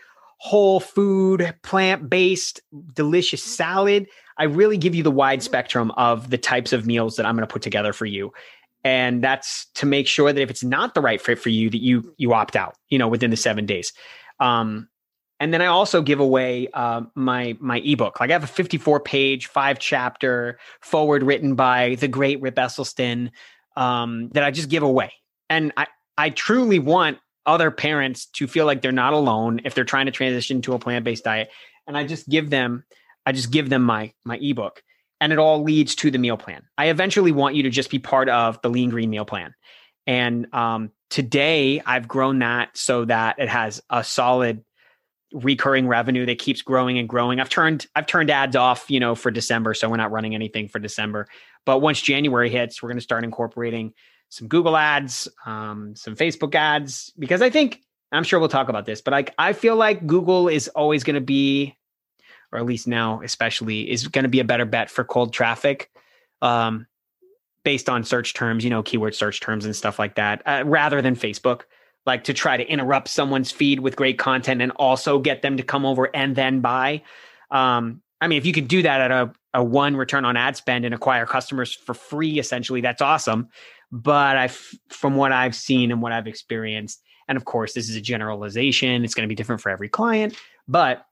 [0.44, 2.60] whole food, plant based,
[2.92, 4.06] delicious salad.
[4.36, 7.48] I really give you the wide spectrum of the types of meals that I'm going
[7.48, 8.30] to put together for you.
[8.84, 11.80] And that's to make sure that if it's not the right fit for you, that
[11.80, 13.94] you you opt out, you know, within the seven days.
[14.38, 14.90] Um,
[15.40, 18.20] and then I also give away uh, my my ebook.
[18.20, 23.30] Like I have a 54 page, five chapter forward written by the great Rip Esselstyn
[23.76, 25.10] um, that I just give away.
[25.48, 25.86] And I
[26.18, 27.16] I truly want
[27.46, 30.78] other parents to feel like they're not alone if they're trying to transition to a
[30.78, 31.50] plant based diet.
[31.86, 32.84] And I just give them
[33.26, 34.82] I just give them my my ebook,
[35.20, 36.62] and it all leads to the meal plan.
[36.76, 39.54] I eventually want you to just be part of the Lean Green meal plan.
[40.06, 44.64] And um, today I've grown that so that it has a solid
[45.32, 47.40] recurring revenue that keeps growing and growing.
[47.40, 50.68] I've turned I've turned ads off, you know, for December, so we're not running anything
[50.68, 51.26] for December.
[51.66, 53.94] But once January hits, we're going to start incorporating
[54.34, 57.80] some Google ads, um, some Facebook ads, because I think
[58.12, 61.14] I'm sure we'll talk about this, but like I feel like Google is always going
[61.14, 61.76] to be,
[62.52, 65.90] or at least now especially, is going to be a better bet for cold traffic.
[66.42, 66.86] Um,
[67.64, 71.00] based on search terms, you know, keyword search terms and stuff like that, uh, rather
[71.00, 71.62] than Facebook
[72.06, 75.62] like to try to interrupt someone's feed with great content and also get them to
[75.62, 77.02] come over and then buy.
[77.50, 80.56] Um, I mean, if you could do that at a, a one return on ad
[80.56, 83.48] spend and acquire customers for free, essentially, that's awesome.
[83.94, 84.48] But I,
[84.88, 89.04] from what I've seen and what I've experienced, and of course, this is a generalization,
[89.04, 90.36] it's going to be different for every client.
[90.66, 91.06] But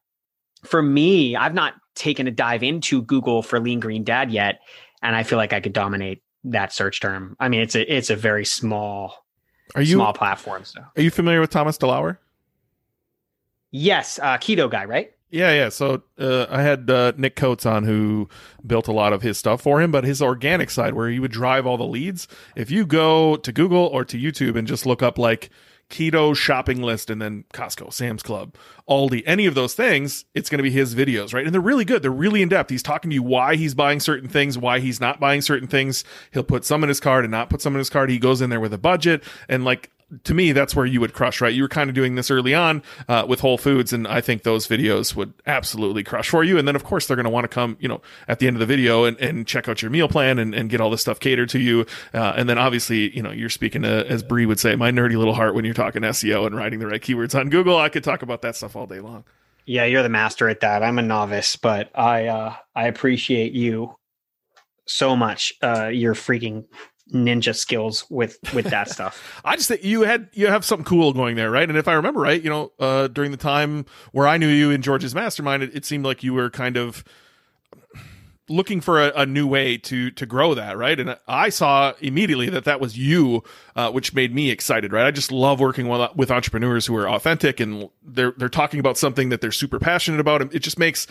[0.64, 4.62] for me, I've not taken a dive into Google for Lean Green Dad yet,
[5.00, 7.36] and I feel like I could dominate that search term.
[7.38, 9.14] I mean, it's a it's a very small
[9.76, 10.72] are you small platforms.
[10.74, 10.82] So.
[10.96, 12.18] Are you familiar with Thomas DeLauer?
[13.70, 15.12] Yes, uh, keto guy, right?
[15.32, 15.68] Yeah, yeah.
[15.70, 18.28] So uh, I had uh, Nick Coates on who
[18.66, 21.32] built a lot of his stuff for him, but his organic side where he would
[21.32, 22.28] drive all the leads.
[22.54, 25.48] If you go to Google or to YouTube and just look up like
[25.88, 28.54] keto shopping list and then Costco, Sam's Club,
[28.86, 31.46] Aldi, any of those things, it's going to be his videos, right?
[31.46, 32.02] And they're really good.
[32.02, 32.68] They're really in depth.
[32.68, 36.04] He's talking to you why he's buying certain things, why he's not buying certain things.
[36.32, 38.10] He'll put some in his card and not put some in his card.
[38.10, 39.90] He goes in there with a budget and like
[40.24, 41.52] to me, that's where you would crush, right?
[41.52, 44.42] You were kind of doing this early on uh, with Whole Foods, and I think
[44.42, 46.58] those videos would absolutely crush for you.
[46.58, 48.56] And then, of course, they're going to want to come, you know, at the end
[48.56, 51.00] of the video and, and check out your meal plan and, and get all this
[51.00, 51.86] stuff catered to you.
[52.12, 55.16] Uh, and then, obviously, you know, you're speaking to, as Bree would say, my nerdy
[55.16, 57.78] little heart when you're talking SEO and writing the right keywords on Google.
[57.78, 59.24] I could talk about that stuff all day long.
[59.64, 60.82] Yeah, you're the master at that.
[60.82, 63.94] I'm a novice, but I uh, I appreciate you
[64.86, 65.52] so much.
[65.62, 66.64] Uh, you're freaking
[67.12, 69.40] ninja skills with with that stuff.
[69.44, 71.68] I just think you had you have something cool going there, right?
[71.68, 74.70] And if I remember right, you know, uh, during the time where I knew you
[74.70, 77.04] in George's mastermind, it, it seemed like you were kind of
[78.48, 80.98] looking for a, a, new way to to grow that, right?
[80.98, 83.42] And I saw immediately that that was you,
[83.76, 85.06] uh, which made me excited, right?
[85.06, 88.98] I just love working with, with entrepreneurs who are authentic and they're they're talking about
[88.98, 90.42] something that they're super passionate about.
[90.42, 91.06] And it just makes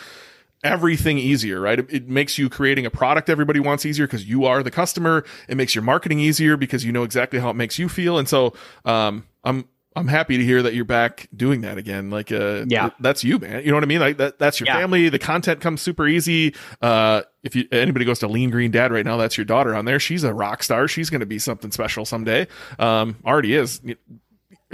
[0.62, 1.78] everything easier, right?
[1.78, 5.24] It, it, makes you creating a product everybody wants easier because you are the customer.
[5.48, 8.18] It makes your marketing easier because you know exactly how it makes you feel.
[8.18, 8.54] And so,
[8.84, 12.10] um, I'm, I'm happy to hear that you're back doing that again.
[12.10, 13.62] Like, uh, yeah, that's you, man.
[13.62, 14.00] You know what I mean?
[14.00, 14.78] Like that, that's your yeah.
[14.78, 15.08] family.
[15.08, 16.54] The content comes super easy.
[16.80, 19.84] Uh, if you, anybody goes to Lean Green Dad right now, that's your daughter on
[19.84, 20.00] there.
[20.00, 20.88] She's a rock star.
[20.88, 22.46] She's going to be something special someday.
[22.78, 23.82] Um, already is.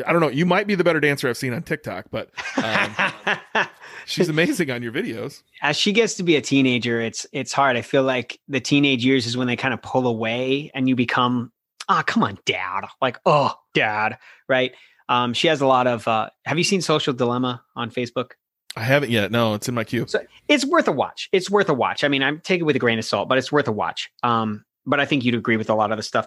[0.06, 0.28] I don't know.
[0.28, 3.66] You might be the better dancer I've seen on TikTok, but um,
[4.08, 5.42] she's amazing on your videos.
[5.62, 7.76] As she gets to be a teenager, it's it's hard.
[7.76, 10.96] I feel like the teenage years is when they kind of pull away, and you
[10.96, 11.52] become,
[11.88, 12.86] ah, oh, come on, dad.
[13.00, 14.72] Like, oh, dad, right?
[15.08, 16.08] Um, she has a lot of.
[16.08, 18.32] Uh, have you seen Social Dilemma on Facebook?
[18.76, 19.30] I haven't yet.
[19.30, 20.06] No, it's in my queue.
[20.06, 21.28] So it's worth a watch.
[21.32, 22.04] It's worth a watch.
[22.04, 24.10] I mean, I'm taking it with a grain of salt, but it's worth a watch.
[24.22, 26.26] Um, but I think you'd agree with a lot of the stuff.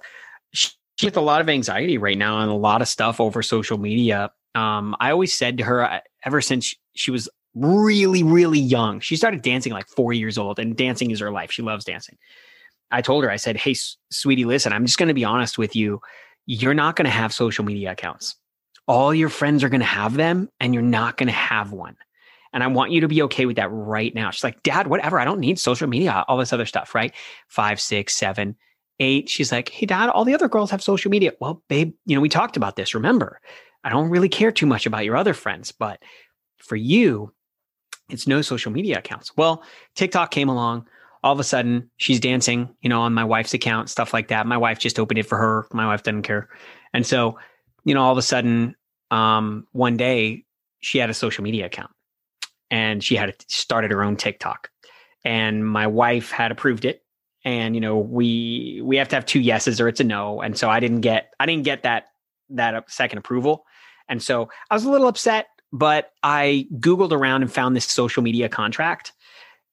[0.54, 0.70] She,
[1.04, 4.32] with a lot of anxiety right now and a lot of stuff over social media.
[4.54, 9.42] Um, I always said to her ever since she was really, really young, she started
[9.42, 11.52] dancing like four years old, and dancing is her life.
[11.52, 12.18] She loves dancing.
[12.92, 13.76] I told her, I said, Hey,
[14.10, 16.02] sweetie, listen, I'm just going to be honest with you.
[16.46, 18.36] You're not going to have social media accounts.
[18.88, 21.96] All your friends are going to have them, and you're not going to have one.
[22.54, 24.32] And I want you to be okay with that right now.
[24.32, 25.20] She's like, Dad, whatever.
[25.20, 27.14] I don't need social media, all this other stuff, right?
[27.48, 28.56] Five, six, seven
[29.02, 31.34] eight, she's like, Hey, dad, all the other girls have social media.
[31.42, 32.94] Well, babe, you know, we talked about this.
[32.94, 33.42] Remember,
[33.84, 36.02] I don't really care too much about your other friends, but
[36.58, 37.34] for you,
[38.12, 39.36] it's no social media accounts.
[39.36, 39.64] Well,
[39.96, 40.88] TikTok came along.
[41.24, 44.48] All of a sudden, she's dancing, you know, on my wife's account, stuff like that.
[44.48, 45.68] My wife just opened it for her.
[45.72, 46.50] My wife doesn't care.
[46.94, 47.38] And so,
[47.86, 48.76] you know, all of a sudden,
[49.12, 50.46] um, one day
[50.80, 51.92] she had a social media account
[52.72, 54.70] and she had started her own TikTok.
[55.24, 57.04] And my wife had approved it
[57.44, 60.58] and you know we we have to have two yeses or it's a no and
[60.58, 62.06] so i didn't get i didn't get that
[62.50, 63.66] that second approval
[64.10, 68.24] and so i was a little upset but I Googled around and found this social
[68.24, 69.14] media contract.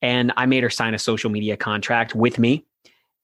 [0.01, 2.65] And I made her sign a social media contract with me.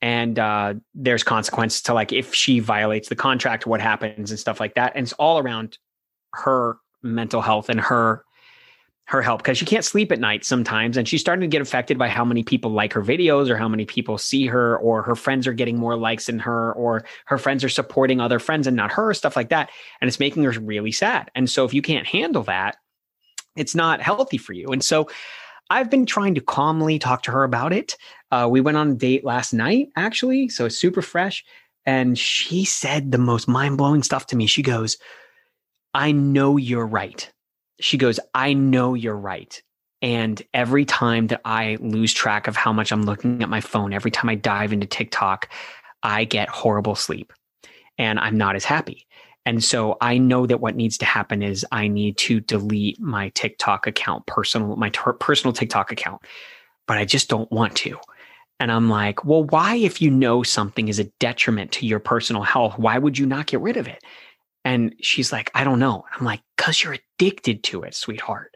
[0.02, 4.60] And uh, there's consequences to like if she violates the contract, what happens and stuff
[4.60, 4.92] like that.
[4.94, 5.78] And it's all around
[6.34, 8.24] her mental health and her
[9.06, 11.98] her help because she can't sleep at night sometimes and she's starting to get affected
[11.98, 15.14] by how many people like her videos or how many people see her or her
[15.14, 18.76] friends are getting more likes than her or her friends are supporting other friends and
[18.76, 21.30] not her stuff like that and it's making her really sad.
[21.34, 22.76] And so if you can't handle that
[23.56, 24.68] it's not healthy for you.
[24.68, 25.08] And so
[25.70, 27.96] i've been trying to calmly talk to her about it.
[28.30, 31.44] Uh, we went on a date last night actually so it's super fresh
[31.84, 34.46] and she said the most mind-blowing stuff to me.
[34.46, 34.96] She goes
[35.92, 37.30] i know you're right
[37.80, 39.60] she goes, I know you're right.
[40.02, 43.92] And every time that I lose track of how much I'm looking at my phone,
[43.92, 45.48] every time I dive into TikTok,
[46.02, 47.32] I get horrible sleep
[47.96, 49.06] and I'm not as happy.
[49.46, 53.30] And so I know that what needs to happen is I need to delete my
[53.30, 56.22] TikTok account, personal, my personal TikTok account,
[56.86, 57.98] but I just don't want to.
[58.60, 62.42] And I'm like, well, why, if you know something is a detriment to your personal
[62.42, 64.02] health, why would you not get rid of it?
[64.64, 66.04] And she's like, I don't know.
[66.12, 68.54] I'm like, because you're addicted to it, sweetheart.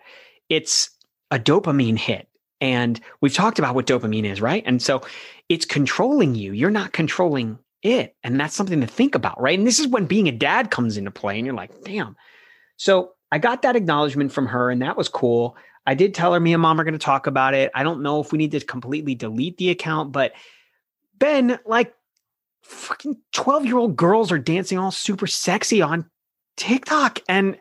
[0.48, 0.90] It's
[1.30, 2.28] a dopamine hit.
[2.60, 4.62] And we've talked about what dopamine is, right?
[4.66, 5.02] And so
[5.48, 6.52] it's controlling you.
[6.52, 8.16] You're not controlling it.
[8.24, 9.58] And that's something to think about, right?
[9.58, 12.16] And this is when being a dad comes into play and you're like, damn.
[12.76, 15.56] So I got that acknowledgement from her and that was cool.
[15.86, 17.70] I did tell her me and mom are going to talk about it.
[17.74, 20.32] I don't know if we need to completely delete the account, but
[21.18, 21.94] Ben, like
[22.62, 26.08] fucking 12 year old girls are dancing all super sexy on
[26.56, 27.20] TikTok.
[27.28, 27.58] And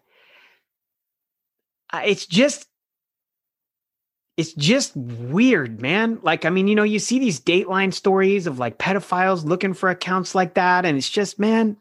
[1.94, 2.68] it's just,
[4.36, 6.20] it's just weird, man.
[6.22, 9.90] Like, I mean, you know, you see these Dateline stories of like pedophiles looking for
[9.90, 10.86] accounts like that.
[10.86, 11.78] And it's just, man,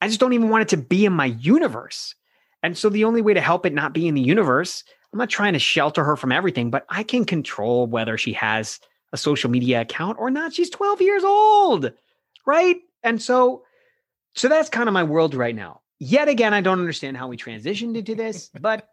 [0.00, 2.14] I just don't even want it to be in my universe.
[2.62, 5.30] And so the only way to help it not be in the universe, I'm not
[5.30, 8.80] trying to shelter her from everything, but I can control whether she has
[9.12, 10.54] a social media account or not.
[10.54, 11.92] She's 12 years old
[12.46, 12.76] right?
[13.02, 13.64] And so,
[14.34, 15.80] so that's kind of my world right now.
[15.98, 18.88] Yet again, I don't understand how we transitioned into this, but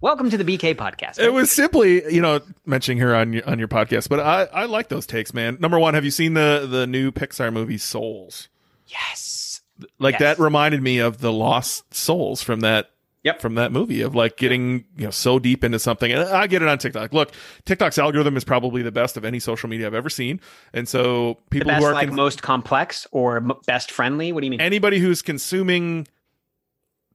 [0.00, 1.18] welcome to the BK podcast.
[1.18, 1.26] Right?
[1.26, 4.64] It was simply, you know, mentioning her on your on your podcast, but I I
[4.66, 5.58] like those takes, man.
[5.60, 8.48] Number one, have you seen the the new Pixar movie Souls?
[8.88, 9.62] Yes.
[9.98, 10.20] Like yes.
[10.20, 12.90] that reminded me of the Lost Souls from that
[13.24, 13.40] Yep.
[13.40, 16.12] From that movie of like getting, you know, so deep into something.
[16.12, 17.14] And I get it on TikTok.
[17.14, 17.32] Look,
[17.64, 20.40] TikTok's algorithm is probably the best of any social media I've ever seen.
[20.74, 24.50] And so people best, who are like most complex or best friendly, what do you
[24.50, 24.60] mean?
[24.60, 26.06] Anybody who's consuming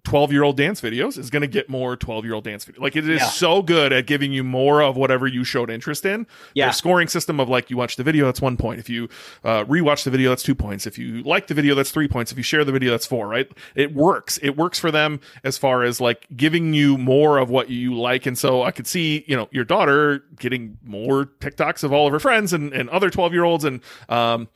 [0.04, 2.80] 12 year old dance videos is going to get more 12 year old dance videos.
[2.80, 3.28] Like it is yeah.
[3.28, 6.26] so good at giving you more of whatever you showed interest in.
[6.54, 6.66] Yeah.
[6.66, 8.80] Their scoring system of like you watch the video, that's one point.
[8.80, 9.10] If you
[9.44, 10.88] uh, rewatch the video, that's two points.
[10.88, 12.32] If you like the video, that's three points.
[12.32, 13.52] If you share the video, that's four, right?
[13.76, 14.40] It works.
[14.42, 18.26] It works for them as far as like giving you more of what you like.
[18.26, 22.14] And so I could see, you know, your daughter getting more TikToks of all of
[22.14, 23.66] her friends and, and other 12 year olds.
[23.66, 24.48] And, um,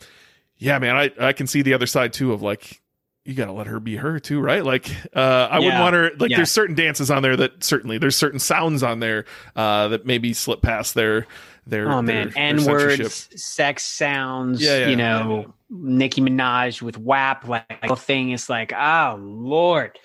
[0.57, 2.79] yeah, man, I, I can see the other side too of like,
[3.26, 4.63] you got to let her be her too, right?
[4.63, 5.65] Like, uh, I yeah.
[5.65, 6.38] wouldn't want her, like, yeah.
[6.38, 10.34] there's certain dances on there that certainly, there's certain sounds on there, uh, that maybe
[10.34, 11.26] slip past their,
[11.65, 17.47] their, oh man, N words, sex sounds, yeah, yeah, you know, Nicki Minaj with WAP,
[17.47, 19.97] like, the thing is like, oh Lord.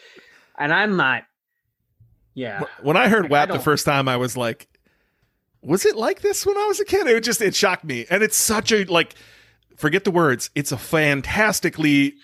[0.56, 1.24] And I'm not,
[2.34, 2.62] yeah.
[2.82, 4.68] When I heard WAP I the first time, I was like,
[5.62, 7.06] was it like this when I was a kid?
[7.08, 8.06] It just, it shocked me.
[8.10, 9.14] And it's such a, like,
[9.76, 10.50] forget the words.
[10.54, 12.14] It's a fantastically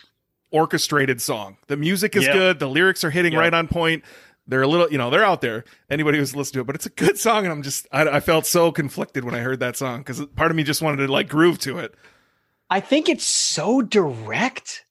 [0.55, 1.59] orchestrated song.
[1.67, 2.33] The music is yep.
[2.33, 2.59] good.
[2.61, 3.41] The lyrics are hitting yep.
[3.41, 4.05] right on point.
[4.47, 5.65] They're a little, you know, they're out there.
[5.91, 8.21] Anybody who's listened to it, but it's a good song, and I'm just, I, I
[8.21, 11.13] felt so conflicted when I heard that song because part of me just wanted to
[11.13, 11.95] like groove to it.
[12.71, 14.85] I think it's so direct.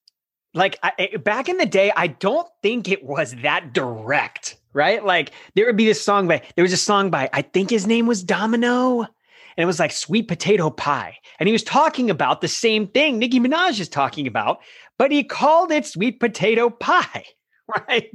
[0.53, 5.03] Like I, eh, back in the day, I don't think it was that direct, right?
[5.03, 7.87] Like there would be this song by, there was a song by, I think his
[7.87, 11.17] name was Domino, and it was like sweet potato pie.
[11.39, 14.61] And he was talking about the same thing Nicki Minaj is talking about,
[14.97, 17.25] but he called it sweet potato pie,
[17.87, 18.09] right?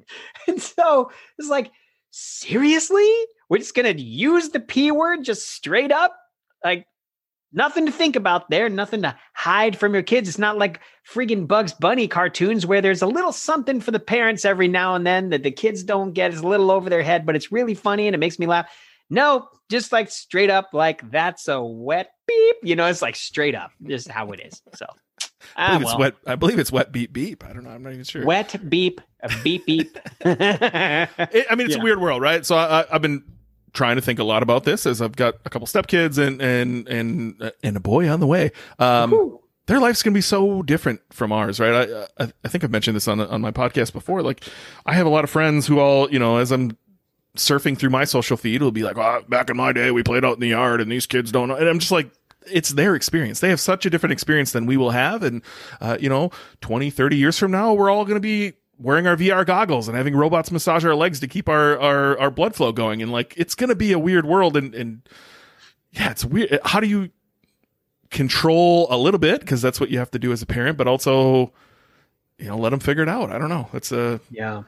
[0.46, 1.70] And so it's like,
[2.10, 3.10] seriously?
[3.48, 6.14] We're just going to use the P word just straight up?
[6.64, 6.86] Like,
[7.52, 10.28] nothing to think about there, nothing to hide from your kids.
[10.28, 14.44] It's not like friggin' Bugs Bunny cartoons where there's a little something for the parents
[14.44, 16.32] every now and then that the kids don't get.
[16.32, 18.70] It's a little over their head, but it's really funny and it makes me laugh.
[19.10, 22.56] No, just like straight up, like that's a wet beep.
[22.62, 24.60] You know, it's like straight up, just how it is.
[24.74, 24.86] So
[25.56, 26.14] I believe ah, it's wet.
[26.26, 27.44] I believe it's wet beep beep.
[27.44, 27.70] I don't know.
[27.70, 28.24] I'm not even sure.
[28.24, 29.00] Wet beep,
[29.42, 29.98] beep beep.
[30.20, 31.80] it, I mean, it's yeah.
[31.80, 32.44] a weird world, right?
[32.44, 33.24] So I, have been
[33.72, 36.88] trying to think a lot about this as I've got a couple stepkids and and
[36.88, 38.52] and and a boy on the way.
[38.78, 41.88] Um, their life's gonna be so different from ours, right?
[41.88, 44.22] I, I I think I've mentioned this on on my podcast before.
[44.22, 44.42] Like,
[44.86, 46.76] I have a lot of friends who all you know as I'm
[47.36, 50.24] surfing through my social feed, it'll be like, oh, back in my day, we played
[50.24, 51.54] out in the yard and these kids don't know.
[51.54, 52.10] And I'm just like,
[52.52, 53.40] it's their experience.
[53.40, 55.22] They have such a different experience than we will have.
[55.22, 55.42] And,
[55.80, 56.30] uh, you know,
[56.60, 59.96] 20, 30 years from now, we're all going to be wearing our VR goggles and
[59.96, 63.02] having robots massage our legs to keep our, our, our blood flow going.
[63.02, 64.56] And like, it's going to be a weird world.
[64.56, 65.08] And, and
[65.90, 66.58] yeah, it's weird.
[66.64, 67.10] How do you
[68.10, 69.44] control a little bit?
[69.46, 71.52] Cause that's what you have to do as a parent, but also,
[72.38, 73.30] you know, let them figure it out.
[73.30, 73.68] I don't know.
[73.72, 74.62] That's a, Yeah.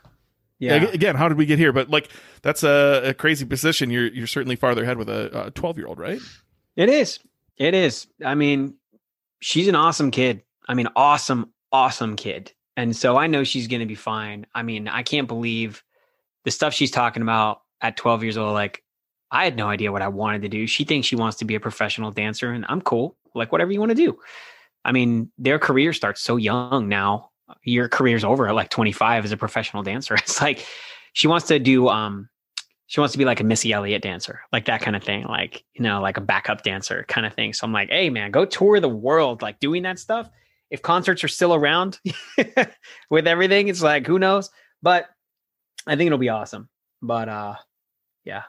[0.59, 0.75] yeah.
[0.93, 1.73] Again, how did we get here?
[1.73, 2.11] But like,
[2.43, 3.91] that's a, a crazy position.
[3.91, 6.21] You're, you're certainly farther ahead with a 12 year old, right?
[6.77, 7.21] It is.
[7.61, 8.07] It is.
[8.25, 8.75] I mean,
[9.41, 10.43] she's an awesome kid.
[10.67, 12.53] I mean, awesome, awesome kid.
[12.75, 14.47] And so I know she's going to be fine.
[14.55, 15.85] I mean, I can't believe
[16.45, 18.55] the stuff she's talking about at 12 years old.
[18.55, 18.83] Like,
[19.31, 20.67] I had no idea what I wanted to do.
[20.67, 23.19] She thinks she wants to be a professional dancer, and I'm cool.
[23.35, 24.19] Like, whatever you want to do.
[24.87, 27.31] I mean, their career starts so young now.
[27.63, 30.15] Your career's over at like 25 as a professional dancer.
[30.19, 30.67] It's like
[31.13, 32.30] she wants to do um
[32.91, 35.65] she wants to be like a Missy Elliott dancer, like that kind of thing, like
[35.75, 37.53] you know, like a backup dancer kind of thing.
[37.53, 40.29] So I'm like, hey man, go tour the world, like doing that stuff.
[40.71, 42.01] If concerts are still around
[43.11, 44.51] with everything, it's like who knows.
[44.83, 45.07] But
[45.87, 46.69] I think it'll be awesome.
[47.01, 47.55] But uh,
[48.25, 48.43] yeah.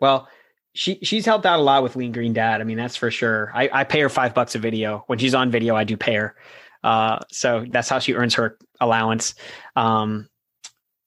[0.00, 0.30] Well,
[0.72, 2.62] she she's helped out a lot with Lean Green Dad.
[2.62, 3.52] I mean, that's for sure.
[3.54, 5.76] I, I pay her five bucks a video when she's on video.
[5.76, 6.34] I do pay her,
[6.82, 9.34] uh, so that's how she earns her allowance.
[9.76, 10.29] Um,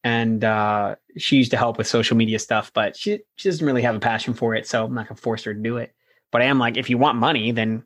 [0.03, 3.81] and uh, she used to help with social media stuff, but she she doesn't really
[3.81, 5.93] have a passion for it, so I'm not gonna force her to do it.
[6.31, 7.83] But I am like, if you want money, then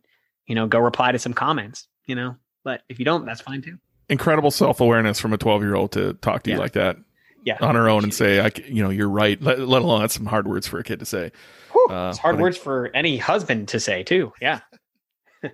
[0.48, 2.36] you know, go reply to some comments, you know.
[2.64, 3.78] But if you don't, that's fine too.
[4.10, 6.98] Incredible self awareness from a 12 year old to talk to you like that
[7.44, 9.42] Yeah, on her own and say, I, you know, you're right.
[9.42, 11.32] Let, let alone that's some hard words for a kid to say.
[11.74, 14.32] Whew, Uh, it's hard but words for any husband to say too.
[14.42, 14.62] Yeah.
[15.44, 15.50] All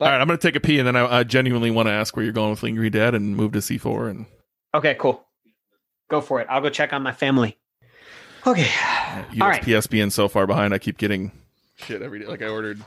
[0.00, 2.16] right, I'm going to take a pee and then I, I genuinely want to ask
[2.16, 4.10] where you're going with Green Dad and move to C4.
[4.10, 4.26] And
[4.74, 5.26] Okay, cool.
[6.10, 6.46] Go for it.
[6.50, 7.56] I'll go check on my family.
[8.46, 8.68] Okay.
[9.40, 9.62] All right.
[9.62, 11.30] USPS being so far behind, I keep getting
[11.76, 12.26] shit every day.
[12.26, 12.80] Like I ordered,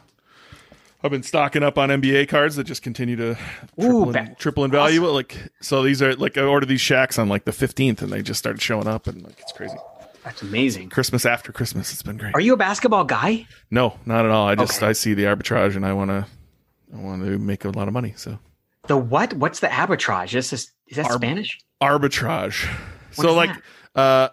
[1.04, 3.38] I've been stocking up on NBA cards that just continue to
[3.80, 5.06] triple, in, ba- triple in value.
[5.08, 8.22] Like, so these are like, I ordered these Shaqs on like the 15th and they
[8.22, 9.76] just started showing up and like, it's crazy.
[10.24, 10.90] That's amazing.
[10.90, 11.92] Christmas after Christmas.
[11.94, 12.34] It's been great.
[12.34, 13.46] Are you a basketball guy?
[13.70, 14.48] No, not at all.
[14.48, 14.88] I just Okay.
[14.88, 16.26] I see the arbitrage and I want to
[16.94, 18.14] I want to make a lot of money.
[18.18, 18.40] So
[18.88, 19.34] The what?
[19.34, 20.34] What's the arbitrage?
[20.34, 21.60] Is this is that Arb- Spanish?
[21.82, 22.70] arbitrage.
[23.14, 23.51] So like
[23.95, 24.30] uh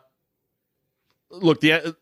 [1.30, 1.96] look the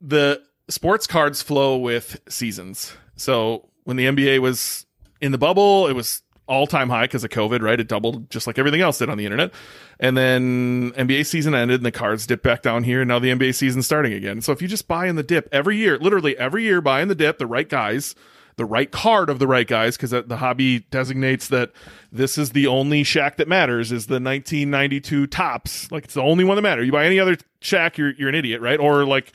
[0.00, 2.92] the sports cards flow with seasons.
[3.16, 4.86] So when the NBA was
[5.20, 7.78] in the bubble, it was all time high because of COVID, right?
[7.78, 9.52] It doubled just like everything else did on the internet.
[10.00, 13.02] And then NBA season ended and the cards dipped back down here.
[13.02, 14.40] And now the NBA season's starting again.
[14.40, 17.08] So if you just buy in the dip every year, literally every year, buy in
[17.08, 18.14] the dip, the right guys,
[18.58, 21.72] the right card of the right guys, because the hobby designates that
[22.12, 25.90] this is the only Shaq that matters is the 1992 Topps.
[25.90, 26.84] Like it's the only one that matters.
[26.84, 28.78] You buy any other Shaq, you're, you're an idiot, right?
[28.78, 29.32] Or like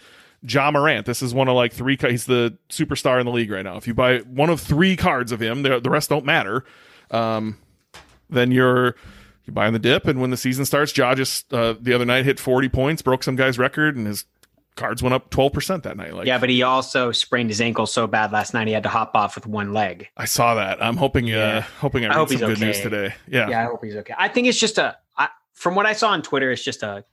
[0.47, 1.05] Ja Morant.
[1.05, 1.97] This is one of like three.
[1.99, 3.77] He's the superstar in the league right now.
[3.77, 6.65] If you buy one of three cards of him, the, rest don't matter.
[7.09, 7.57] Um,
[8.29, 8.95] then you're
[9.45, 12.25] you buy the dip, and when the season starts, Ja just uh, the other night
[12.25, 14.25] hit 40 points, broke some guy's record, and his
[14.75, 16.13] cards went up 12 percent that night.
[16.13, 18.89] Like, Yeah, but he also sprained his ankle so bad last night he had to
[18.89, 20.07] hop off with one leg.
[20.17, 20.83] I saw that.
[20.83, 21.61] I'm hoping, uh, Yeah.
[21.79, 22.83] hoping I, I read hope some he's good news okay.
[22.83, 23.15] today.
[23.27, 23.49] Yeah.
[23.49, 24.13] Yeah, I hope he's okay.
[24.17, 27.03] I think it's just a I, from what I saw on Twitter, it's just a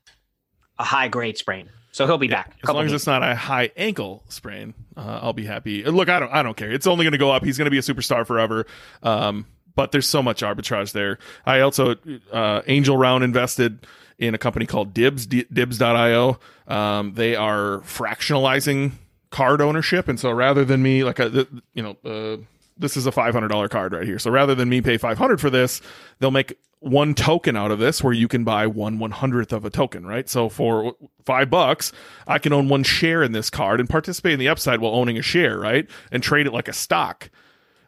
[0.79, 1.69] a high grade sprain.
[1.93, 2.55] So he'll be back.
[2.63, 5.83] As long as it's not a high ankle sprain, uh, I'll be happy.
[5.83, 6.71] Look, I don't, I don't care.
[6.71, 7.45] It's only going to go up.
[7.45, 8.65] He's going to be a superstar forever.
[9.03, 11.19] Um, but there's so much arbitrage there.
[11.45, 11.97] I also
[12.33, 13.87] uh, Angel Round invested
[14.21, 16.39] in a company called Dibbs, Dibbs.io.
[16.69, 18.93] Um, they are fractionalizing
[19.31, 22.37] card ownership, and so rather than me, like a, you know, uh,
[22.77, 24.19] this is a five hundred dollar card right here.
[24.19, 25.81] So rather than me pay five hundred for this,
[26.19, 29.65] they'll make one token out of this where you can buy one one hundredth of
[29.65, 30.29] a token, right?
[30.29, 30.95] So for
[31.25, 31.93] five bucks,
[32.27, 35.19] I can own one share in this card and participate in the upside while owning
[35.19, 35.89] a share, right?
[36.13, 37.31] And trade it like a stock.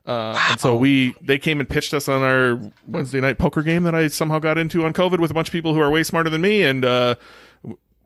[0.04, 3.84] Uh, and so we they came and pitched us on our Wednesday night poker game
[3.84, 6.02] that I somehow got into on COVID with a bunch of people who are way
[6.02, 7.14] smarter than me, and uh,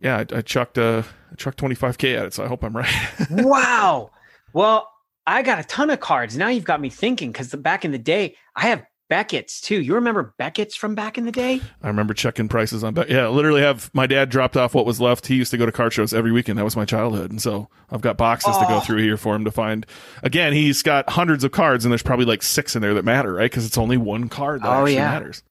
[0.00, 2.34] yeah, I, I chucked uh, I chucked twenty five k at it.
[2.34, 2.92] So I hope I'm right.
[3.30, 4.10] wow.
[4.52, 4.90] Well,
[5.26, 6.36] I got a ton of cards.
[6.36, 9.80] Now you've got me thinking because back in the day, I have Beckett's too.
[9.80, 11.60] You remember Beckett's from back in the day?
[11.82, 13.08] I remember checking prices on bet.
[13.08, 15.26] Yeah, literally have my dad dropped off what was left.
[15.28, 16.58] He used to go to card shows every weekend.
[16.58, 18.80] That was my childhood, and so I've got boxes to go Oh.
[18.80, 19.86] through here for him to find.
[20.24, 23.32] Again, he's got hundreds of cards, and there's probably like six in there that matter,
[23.32, 23.48] right?
[23.50, 25.10] Because it's only one card that Oh, actually yeah.
[25.10, 25.42] matters.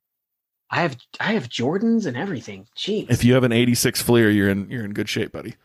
[0.70, 2.68] I have I have Jordans and everything.
[2.76, 3.10] Jeez.
[3.10, 5.56] If you have an 86 Fleer, you're in you're in good shape, buddy.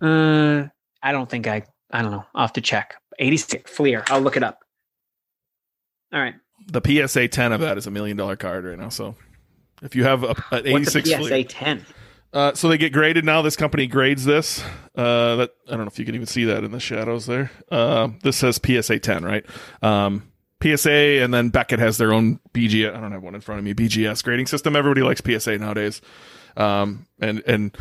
[0.00, 0.64] Uh,
[1.02, 1.64] I don't think I.
[1.90, 2.24] I don't know.
[2.34, 2.94] I'll have to check.
[3.18, 4.04] 86 Fleer.
[4.08, 4.60] I'll look it up.
[6.12, 6.34] All right.
[6.66, 8.88] The PSA 10 of that is a million dollar card right now.
[8.88, 9.14] So
[9.82, 11.86] if you have a, an What's 86 a PSA Fleer, 10?
[12.32, 13.40] Uh, so they get graded now.
[13.42, 14.62] This company grades this.
[14.94, 17.50] Uh, that I don't know if you can even see that in the shadows there.
[17.70, 19.46] Uh, this says PSA 10, right?
[19.82, 20.30] Um,
[20.62, 22.94] PSA, and then Beckett has their own BGS.
[22.94, 23.74] I don't have one in front of me.
[23.74, 24.74] BGS grading system.
[24.74, 26.00] Everybody likes PSA nowadays.
[26.56, 27.76] Um, and and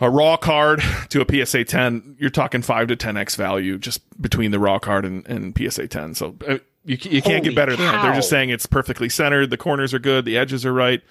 [0.00, 4.50] a raw card to a PSA 10, you're talking five to 10x value just between
[4.50, 6.14] the raw card and, and PSA 10.
[6.14, 8.02] So uh, you, you can't Holy get better than that.
[8.02, 9.50] They're just saying it's perfectly centered.
[9.50, 10.24] The corners are good.
[10.24, 11.02] The edges are right.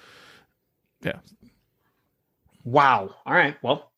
[1.02, 1.18] Yeah,
[2.64, 3.14] Wow.
[3.24, 3.56] All right.
[3.62, 3.90] Well,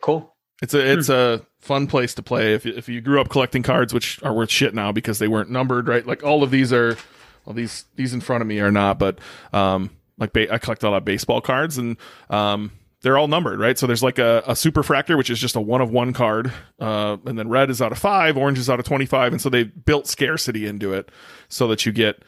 [0.00, 0.34] cool.
[0.62, 3.62] It's a it's a fun place to play if you, if you grew up collecting
[3.62, 6.04] cards, which are worth shit now because they weren't numbered, right?
[6.06, 6.96] Like all of these are,
[7.44, 9.18] well, these these in front of me are not, but
[9.52, 11.96] um, like ba- I collect a lot of baseball cards and
[12.30, 12.72] um,
[13.02, 13.78] they're all numbered, right?
[13.78, 17.16] So there's like a, a superfractor, which is just a one of one card, uh,
[17.24, 19.48] and then red is out of five, orange is out of twenty five, and so
[19.48, 21.10] they built scarcity into it
[21.48, 22.22] so that you get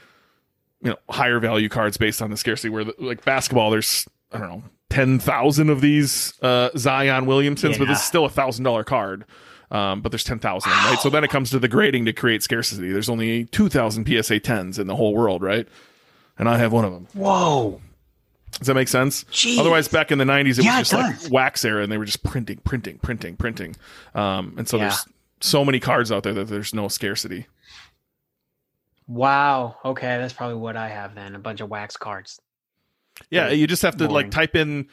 [0.83, 2.68] you know higher value cards based on the scarcity.
[2.68, 7.79] Where the, like basketball, there's I don't know ten thousand of these uh, Zion Williamsons,
[7.79, 9.25] but this is still a thousand dollar card.
[9.73, 10.99] Um, but there's ten thousand, right?
[11.01, 12.91] So then it comes to the grading to create scarcity.
[12.93, 15.66] There's only two thousand PSA tens in the whole world, right?
[16.39, 17.07] And I have one of them.
[17.14, 17.81] Whoa.
[18.59, 19.24] Does that make sense?
[19.24, 19.59] Jeez.
[19.59, 21.98] Otherwise, back in the '90s, it Yeah, was it just like wax era, and they
[21.98, 23.76] were just printing, printing, printing, printing.
[24.14, 24.84] Um, and so Yeah.
[24.88, 25.07] there's
[25.40, 27.46] so many cards out there that there's no scarcity.
[29.07, 29.76] Wow.
[29.84, 30.18] Okay.
[30.18, 31.34] That's probably what I have then.
[31.34, 32.40] A bunch of wax cards.
[33.30, 34.14] Yeah, Very you just have to boring.
[34.26, 34.88] like type in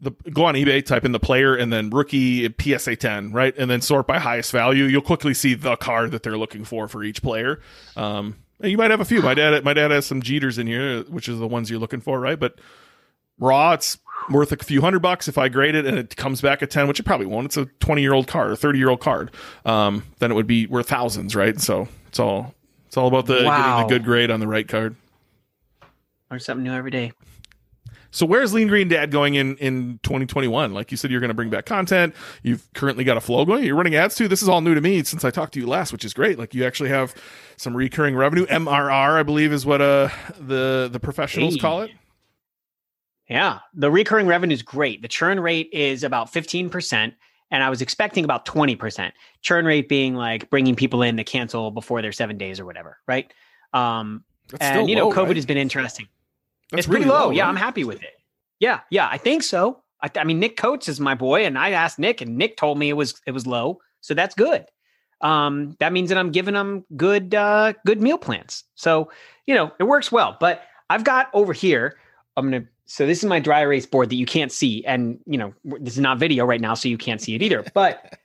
[0.00, 3.70] the go on eBay, type in the player, and then rookie PSA 10, right, and
[3.70, 4.84] then sort by highest value.
[4.84, 7.60] You'll quickly see the card that they're looking for for each player.
[7.96, 9.20] Um, and you might have a few.
[9.22, 12.00] My dad, my dad has some Jeters in here, which is the ones you're looking
[12.00, 12.38] for, right?
[12.40, 12.58] But
[13.40, 16.62] raw, it's worth a few hundred bucks if I grade it and it comes back
[16.62, 17.46] at 10, which it probably won't.
[17.46, 19.32] It's a 20 year old card or 30 year old card.
[19.64, 21.60] Um, then it would be worth thousands, right?
[21.60, 22.54] So it's all
[22.86, 23.56] it's all about the Wow.
[23.56, 24.94] getting the good grade on the right card.
[26.30, 27.12] Learn something new every day.
[28.12, 30.74] So where's Lean Green Dad going in in 2021?
[30.74, 32.12] Like you said, you're going to bring back content.
[32.42, 33.62] You've currently got a flow going.
[33.64, 34.26] You're running ads too.
[34.26, 36.36] This is all new to me since I talked to you last, which is great.
[36.36, 37.14] Like you actually have
[37.56, 38.46] some recurring revenue.
[38.46, 40.08] MRR, I believe, is what uh
[40.40, 41.60] the the professionals Hey.
[41.60, 41.90] call it.
[43.30, 43.60] Yeah.
[43.72, 45.00] The recurring revenue is great.
[45.00, 47.14] The churn rate is about 15%.
[47.52, 49.12] And I was expecting about 20%.
[49.40, 52.98] Churn rate being like bringing people in to cancel before their seven days or whatever.
[53.08, 53.32] Right.
[53.72, 55.36] Um, That's and you know, low, COVID right?
[55.36, 56.06] has been interesting.
[56.70, 57.30] That's it's pretty really low.
[57.30, 57.48] yeah, right?
[57.48, 58.14] I'm happy with it.
[58.58, 59.82] Yeah, yeah, I think so.
[60.02, 62.78] I, I mean, Nick Coates is my boy, and I asked Nick, and Nick told
[62.78, 64.66] me it was it was low, so that's good.
[65.20, 68.64] Um, that means that I'm giving them good uh, good meal plans.
[68.74, 69.10] So
[69.46, 70.36] you know, it works well.
[70.38, 71.98] But I've got over here.
[72.36, 72.66] I'm gonna.
[72.90, 75.94] So this is my dry erase board that you can't see, and you know, this
[75.94, 77.64] is not video right now, so you can't see it either.
[77.72, 78.18] But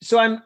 [0.00, 0.40] so I'm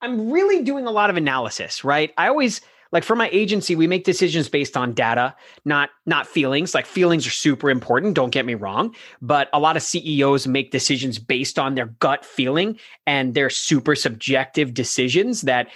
[0.00, 2.14] I'm really doing a lot of analysis, right?
[2.16, 5.36] I always like for my agency, we make decisions based on data,
[5.66, 6.74] not not feelings.
[6.74, 10.70] Like feelings are super important, don't get me wrong, but a lot of CEOs make
[10.70, 15.68] decisions based on their gut feeling and their super subjective decisions that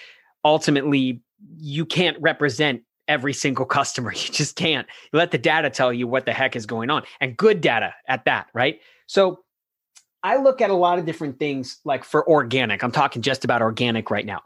[0.43, 1.21] ultimately
[1.59, 4.13] you can't represent every single customer.
[4.19, 4.87] You just can't.
[5.13, 7.95] You let the data tell you what the heck is going on and good data
[8.07, 8.81] at that, right?
[9.07, 9.41] So
[10.23, 12.83] I look at a lot of different things like for organic.
[12.83, 14.43] I'm talking just about organic right now.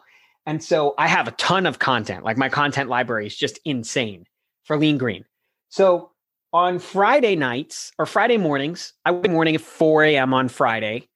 [0.47, 2.25] And so I have a ton of content.
[2.25, 4.27] Like my content library is just insane
[4.65, 5.25] for Lean Green.
[5.69, 6.11] So
[6.53, 10.35] on Friday nights or Friday mornings, I wake morning at 4 a.m.
[10.35, 11.09] on Friday.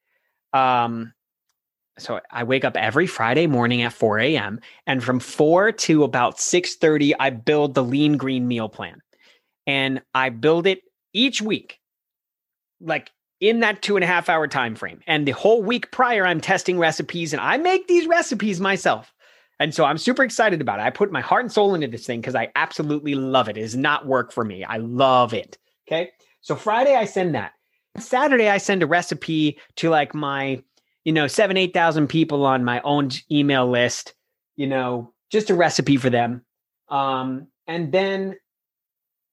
[0.53, 1.13] Um,
[1.97, 4.59] so I wake up every Friday morning at 4 a.m.
[4.85, 9.01] and from 4 to about 6:30, I build the Lean Green meal plan.
[9.65, 10.81] And I build it
[11.13, 11.79] each week,
[12.79, 15.01] like in that two and a half hour time frame.
[15.07, 19.13] And the whole week prior, I'm testing recipes and I make these recipes myself.
[19.59, 20.83] And so I'm super excited about it.
[20.83, 23.57] I put my heart and soul into this thing because I absolutely love it.
[23.57, 24.63] It does not work for me.
[24.63, 25.57] I love it.
[25.87, 26.11] Okay.
[26.41, 27.53] So Friday, I send that.
[27.97, 30.61] Saturday, I send a recipe to like my,
[31.07, 34.13] you know, seven, 8,000 people on my own email list,
[34.57, 36.43] you know, just a recipe for them.
[36.89, 38.35] Um, and then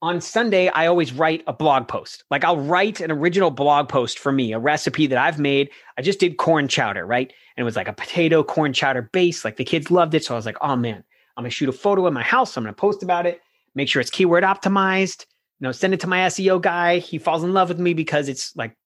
[0.00, 2.22] on Sunday, I always write a blog post.
[2.30, 5.68] Like I'll write an original blog post for me, a recipe that I've made.
[5.98, 7.32] I just did corn chowder, right?
[7.56, 9.44] And it was like a potato corn chowder base.
[9.44, 10.24] Like the kids loved it.
[10.24, 11.02] So I was like, oh man,
[11.36, 12.56] I'm gonna shoot a photo in my house.
[12.56, 13.40] I'm gonna post about it,
[13.74, 15.26] make sure it's keyword optimized,
[15.58, 16.98] you know, send it to my SEO guy.
[16.98, 18.76] He falls in love with me because it's like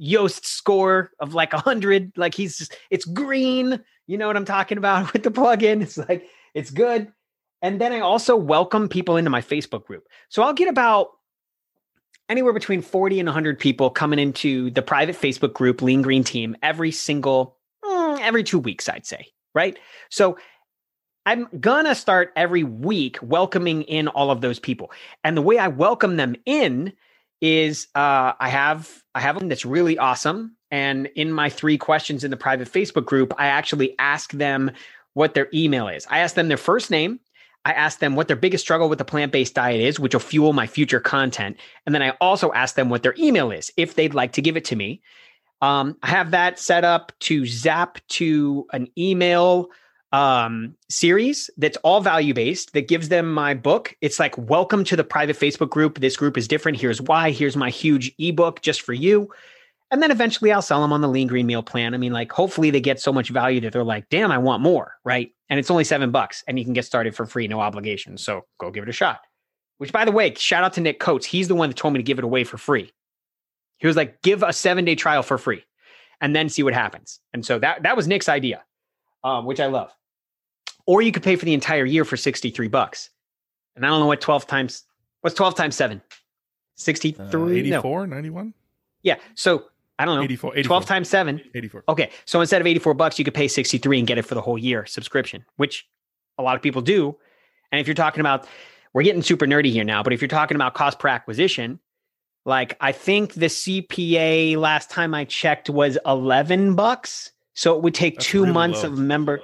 [0.00, 2.12] Yoast score of like a hundred.
[2.16, 3.80] Like he's just, it's green.
[4.06, 5.82] You know what I'm talking about with the plugin.
[5.82, 7.12] It's like, it's good.
[7.62, 10.06] And then I also welcome people into my Facebook group.
[10.30, 11.08] So I'll get about
[12.28, 16.56] anywhere between 40 and 100 people coming into the private Facebook group, Lean Green Team,
[16.62, 19.26] every single, mm, every two weeks, I'd say.
[19.54, 19.78] Right.
[20.10, 20.38] So
[21.26, 24.90] I'm gonna start every week welcoming in all of those people.
[25.22, 26.92] And the way I welcome them in
[27.40, 30.56] is uh, I have I have one that's really awesome.
[30.70, 34.70] And in my three questions in the private Facebook group, I actually ask them
[35.14, 36.06] what their email is.
[36.08, 37.18] I ask them their first name.
[37.64, 40.20] I ask them what their biggest struggle with the plant based diet is, which will
[40.20, 41.56] fuel my future content.
[41.84, 44.56] And then I also ask them what their email is if they'd like to give
[44.56, 45.02] it to me.
[45.60, 49.68] Um, I have that set up to zap to an email
[50.12, 53.96] um, series that's all value based that gives them my book.
[54.00, 56.00] It's like, welcome to the private Facebook group.
[56.00, 56.80] This group is different.
[56.80, 57.30] Here's why.
[57.30, 59.30] Here's my huge ebook just for you.
[59.92, 61.94] And then eventually I'll sell them on the lean green meal plan.
[61.94, 64.62] I mean, like, hopefully they get so much value that they're like, damn, I want
[64.62, 64.94] more.
[65.04, 65.32] Right.
[65.48, 68.16] And it's only seven bucks and you can get started for free, no obligation.
[68.16, 69.20] So go give it a shot.
[69.78, 71.26] Which, by the way, shout out to Nick Coates.
[71.26, 72.92] He's the one that told me to give it away for free.
[73.78, 75.64] He was like, give a seven day trial for free
[76.20, 77.18] and then see what happens.
[77.32, 78.62] And so that, that was Nick's idea,
[79.24, 79.90] um, which I love.
[80.90, 83.10] Or you could pay for the entire year for 63 bucks.
[83.76, 84.82] And I don't know what 12 times,
[85.20, 86.02] what's 12 times seven?
[86.74, 87.24] 63?
[87.24, 88.16] Uh, 84, no.
[88.16, 88.54] 91?
[89.02, 89.14] Yeah.
[89.36, 89.66] So
[90.00, 90.24] I don't know.
[90.24, 90.66] 84, 84.
[90.66, 91.40] 12 times seven.
[91.54, 91.84] 84.
[91.88, 92.10] Okay.
[92.24, 94.58] So instead of 84 bucks, you could pay 63 and get it for the whole
[94.58, 95.88] year subscription, which
[96.38, 97.16] a lot of people do.
[97.70, 98.48] And if you're talking about,
[98.92, 101.78] we're getting super nerdy here now, but if you're talking about cost per acquisition,
[102.44, 107.30] like I think the CPA last time I checked was 11 bucks.
[107.54, 108.88] So it would take That's two really months low.
[108.88, 109.40] of member.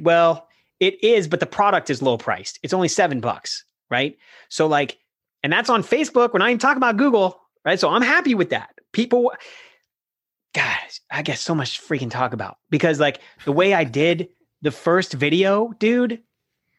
[0.00, 0.48] Well,
[0.80, 2.58] it is, but the product is low priced.
[2.62, 4.16] It's only seven bucks, right?
[4.48, 4.98] So like,
[5.42, 6.32] and that's on Facebook.
[6.32, 7.78] We're not even talking about Google, right?
[7.78, 8.70] So I'm happy with that.
[8.92, 9.32] People,
[10.54, 14.28] guys, I get so much freaking talk about because like the way I did
[14.62, 16.22] the first video, dude,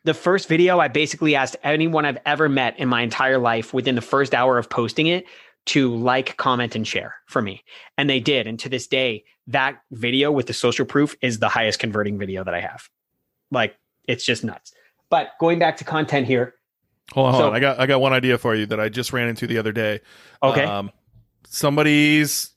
[0.03, 3.95] the first video, I basically asked anyone I've ever met in my entire life within
[3.95, 5.25] the first hour of posting it
[5.67, 7.63] to like, comment, and share for me.
[7.97, 8.47] And they did.
[8.47, 12.43] And to this day, that video with the social proof is the highest converting video
[12.43, 12.89] that I have.
[13.51, 13.75] Like,
[14.11, 14.73] it's just nuts.
[15.09, 16.55] But going back to content here.
[17.13, 17.55] Hold on, hold on.
[17.55, 19.71] I got I got one idea for you that I just ran into the other
[19.71, 20.01] day.
[20.43, 20.63] Okay.
[20.63, 20.91] Um,
[21.47, 22.51] somebody's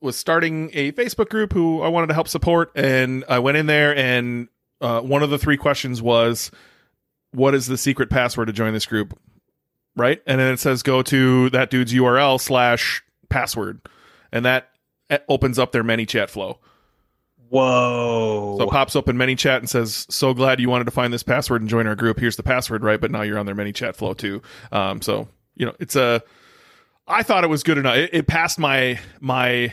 [0.00, 3.66] was starting a Facebook group who I wanted to help support, and I went in
[3.66, 4.48] there, and
[4.80, 6.50] uh, one of the three questions was,
[7.32, 9.18] "What is the secret password to join this group?"
[9.96, 13.80] Right, and then it says, "Go to that dude's URL slash password,"
[14.32, 14.70] and that
[15.10, 16.60] eh, opens up their ManyChat flow.
[17.50, 18.56] Whoa.
[18.58, 21.24] So it pops up in ManyChat and says, So glad you wanted to find this
[21.24, 22.18] password and join our group.
[22.18, 23.00] Here's the password, right?
[23.00, 24.40] But now you're on their ManyChat flow too.
[24.70, 26.22] Um, so, you know, it's a,
[27.08, 27.96] I thought it was good enough.
[27.96, 29.72] It, it passed my, my,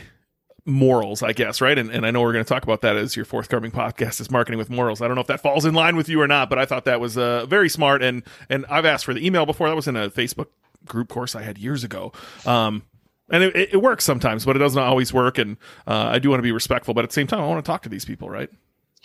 [0.68, 1.78] morals, I guess, right?
[1.78, 4.30] And, and I know we're going to talk about that as your forthcoming podcast is
[4.30, 5.00] marketing with morals.
[5.00, 6.84] I don't know if that falls in line with you or not, but I thought
[6.84, 8.02] that was uh, very smart.
[8.02, 9.68] And and I've asked for the email before.
[9.68, 10.48] That was in a Facebook
[10.84, 12.12] group course I had years ago.
[12.44, 12.82] Um,
[13.30, 15.38] and it, it, works sometimes, but it doesn't always work.
[15.38, 15.56] And
[15.86, 17.68] uh, I do want to be respectful, but at the same time, I want to
[17.68, 18.50] talk to these people, right?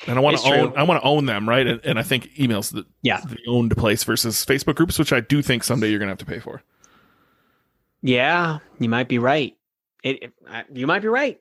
[0.08, 0.70] And I want to own.
[0.72, 0.74] True.
[0.76, 1.66] I want to own them, right?
[1.66, 5.20] And, and I think emails the yeah the owned place versus Facebook groups, which I
[5.20, 6.62] do think someday you're going to have to pay for.
[8.02, 9.56] Yeah, you might be right.
[10.04, 10.34] It, it
[10.74, 11.40] you might be right.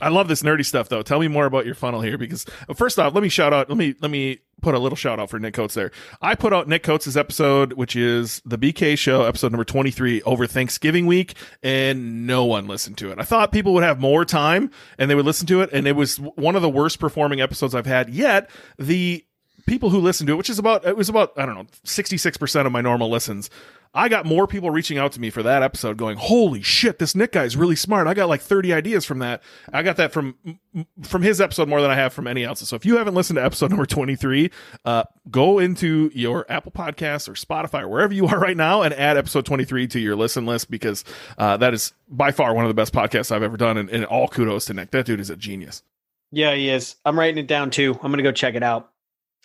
[0.00, 1.02] I love this nerdy stuff though.
[1.02, 3.68] Tell me more about your funnel here because uh, first off, let me shout out.
[3.68, 5.90] Let me let me put a little shout out for Nick Coates there.
[6.20, 10.46] I put out Nick Coates' episode, which is the BK show, episode number 23 over
[10.46, 13.18] Thanksgiving week, and no one listened to it.
[13.18, 15.96] I thought people would have more time and they would listen to it, and it
[15.96, 18.50] was one of the worst performing episodes I've had yet.
[18.78, 19.24] The
[19.66, 22.66] people who listened to it, which is about, it was about, I don't know, 66%
[22.66, 23.50] of my normal listens.
[23.94, 27.14] I got more people reaching out to me for that episode going, holy shit, this
[27.14, 28.06] Nick guy is really smart.
[28.06, 29.42] I got like 30 ideas from that.
[29.70, 30.34] I got that from,
[31.02, 32.66] from his episode more than I have from any else.
[32.66, 34.50] So if you haven't listened to episode number 23,
[34.86, 38.94] uh, go into your Apple Podcasts or Spotify or wherever you are right now and
[38.94, 41.04] add episode 23 to your listen list because,
[41.36, 43.76] uh, that is by far one of the best podcasts I've ever done.
[43.76, 44.90] And, and all kudos to Nick.
[44.92, 45.82] That dude is a genius.
[46.30, 46.96] Yeah, he is.
[47.04, 47.92] I'm writing it down too.
[47.92, 48.88] I'm going to go check it out.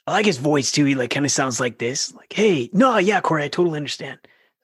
[0.08, 0.86] I like his voice too.
[0.86, 4.20] He like kind of sounds like this, like, "Hey, no, yeah, Cory, I totally understand."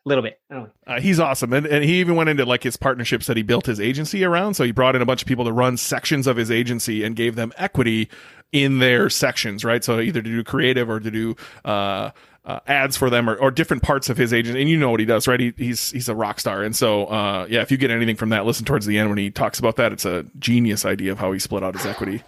[0.05, 0.39] A little bit.
[0.51, 3.65] Uh, he's awesome, and and he even went into like his partnerships that he built
[3.65, 4.55] his agency around.
[4.55, 7.15] So he brought in a bunch of people to run sections of his agency and
[7.15, 8.09] gave them equity
[8.51, 9.83] in their sections, right?
[9.83, 11.35] So either to do creative or to do.
[11.63, 12.11] Uh,
[12.45, 14.99] uh, ads for them or, or different parts of his agent and you know what
[14.99, 17.77] he does right he, he's he's a rock star and so uh, yeah if you
[17.77, 20.25] get anything from that listen towards the end when he talks about that it's a
[20.39, 22.21] genius idea of how he split out his equity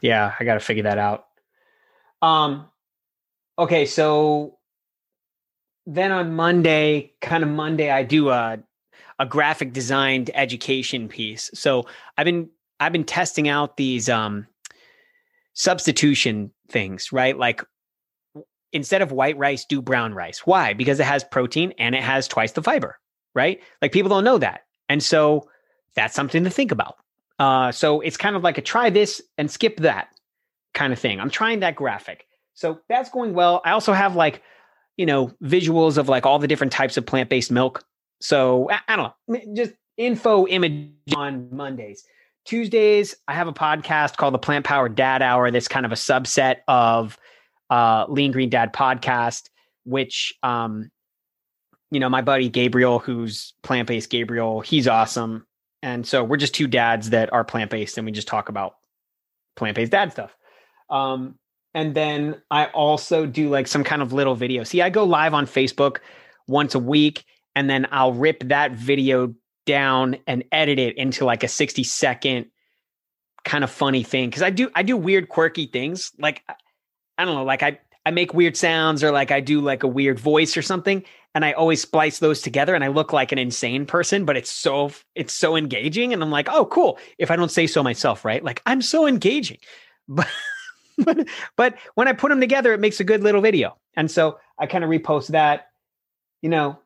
[0.00, 1.26] yeah i gotta figure that out
[2.22, 2.68] um,
[3.58, 4.58] okay, so
[5.86, 8.58] then on Monday, kind of Monday, I do a
[9.18, 11.50] a graphic designed education piece.
[11.54, 11.86] So
[12.16, 12.48] I've been
[12.80, 14.46] I've been testing out these um
[15.54, 17.36] substitution things, right?
[17.36, 17.62] Like
[18.72, 20.40] instead of white rice, do brown rice.
[20.46, 20.72] Why?
[20.72, 22.98] Because it has protein and it has twice the fiber,
[23.34, 23.60] right?
[23.80, 24.62] Like people don't know that.
[24.88, 25.48] And so
[25.94, 26.96] that's something to think about.
[27.38, 30.08] Uh, so it's kind of like a try this and skip that
[30.74, 31.20] kind of thing.
[31.20, 32.26] I'm trying that graphic.
[32.54, 33.60] So that's going well.
[33.64, 34.42] I also have like,
[34.96, 37.84] you know, visuals of like all the different types of plant-based milk.
[38.20, 42.04] So I, I don't know, just info image on Mondays.
[42.44, 45.50] Tuesdays, I have a podcast called the Plant Powered Dad Hour.
[45.50, 47.18] That's kind of a subset of
[47.70, 49.48] uh, Lean Green Dad podcast,
[49.84, 50.90] which, um,
[51.90, 55.46] you know, my buddy Gabriel, who's plant based Gabriel, he's awesome.
[55.82, 58.74] And so we're just two dads that are plant based and we just talk about
[59.56, 60.36] plant based dad stuff.
[60.90, 61.38] Um,
[61.74, 64.64] and then I also do like some kind of little video.
[64.64, 65.98] See, I go live on Facebook
[66.46, 67.24] once a week
[67.54, 69.34] and then I'll rip that video
[69.64, 72.46] down and edit it into like a 60 second
[73.44, 74.30] kind of funny thing.
[74.30, 76.12] Cuz I do I do weird quirky things.
[76.18, 76.42] Like
[77.16, 79.88] I don't know like I I make weird sounds or like I do like a
[79.88, 81.04] weird voice or something
[81.34, 84.50] and I always splice those together and I look like an insane person but it's
[84.50, 88.24] so it's so engaging and I'm like oh cool if I don't say so myself
[88.24, 88.44] right?
[88.44, 89.58] Like I'm so engaging.
[90.08, 90.26] But
[91.04, 94.38] but, but when I put them together it makes a good little video and so
[94.58, 95.68] I kind of repost that
[96.40, 96.78] you know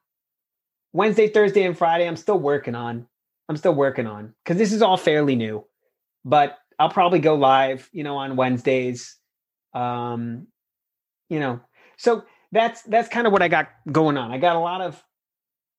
[0.96, 3.06] Wednesday, Thursday, and Friday, I'm still working on.
[3.50, 5.66] I'm still working on because this is all fairly new,
[6.24, 9.14] but I'll probably go live, you know, on Wednesdays.
[9.74, 10.46] Um,
[11.28, 11.60] you know,
[11.98, 14.32] so that's that's kind of what I got going on.
[14.32, 15.04] I got a lot of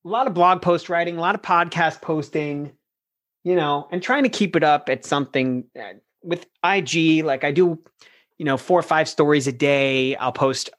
[0.04, 2.72] a lot of blog post writing, a lot of podcast posting,
[3.42, 7.24] you know, and trying to keep it up at something uh, with IG.
[7.24, 7.82] Like I do,
[8.38, 10.16] you know, four or five stories a day.
[10.16, 10.70] I'll post,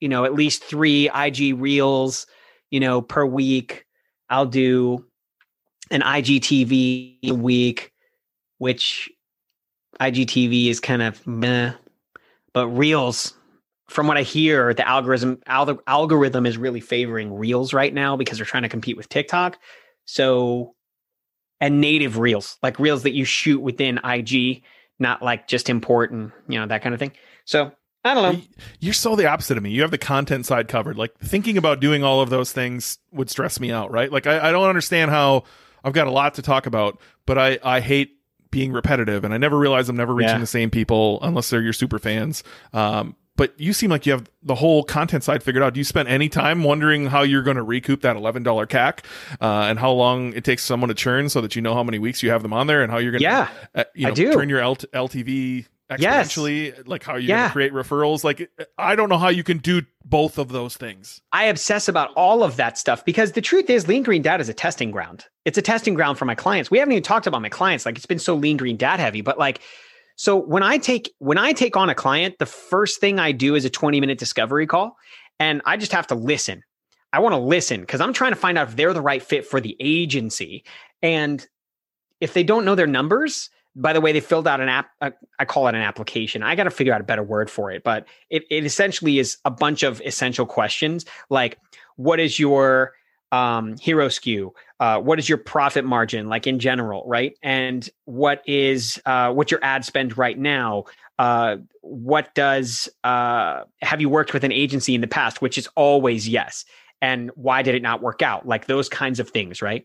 [0.00, 2.26] you know, at least three IG reels,
[2.70, 3.84] you know, per week.
[4.30, 5.04] I'll do
[5.90, 7.92] an IGTV a week,
[8.58, 9.10] which
[10.00, 11.72] IGTV is kind of meh,
[12.52, 13.34] but Reels,
[13.88, 18.38] from what I hear, the algorithm al- algorithm is really favoring Reels right now because
[18.38, 19.58] they're trying to compete with TikTok.
[20.04, 20.74] So,
[21.60, 24.62] and native Reels, like Reels that you shoot within IG,
[24.98, 27.12] not like just import and you know that kind of thing.
[27.44, 27.72] So
[28.04, 28.42] I don't know.
[28.80, 29.70] You're so the opposite of me.
[29.70, 30.96] You have the content side covered.
[30.96, 34.10] Like thinking about doing all of those things would stress me out, right?
[34.10, 35.44] Like I, I don't understand how
[35.84, 38.16] I've got a lot to talk about, but I, I hate
[38.50, 40.38] being repetitive and I never realize I'm never reaching yeah.
[40.38, 42.42] the same people unless they're your super fans.
[42.72, 45.72] Um, but you seem like you have the whole content side figured out.
[45.72, 48.98] Do you spend any time wondering how you're going to recoup that $11 CAC
[49.40, 52.00] uh, and how long it takes someone to churn so that you know how many
[52.00, 54.10] weeks you have them on there and how you're going to yeah, uh, you know,
[54.10, 54.32] I do.
[54.32, 56.86] turn your LTV exponentially yes.
[56.86, 57.36] like how you're yeah.
[57.36, 60.76] going to create referrals like i don't know how you can do both of those
[60.76, 64.38] things i obsess about all of that stuff because the truth is lean green Dad
[64.38, 67.26] is a testing ground it's a testing ground for my clients we haven't even talked
[67.26, 69.62] about my clients like it's been so lean green Dad heavy but like
[70.18, 73.54] so when i take when i take on a client the first thing i do
[73.54, 74.96] is a 20 minute discovery call
[75.40, 76.62] and i just have to listen
[77.12, 79.46] i want to listen because i'm trying to find out if they're the right fit
[79.46, 80.62] for the agency
[81.02, 81.46] and
[82.20, 84.90] if they don't know their numbers by the way, they filled out an app.
[85.00, 86.42] Uh, I call it an application.
[86.42, 89.38] I got to figure out a better word for it, but it, it essentially is
[89.44, 91.58] a bunch of essential questions like
[91.96, 92.92] what is your
[93.30, 94.50] um, hero SKU?
[94.80, 97.36] Uh, what is your profit margin like in general, right?
[97.42, 100.84] And what is uh, what's your ad spend right now?
[101.18, 105.42] Uh, what does uh, have you worked with an agency in the past?
[105.42, 106.64] Which is always yes.
[107.00, 108.46] And why did it not work out?
[108.46, 109.84] Like those kinds of things, right?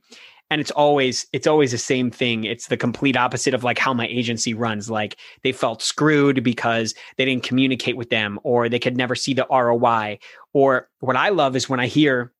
[0.53, 3.91] and it's always it's always the same thing it's the complete opposite of like how
[3.91, 8.77] my agency runs like they felt screwed because they didn't communicate with them or they
[8.77, 10.19] could never see the ROI
[10.53, 12.31] or what I love is when I hear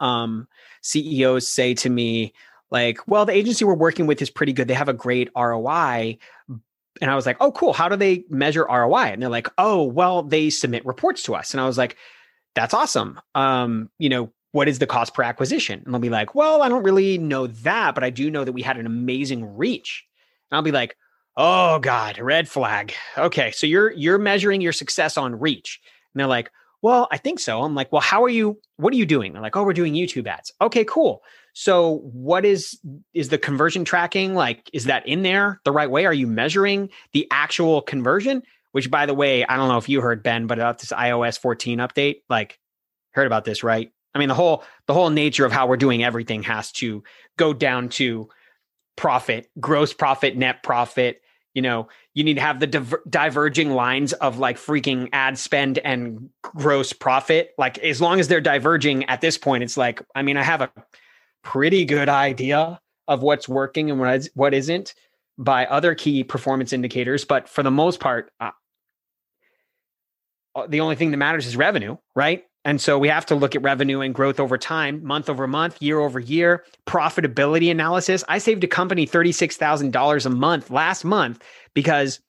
[0.00, 0.46] um
[0.82, 2.32] CEOs say to me
[2.70, 6.18] like well the agency we're working with is pretty good they have a great ROI
[7.00, 9.82] and I was like oh cool how do they measure ROI and they're like oh
[9.84, 11.96] well they submit reports to us and I was like
[12.54, 15.82] that's awesome um you know what is the cost per acquisition?
[15.84, 18.52] And they'll be like, well, I don't really know that, but I do know that
[18.52, 20.04] we had an amazing reach.
[20.50, 20.96] And I'll be like,
[21.36, 22.94] oh God, red flag.
[23.18, 23.50] Okay.
[23.50, 25.80] So you're you're measuring your success on reach.
[26.12, 26.50] And they're like,
[26.82, 27.62] well, I think so.
[27.62, 28.60] I'm like, well, how are you?
[28.76, 29.32] What are you doing?
[29.32, 30.52] They're like, oh, we're doing YouTube ads.
[30.60, 31.22] Okay, cool.
[31.54, 32.78] So what is
[33.14, 34.68] is the conversion tracking like?
[34.72, 36.06] Is that in there the right way?
[36.06, 38.42] Are you measuring the actual conversion?
[38.72, 41.38] Which, by the way, I don't know if you heard Ben, but about this iOS
[41.38, 42.58] 14 update, like,
[43.10, 43.92] heard about this, right?
[44.14, 47.04] I mean, the whole the whole nature of how we're doing everything has to
[47.36, 48.28] go down to
[48.96, 51.21] profit, gross profit, net profit.
[51.54, 55.78] You know, you need to have the diver- diverging lines of like freaking ad spend
[55.78, 57.54] and gross profit.
[57.58, 60.62] Like, as long as they're diverging at this point, it's like, I mean, I have
[60.62, 60.70] a
[61.42, 64.94] pretty good idea of what's working and what is, what isn't
[65.36, 67.24] by other key performance indicators.
[67.24, 68.52] But for the most part, uh,
[70.68, 72.44] the only thing that matters is revenue, right?
[72.64, 75.82] And so we have to look at revenue and growth over time, month over month,
[75.82, 78.22] year over year, profitability analysis.
[78.28, 81.42] I saved a company $36,000 a month last month
[81.74, 82.20] because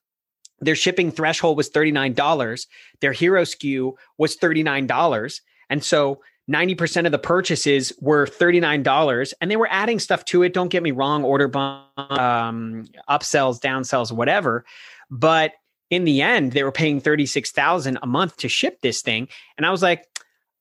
[0.60, 2.68] their shipping threshold was $39.
[3.01, 5.41] Their hero SKU was $39.
[5.69, 10.53] And so 90% of the purchases were $39 and they were adding stuff to it.
[10.53, 14.65] Don't get me wrong, order bump, um, upsells, downsells, whatever.
[15.10, 15.53] But
[15.89, 19.27] in the end, they were paying 36,000 a month to ship this thing.
[19.57, 20.07] And I was like,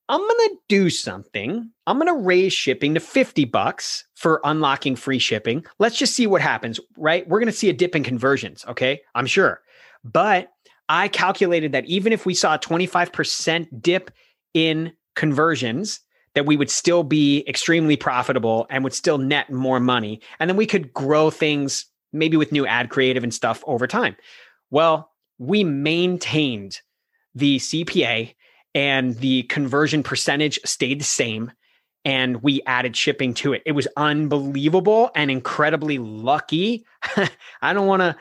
[0.09, 1.71] I'm going to do something.
[1.87, 5.65] I'm going to raise shipping to 50 bucks for unlocking free shipping.
[5.79, 7.27] Let's just see what happens, right?
[7.27, 9.01] We're going to see a dip in conversions, okay?
[9.15, 9.61] I'm sure.
[10.03, 10.49] But
[10.89, 14.11] I calculated that even if we saw a 25% dip
[14.53, 16.01] in conversions,
[16.35, 20.19] that we would still be extremely profitable and would still net more money.
[20.39, 24.15] And then we could grow things maybe with new ad creative and stuff over time.
[24.69, 26.79] Well, we maintained
[27.35, 28.33] the CPA
[28.75, 31.51] and the conversion percentage stayed the same
[32.05, 33.63] and we added shipping to it.
[33.65, 36.85] It was unbelievable and incredibly lucky.
[37.61, 38.15] I don't want to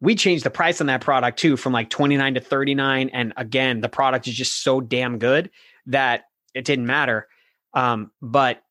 [0.00, 3.80] we changed the price on that product too from like 29 to 39 and again,
[3.80, 5.50] the product is just so damn good
[5.86, 6.24] that
[6.54, 7.28] it didn't matter.
[7.72, 8.62] Um, but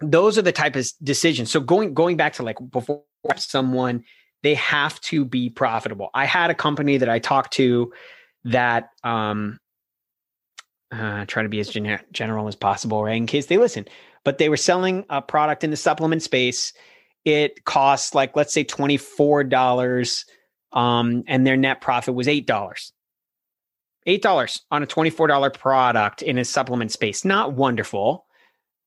[0.00, 1.50] those are the type of decisions.
[1.50, 3.02] So going going back to like before
[3.36, 4.04] someone
[4.42, 6.10] they have to be profitable.
[6.14, 7.92] I had a company that I talked to
[8.44, 9.58] that um
[10.92, 13.16] uh, try to be as gener- general as possible, right?
[13.16, 13.86] In case they listen.
[14.24, 16.72] But they were selling a product in the supplement space.
[17.24, 20.24] It costs like let's say twenty four dollars,
[20.72, 22.92] um, and their net profit was eight dollars.
[24.06, 28.26] Eight dollars on a twenty four dollar product in a supplement space, not wonderful.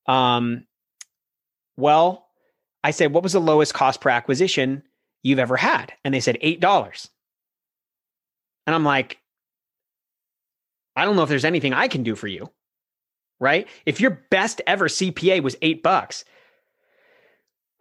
[0.07, 0.65] Um,
[1.77, 2.27] well,
[2.83, 4.83] I said, what was the lowest cost per acquisition
[5.23, 5.93] you've ever had?
[6.03, 7.09] And they said eight dollars.
[8.67, 9.19] And I'm like,
[10.95, 12.49] I don't know if there's anything I can do for you.
[13.39, 13.67] Right?
[13.85, 16.23] If your best ever CPA was eight bucks,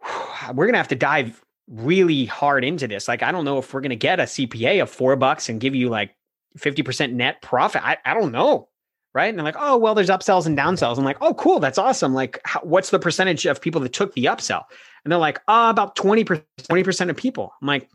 [0.53, 3.07] we're going to have to dive really hard into this.
[3.07, 5.61] Like, I don't know if we're going to get a CPA of four bucks and
[5.61, 6.15] give you like
[6.57, 7.83] 50% net profit.
[7.83, 8.69] I, I don't know.
[9.13, 9.29] Right.
[9.29, 10.97] And they're like, oh, well, there's upsells and downsells.
[10.97, 11.59] I'm like, oh, cool.
[11.59, 12.15] That's awesome.
[12.15, 14.63] Like, how, what's the percentage of people that took the upsell?
[15.03, 17.53] And they're like, oh, about 20%, 20% of people.
[17.61, 17.89] I'm like,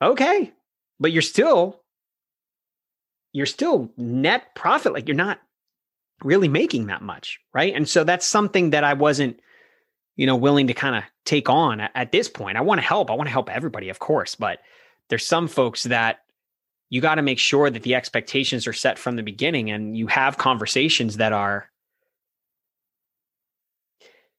[0.00, 0.52] okay,
[1.00, 1.82] but you're still
[3.38, 4.92] you're still net profit.
[4.92, 5.38] Like you're not
[6.24, 7.38] really making that much.
[7.54, 7.72] Right.
[7.72, 9.38] And so that's something that I wasn't,
[10.16, 12.58] you know, willing to kind of take on at, this point.
[12.58, 13.10] I want to help.
[13.10, 14.34] I want to help everybody, of course.
[14.34, 14.58] But
[15.08, 16.18] there's some folks that
[16.90, 20.08] you got to make sure that the expectations are set from the beginning and you
[20.08, 21.70] have conversations that are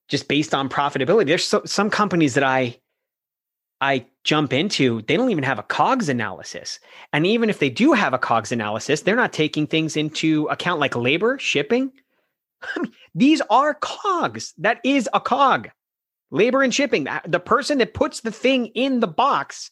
[0.10, 1.28] just based on profitability.
[1.28, 2.80] There's so, some companies that I
[3.82, 6.80] I jump into, they don't even have a COGS analysis.
[7.14, 10.80] And even if they do have a COGS analysis, they're not taking things into account
[10.80, 11.92] like labor, shipping.
[12.76, 14.54] I mean, these are COGS.
[14.58, 15.70] That is a COG.
[16.32, 17.08] Labor and shipping.
[17.08, 19.72] Uh, the person that puts the thing in the box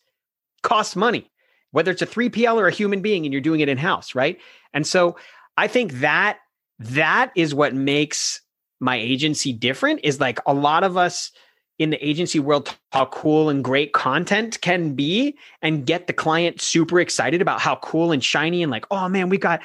[0.63, 1.29] costs money,
[1.71, 4.39] whether it's a 3PL or a human being and you're doing it in house, right?
[4.73, 5.17] And so
[5.57, 6.39] I think that
[6.79, 8.41] that is what makes
[8.79, 11.31] my agency different is like a lot of us
[11.79, 16.59] in the agency world how cool and great content can be and get the client
[16.61, 19.61] super excited about how cool and shiny and like oh man we got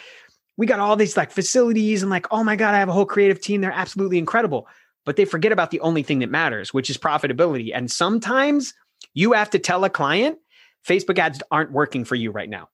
[0.56, 3.06] we got all these like facilities and like oh my god i have a whole
[3.06, 3.60] creative team.
[3.60, 4.68] They're absolutely incredible.
[5.04, 7.72] But they forget about the only thing that matters which is profitability.
[7.74, 8.74] And sometimes
[9.14, 10.38] you have to tell a client
[10.86, 12.68] facebook ads aren't working for you right now.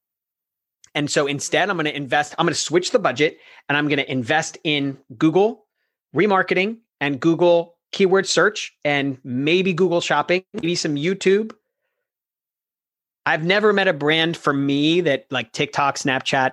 [0.94, 3.38] And so instead i'm going to invest i'm going to switch the budget
[3.68, 5.66] and i'm going to invest in google
[6.14, 11.52] remarketing and google keyword search and maybe Google Shopping, maybe some YouTube.
[13.26, 16.52] I've never met a brand for me that like TikTok, Snapchat,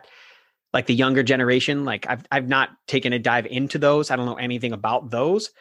[0.74, 1.86] like the younger generation.
[1.86, 4.12] Like I've I've not taken a dive into those.
[4.12, 5.52] I don't know anything about those,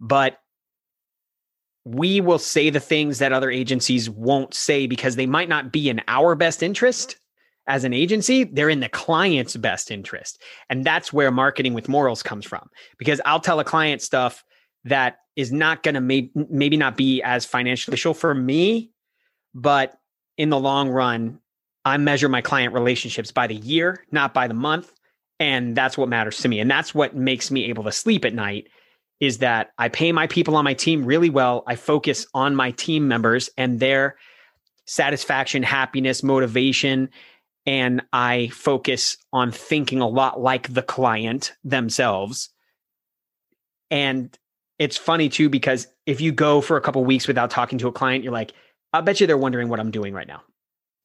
[0.00, 0.38] but
[1.84, 5.88] we will say the things that other agencies won't say because they might not be
[5.88, 7.16] in our best interest
[7.66, 10.40] as an agency, they're in the client's best interest.
[10.68, 12.68] And that's where marketing with morals comes from.
[12.98, 14.44] Because I'll tell a client stuff
[14.84, 18.90] that is not going to may- maybe not be as financially beneficial for me,
[19.54, 19.98] but
[20.36, 21.38] in the long run,
[21.84, 24.92] I measure my client relationships by the year, not by the month.
[25.40, 26.60] And that's what matters to me.
[26.60, 28.68] And that's what makes me able to sleep at night
[29.18, 31.64] is that I pay my people on my team really well.
[31.66, 34.16] I focus on my team members and their
[34.84, 37.08] satisfaction, happiness, motivation.
[37.64, 42.50] And I focus on thinking a lot like the client themselves.
[43.90, 44.36] And
[44.82, 47.92] it's funny too because if you go for a couple weeks without talking to a
[47.92, 48.52] client, you're like,
[48.92, 50.42] I bet you they're wondering what I'm doing right now.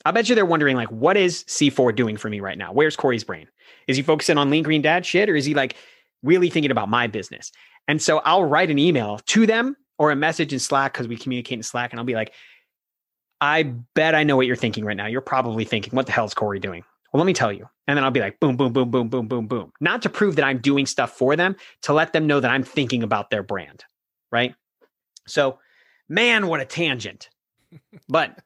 [0.03, 2.73] I bet you they're wondering like, what is C4 doing for me right now?
[2.73, 3.47] Where's Cory's brain?
[3.87, 5.75] Is he focusing on lean green dad shit or is he like
[6.23, 7.51] really thinking about my business?
[7.87, 11.15] And so I'll write an email to them or a message in Slack because we
[11.15, 12.33] communicate in Slack and I'll be like,
[13.39, 13.63] I
[13.93, 15.05] bet I know what you're thinking right now.
[15.05, 16.83] You're probably thinking, what the hell is Cory doing?
[17.17, 17.67] Well, let me tell you.
[17.87, 19.73] And then I'll be like, boom, boom, boom, boom, boom, boom, boom.
[19.81, 22.61] Not to prove that I'm doing stuff for them, to let them know that I'm
[22.61, 23.85] thinking about their brand.
[24.31, 24.53] Right.
[25.25, 25.57] So,
[26.07, 27.31] man, what a tangent.
[28.07, 28.37] But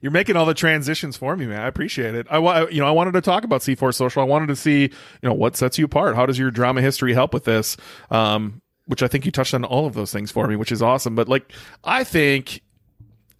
[0.00, 1.60] you're making all the transitions for me, man.
[1.60, 2.26] I appreciate it.
[2.30, 2.38] I
[2.70, 4.22] you know, I wanted to talk about C4 Social.
[4.22, 6.16] I wanted to see, you know, what sets you apart.
[6.16, 7.76] How does your drama history help with this?
[8.10, 10.80] Um, which I think you touched on all of those things for me, which is
[10.80, 11.14] awesome.
[11.14, 11.52] But like,
[11.84, 12.62] I think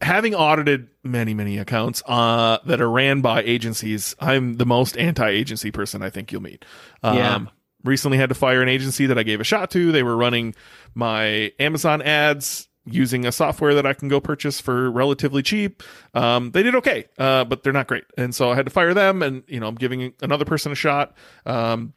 [0.01, 5.70] having audited many many accounts uh, that are ran by agencies i'm the most anti-agency
[5.70, 6.64] person i think you'll meet.
[7.02, 7.44] Um, yeah.
[7.85, 9.93] recently had to fire an agency that i gave a shot to.
[9.93, 10.55] They were running
[10.94, 15.82] my amazon ads using a software that i can go purchase for relatively cheap.
[16.14, 18.05] Um, they did okay uh, but they're not great.
[18.16, 20.77] And so i had to fire them and you know i'm giving another person a
[20.77, 21.14] shot.
[21.47, 21.93] Um,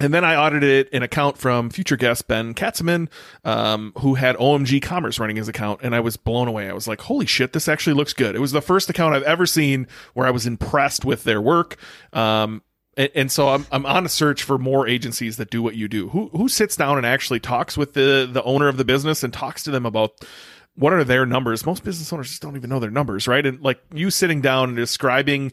[0.00, 3.08] and then I audited an account from future guest Ben Katzman,
[3.44, 6.68] um, who had OMG Commerce running his account, and I was blown away.
[6.68, 9.22] I was like, "Holy shit, this actually looks good!" It was the first account I've
[9.24, 11.76] ever seen where I was impressed with their work.
[12.12, 12.62] Um,
[12.96, 15.88] and, and, so I'm I'm on a search for more agencies that do what you
[15.88, 16.08] do.
[16.10, 19.32] Who who sits down and actually talks with the the owner of the business and
[19.32, 20.12] talks to them about
[20.74, 21.66] what are their numbers?
[21.66, 23.44] Most business owners just don't even know their numbers, right?
[23.44, 25.52] And like you sitting down and describing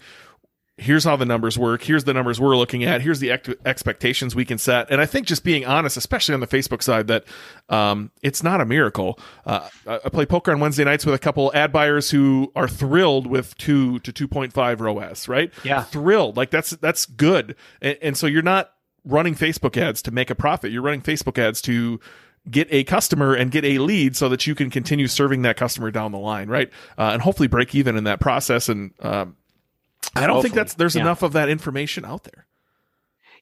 [0.78, 4.36] here's how the numbers work here's the numbers we're looking at here's the ex- expectations
[4.36, 4.90] we can set.
[4.92, 7.24] And i think just being honest especially on the facebook side that
[7.70, 9.18] um, it's not a miracle.
[9.46, 13.28] Uh, i play poker on wednesday nights with a couple ad buyers who are thrilled
[13.28, 15.52] with 2 to 2.5 ROAS, right?
[15.64, 15.84] Yeah.
[15.84, 16.38] Thrilled.
[16.38, 17.56] Like that's that's good.
[17.82, 18.72] And, and so you're not
[19.06, 20.72] running facebook ads to make a profit.
[20.72, 22.00] You're running facebook ads to
[22.50, 25.90] get a customer and get a lead so that you can continue serving that customer
[25.92, 26.70] down the line, right?
[26.98, 28.70] Uh, and hopefully break even in that process.
[28.70, 29.36] And um,
[30.16, 30.42] I don't Hopefully.
[30.44, 31.02] think that's there's yeah.
[31.02, 32.48] enough of that information out there.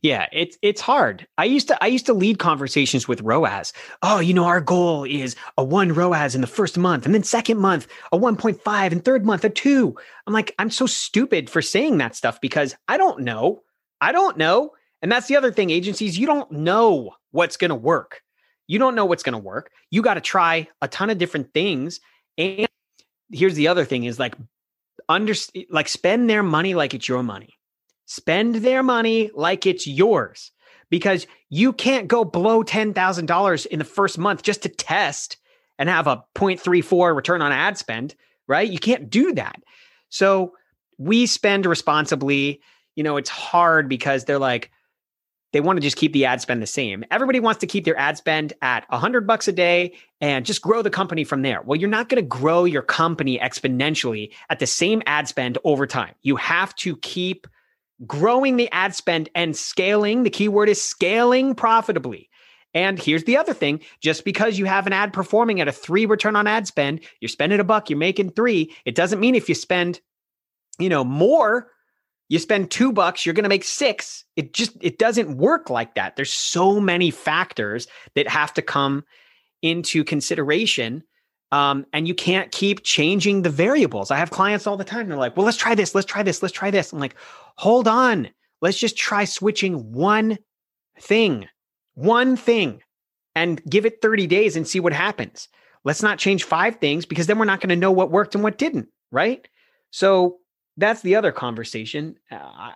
[0.04, 1.26] Yeah, it's it's hard.
[1.38, 3.72] I used to I used to lead conversations with ROAS.
[4.02, 7.24] Oh, you know, our goal is a one ROAS in the first month, and then
[7.24, 9.96] second month a 1.5, and third month a two.
[10.28, 13.64] I'm like, I'm so stupid for saying that stuff because I don't know.
[14.02, 14.72] I don't know.
[15.02, 18.22] And that's the other thing, agencies, you don't know what's gonna work.
[18.68, 19.72] You don't know what's gonna work.
[19.90, 22.02] You got to try a ton of different things.
[22.38, 22.68] And
[23.32, 24.36] here's the other thing is like
[25.10, 25.34] under
[25.70, 27.50] like spend their money like it's your money.
[28.06, 30.52] Spend their money like it's yours
[30.90, 35.38] because you can't go below $10,000 in the first month just to test
[35.80, 38.16] and have a 0.34 return on ad spend,
[38.48, 38.70] right?
[38.70, 39.62] You can't do that.
[40.10, 40.54] So
[40.98, 42.62] we spend responsibly.
[42.96, 44.70] You know, it's hard because they're like,
[45.54, 47.06] they want to just keep the ad spend the same.
[47.12, 50.82] Everybody wants to keep their ad spend at 100 bucks a day and just grow
[50.82, 51.62] the company from there.
[51.62, 55.88] Well, you're not going to grow your company exponentially at the same ad spend over
[55.88, 56.16] time.
[56.24, 57.48] You have to keep
[58.06, 60.24] growing the ad spend and scaling.
[60.24, 62.30] The keyword is scaling profitably.
[62.74, 66.08] And here's the other thing just because you have an ad performing at a three
[66.08, 68.74] return on ad spend, you're spending a buck, you're making three.
[68.86, 70.02] It doesn't mean if you spend,
[70.80, 71.70] you know, more
[72.30, 74.24] you spend two bucks you're going to make six.
[74.36, 76.16] It just it doesn't work like that.
[76.16, 79.04] There's so many factors that have to come
[79.62, 81.04] into consideration
[81.52, 84.10] um, and you can't keep changing the variables.
[84.10, 86.42] I have clients all the time they're like well let's try this let's try this
[86.42, 86.94] let's try this.
[86.94, 87.16] I'm like
[87.58, 88.30] hold on.
[88.62, 90.38] Let's just try switching one
[91.00, 91.48] thing
[91.96, 92.82] one thing
[93.36, 95.48] and give it 30 days and see what happens.
[95.84, 98.44] Let's not change five things because then we're not going to know what worked and
[98.44, 99.48] what didn't right?
[99.92, 100.40] So
[100.78, 102.18] that's the other conversation.
[102.32, 102.72] Uh,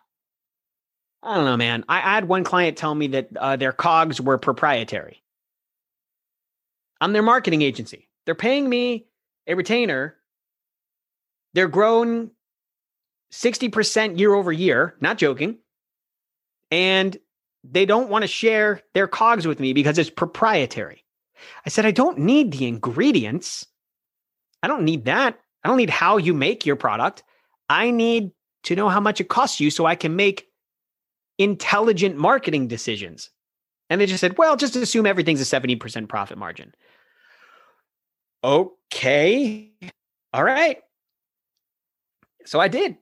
[1.24, 1.84] I, don't know, man.
[1.90, 5.24] I, I, had one client tell me that uh, their cogs were proprietary.
[7.02, 8.08] I'm their marketing agency.
[8.26, 9.08] They're paying me
[9.48, 10.16] a retainer.
[11.54, 12.32] They're grown
[13.32, 15.58] 60% year over year, not joking.
[16.72, 17.18] And
[17.64, 21.04] they don't want to share their cogs with me because it's proprietary.
[21.66, 23.66] I said, I don't need the ingredients.
[24.64, 25.40] I don't need that.
[25.64, 27.24] I don't need how you make your product.
[27.70, 28.32] I need
[28.64, 30.48] to know how much it costs you so I can make
[31.38, 33.30] intelligent marketing decisions.
[33.90, 36.74] And they just said, well, just assume everything's a 70% profit margin.
[38.44, 39.72] Okay.
[40.34, 40.80] All right.
[42.46, 42.98] So I did.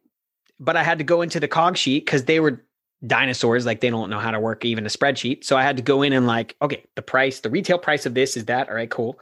[0.59, 2.63] But I had to go into the cog sheet because they were
[3.05, 3.65] dinosaurs.
[3.65, 5.43] Like they don't know how to work even a spreadsheet.
[5.43, 8.13] So I had to go in and like, okay, the price, the retail price of
[8.13, 8.69] this is that.
[8.69, 9.19] All right, cool.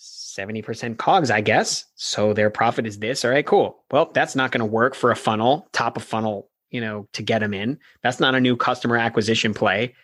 [0.00, 1.84] 70% cogs, I guess.
[1.94, 3.24] So their profit is this.
[3.24, 3.84] All right, cool.
[3.90, 7.22] Well, that's not going to work for a funnel, top of funnel, you know, to
[7.22, 7.78] get them in.
[8.02, 9.94] That's not a new customer acquisition play.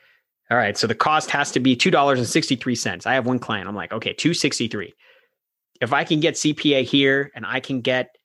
[0.51, 0.77] All right.
[0.77, 3.07] So the cost has to be $2.63.
[3.07, 3.69] I have one client.
[3.69, 4.95] I'm like, okay, 263.
[5.81, 8.17] If I can get CPA here and I can get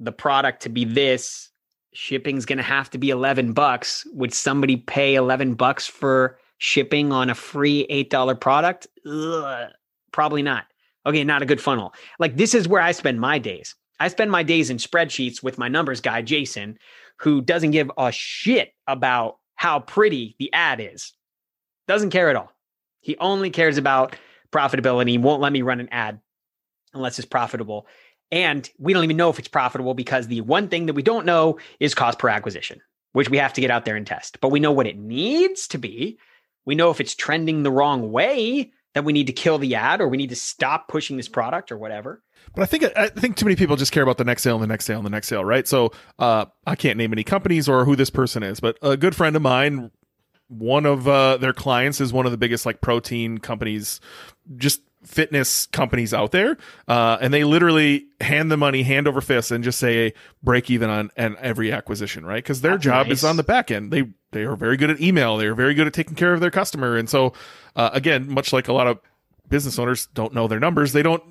[0.00, 1.50] the product to be this,
[1.92, 4.04] shipping's going to have to be 11 bucks.
[4.12, 8.88] Would somebody pay 11 bucks for shipping on a free $8 product?
[9.06, 9.70] Ugh
[10.12, 10.66] Probably not.
[11.06, 11.94] Okay, not a good funnel.
[12.18, 13.74] Like this is where I spend my days.
[13.98, 16.78] I spend my days in spreadsheets with my numbers guy, Jason,
[17.18, 21.12] who doesn't give a shit about how pretty the ad is.
[21.86, 22.50] Doesn't care at all.
[23.00, 24.16] He only cares about
[24.52, 25.10] profitability.
[25.10, 26.20] He won't let me run an ad
[26.94, 27.86] unless it's profitable.
[28.32, 31.26] And we don't even know if it's profitable because the one thing that we don't
[31.26, 32.80] know is cost per acquisition,
[33.12, 34.40] which we have to get out there and test.
[34.40, 36.18] But we know what it needs to be.
[36.64, 40.00] We know if it's trending the wrong way that we need to kill the ad
[40.00, 42.22] or we need to stop pushing this product or whatever.
[42.54, 44.62] But I think I think too many people just care about the next sale and
[44.62, 45.68] the next sale and the next sale, right?
[45.68, 49.14] So uh, I can't name any companies or who this person is, but a good
[49.14, 49.90] friend of mine,
[50.48, 54.00] one of uh, their clients is one of the biggest like protein companies,
[54.56, 56.56] just fitness companies out there,
[56.88, 60.12] uh, and they literally hand the money hand over fist and just say
[60.42, 62.42] break even on and every acquisition, right?
[62.42, 63.18] Because their That's job nice.
[63.18, 63.92] is on the back end.
[63.92, 65.36] They they are very good at email.
[65.36, 67.32] They are very good at taking care of their customer, and so
[67.76, 68.98] uh, again, much like a lot of
[69.48, 71.22] business owners don't know their numbers, they don't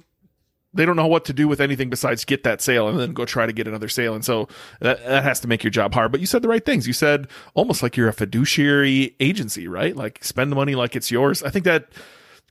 [0.73, 3.26] they don't know what to do with anything besides get that sale and then go
[3.26, 4.13] try to get another sale.
[4.13, 4.47] And so
[4.81, 6.11] that, that has to make your job hard.
[6.11, 6.85] But you said the right things.
[6.85, 9.95] You said almost like you're a fiduciary agency, right?
[9.95, 11.41] Like spend the money like it's yours.
[11.41, 11.88] I think that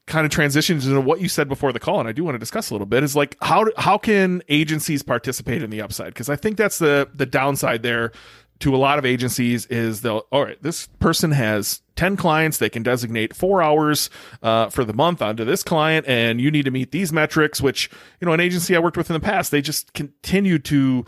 [0.07, 2.39] kind of transitions into what you said before the call and I do want to
[2.39, 6.31] discuss a little bit is like how how can agencies participate in the upside because
[6.31, 8.13] I think that's the the downside there
[8.61, 12.59] to a lot of agencies is they'll all right this person has 10 clients.
[12.59, 14.09] They can designate four hours
[14.41, 17.91] uh, for the month onto this client and you need to meet these metrics which
[18.21, 21.05] you know an agency i worked with in the past they just continue to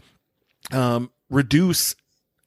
[0.73, 1.95] um, reduce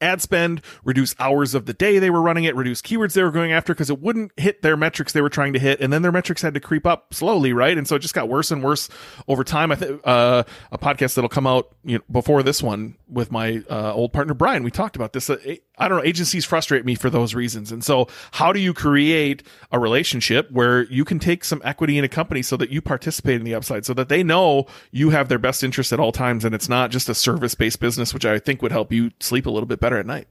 [0.04, 3.32] ad spend, reduce hours of the day they were running it, reduce keywords they were
[3.32, 6.02] going after because it wouldn't hit their metrics they were trying to hit, and then
[6.02, 7.78] their metrics had to creep up slowly, right?
[7.78, 8.90] And so it just got worse and worse
[9.28, 9.72] over time.
[9.72, 13.64] I think uh, a podcast that'll come out you know, before this one with my
[13.70, 15.30] uh, old partner Brian, we talked about this.
[15.30, 15.38] Uh,
[15.78, 19.42] I don't know, agencies frustrate me for those reasons, and so how do you create
[19.72, 23.38] a relationship where you can take some equity in a company so that you participate
[23.38, 26.46] in the upside, so that they know you have their best interest at all times,
[26.46, 29.48] and it's not just a service based business, which I think would help you sleep
[29.48, 30.28] a little bit better at night.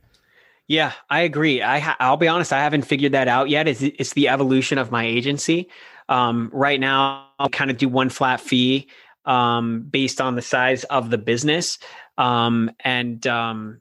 [0.68, 1.60] Yeah, I agree.
[1.60, 3.66] I ha- I'll be honest, I haven't figured that out yet.
[3.66, 5.68] It's, it's the evolution of my agency.
[6.08, 8.88] Um, right now, I'll kind of do one flat fee
[9.24, 11.78] um, based on the size of the business,
[12.16, 13.80] um, and um,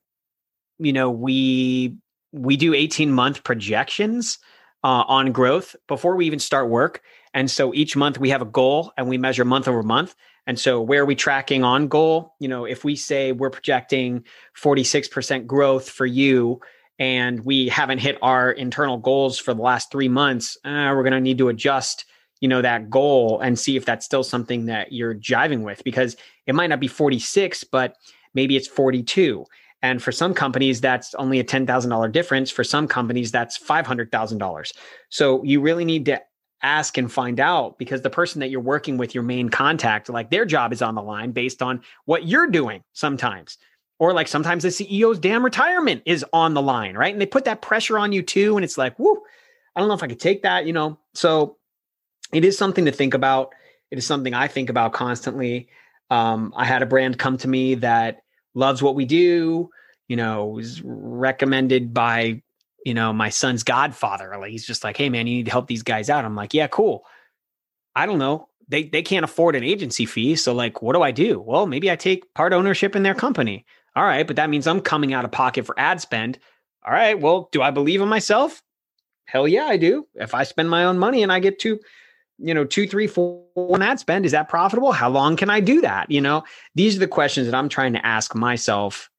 [0.81, 1.95] you know we
[2.31, 4.39] we do eighteen month projections
[4.83, 7.01] uh, on growth before we even start work.
[7.33, 10.15] And so each month we have a goal and we measure month over month.
[10.47, 12.33] And so where are we tracking on goal?
[12.39, 14.25] You know, if we say we're projecting
[14.59, 16.59] 46% growth for you
[16.97, 21.13] and we haven't hit our internal goals for the last three months, uh, we're going
[21.13, 22.05] to need to adjust,
[22.41, 26.17] you know, that goal and see if that's still something that you're jiving with because
[26.47, 27.95] it might not be 46, but
[28.33, 29.45] maybe it's 42.
[29.81, 32.51] And for some companies, that's only a $10,000 difference.
[32.51, 34.71] For some companies, that's $500,000.
[35.09, 36.21] So you really need to
[36.63, 40.29] ask and find out because the person that you're working with, your main contact, like
[40.29, 43.57] their job is on the line based on what you're doing sometimes.
[43.97, 47.13] Or like sometimes the CEO's damn retirement is on the line, right?
[47.13, 48.57] And they put that pressure on you too.
[48.57, 49.21] And it's like, whoo,
[49.75, 50.97] I don't know if I could take that, you know?
[51.13, 51.57] So
[52.33, 53.53] it is something to think about.
[53.91, 55.69] It is something I think about constantly.
[56.09, 59.69] Um, I had a brand come to me that loves what we do,
[60.07, 62.41] you know, was recommended by
[62.85, 64.35] you know, my son's godfather.
[64.39, 66.25] Like he's just like, hey man, you need to help these guys out.
[66.25, 67.05] I'm like, yeah, cool.
[67.95, 68.47] I don't know.
[68.67, 70.35] They they can't afford an agency fee.
[70.35, 71.39] So like, what do I do?
[71.39, 73.65] Well, maybe I take part ownership in their company.
[73.95, 76.39] All right, but that means I'm coming out of pocket for ad spend.
[76.85, 78.63] All right, well, do I believe in myself?
[79.25, 80.07] Hell yeah, I do.
[80.15, 81.79] If I spend my own money and I get to,
[82.41, 84.91] you know, two, three, four one ad spend, is that profitable?
[84.91, 86.09] How long can I do that?
[86.09, 86.43] You know,
[86.75, 89.09] these are the questions that I'm trying to ask myself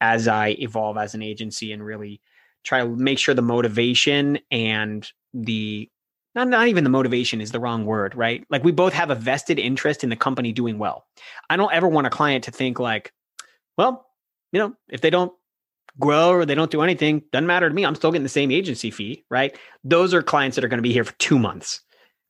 [0.00, 2.20] as I evolve as an agency and really
[2.64, 5.88] try to make sure the motivation and the
[6.34, 8.44] not, not even the motivation is the wrong word, right?
[8.50, 11.06] Like we both have a vested interest in the company doing well.
[11.48, 13.12] I don't ever want a client to think like,
[13.76, 14.06] well,
[14.52, 15.32] you know, if they don't
[15.98, 17.84] grow or they don't do anything, doesn't matter to me.
[17.84, 19.56] I'm still getting the same agency fee, right?
[19.82, 21.80] Those are clients that are going to be here for two months,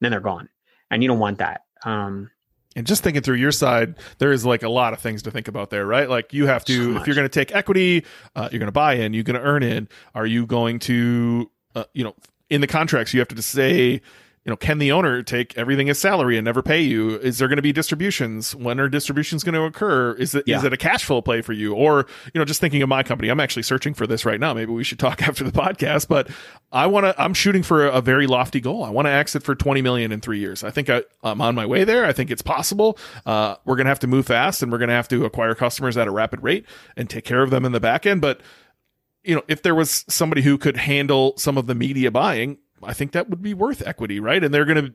[0.00, 0.48] then they're gone,
[0.90, 1.62] and you don't want that.
[1.84, 2.30] Um,
[2.76, 5.48] and just thinking through your side, there is like a lot of things to think
[5.48, 6.08] about there, right?
[6.08, 8.04] Like you have to, So if you're going to take equity,
[8.36, 9.88] uh, you're going to buy in, you're going to earn in.
[10.14, 12.14] Are you going to, uh, you know,
[12.48, 14.00] in the contracts, you have to say,
[14.44, 17.18] you know, can the owner take everything as salary and never pay you?
[17.18, 18.54] Is there going to be distributions?
[18.56, 20.12] When are distributions going to occur?
[20.14, 20.66] Is it is Yeah.
[20.66, 21.74] it a cash flow play for you?
[21.74, 24.54] Or, you know, just thinking of my company, I'm actually searching for this right now.
[24.54, 26.30] Maybe we should talk after the podcast, but
[26.72, 28.82] I want to, I'm shooting for a, a very lofty goal.
[28.82, 30.64] I want to exit for 20 million in three years.
[30.64, 32.06] I think I, I'm on my way there.
[32.06, 32.96] I think it's possible.
[33.26, 35.54] Uh, we're going to have to move fast and we're going to have to acquire
[35.54, 36.64] customers at a rapid rate
[36.96, 38.22] and take care of them in the back end.
[38.22, 38.40] But,
[39.22, 42.92] you know, if there was somebody who could handle some of the media buying, I
[42.92, 44.42] think that would be worth equity, right?
[44.42, 44.94] And they're going to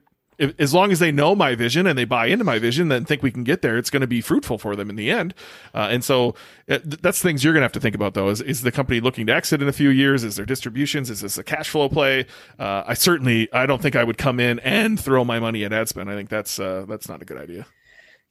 [0.59, 3.23] as long as they know my vision and they buy into my vision, then think
[3.23, 3.77] we can get there.
[3.77, 5.33] It's going to be fruitful for them in the end.
[5.73, 6.35] Uh, and so
[6.69, 8.29] uh, that's things you're going to have to think about though.
[8.29, 10.23] Is, is the company looking to exit in a few years?
[10.23, 11.09] Is there distributions?
[11.09, 12.25] Is this a cash flow play?
[12.59, 15.71] Uh, I certainly, I don't think I would come in and throw my money at
[15.71, 16.11] ad spend.
[16.11, 17.65] I think that's, uh, that's not a good idea.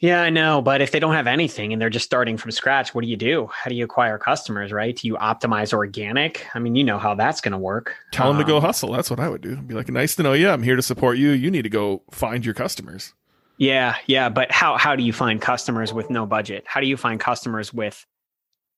[0.01, 0.61] Yeah, I know.
[0.61, 3.16] But if they don't have anything and they're just starting from scratch, what do you
[3.16, 3.49] do?
[3.53, 4.95] How do you acquire customers, right?
[4.95, 6.47] Do you optimize organic?
[6.55, 7.95] I mean, you know how that's going to work.
[8.12, 8.93] Tell them um, to go um, hustle.
[8.93, 9.57] That's what I would do.
[9.57, 10.51] Be like, nice to know you.
[10.51, 11.31] I'm here to support you.
[11.31, 13.15] You need to go find your customers.
[13.57, 14.29] Yeah, yeah.
[14.29, 16.65] But how, how do you find customers with no budget?
[16.66, 18.05] How do you find customers with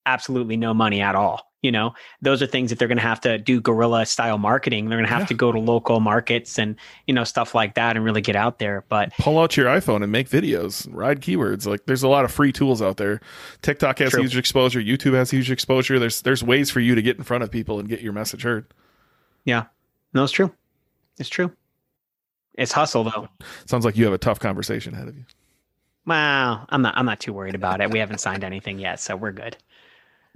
[0.05, 1.41] absolutely no money at all?
[1.61, 4.89] You know those are things that they're going to have to do guerrilla style marketing.
[4.89, 5.27] They're going to have yeah.
[5.27, 6.75] to go to local markets and
[7.07, 8.83] you know stuff like that and really get out there.
[8.89, 11.65] But pull out your iphone and make videos ride keywords.
[11.65, 13.21] Like there's a lot of free tools out there.
[13.61, 14.21] Tiktok has True.
[14.21, 14.79] huge exposure.
[14.79, 15.99] Youtube has huge exposure.
[15.99, 18.43] There's there's ways for you to get in front of people and get your message
[18.43, 18.65] heard.
[19.43, 19.65] Yeah.
[20.13, 20.51] No it's true.
[21.17, 21.51] It's true.
[22.53, 23.27] It's hustle though.
[23.65, 25.25] Sounds like you have a tough conversation ahead of you.
[26.05, 27.91] Well i'm not i'm not too worried about it.
[27.91, 29.57] We haven't signed anything yet so we're good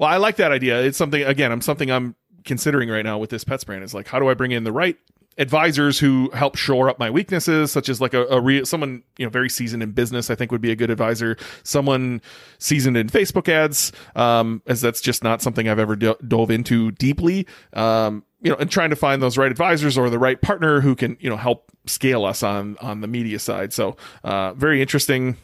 [0.02, 0.82] well, I like that idea.
[0.82, 4.07] It's something again, I'm something I'm considering right now with this pets brand is like
[4.07, 4.98] how do I bring in the right
[5.38, 9.30] advisors who help shore up my weaknesses, such as like a, a someone you know
[9.30, 10.32] very seasoned in business.
[10.32, 11.38] I think would be a good advisor.
[11.61, 12.19] Someone
[12.57, 16.90] seasoned in Facebook ads, um, as that's just not something I've ever do- dove into
[16.94, 17.45] deeply.
[17.73, 20.95] Um, you know, and trying to find those right advisors or the right partner who
[20.95, 23.72] can you know help scale us on on the media side.
[23.72, 25.38] So, uh, very interesting.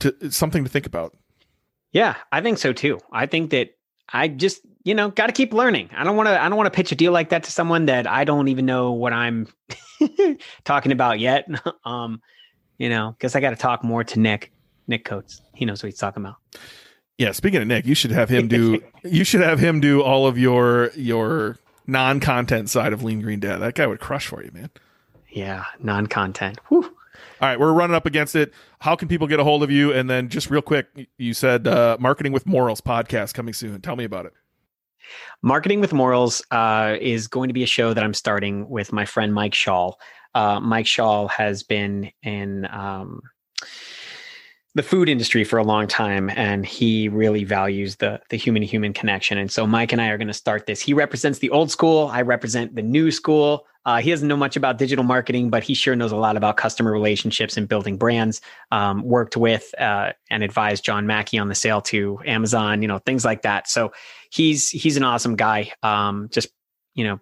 [0.00, 1.14] To something to think about.
[1.92, 2.98] Yeah, I think so too.
[3.12, 3.76] I think that
[4.08, 5.90] I just, you know, got to keep learning.
[5.94, 7.86] I don't want to I don't want to pitch a deal like that to someone
[7.86, 9.46] that I don't even know what I'm
[10.64, 11.48] talking about yet.
[11.84, 12.20] um,
[12.78, 14.52] you know, cuz I got to talk more to Nick,
[14.88, 15.40] Nick Coates.
[15.54, 16.36] He knows what he's talking about.
[17.18, 20.26] Yeah, speaking of Nick, you should have him do you should have him do all
[20.26, 23.58] of your your non-content side of Lean Green Dad.
[23.58, 24.70] That guy would crush for you, man.
[25.30, 26.58] Yeah, non-content.
[26.68, 26.84] Whew.
[26.84, 28.52] All right, we're running up against it.
[28.82, 29.92] How can people get a hold of you?
[29.92, 33.80] And then just real quick, you said uh, Marketing with Morals podcast coming soon.
[33.80, 34.32] Tell me about it.
[35.40, 39.04] Marketing with Morals uh, is going to be a show that I'm starting with my
[39.04, 39.92] friend Mike Shaw.
[40.34, 43.22] Uh, Mike Shaw has been in um,
[44.74, 48.92] the food industry for a long time, and he really values the the human human
[48.92, 49.38] connection.
[49.38, 50.80] And so Mike and I are going to start this.
[50.80, 52.08] He represents the old school.
[52.12, 53.66] I represent the new school.
[53.84, 56.56] Uh, he doesn't know much about digital marketing, but he sure knows a lot about
[56.56, 58.40] customer relationships and building brands.
[58.70, 62.98] Um, worked with uh, and advised John Mackey on the sale to Amazon, you know,
[62.98, 63.68] things like that.
[63.68, 63.92] So
[64.30, 65.72] he's he's an awesome guy.
[65.82, 66.48] Um, just
[66.94, 67.20] you know,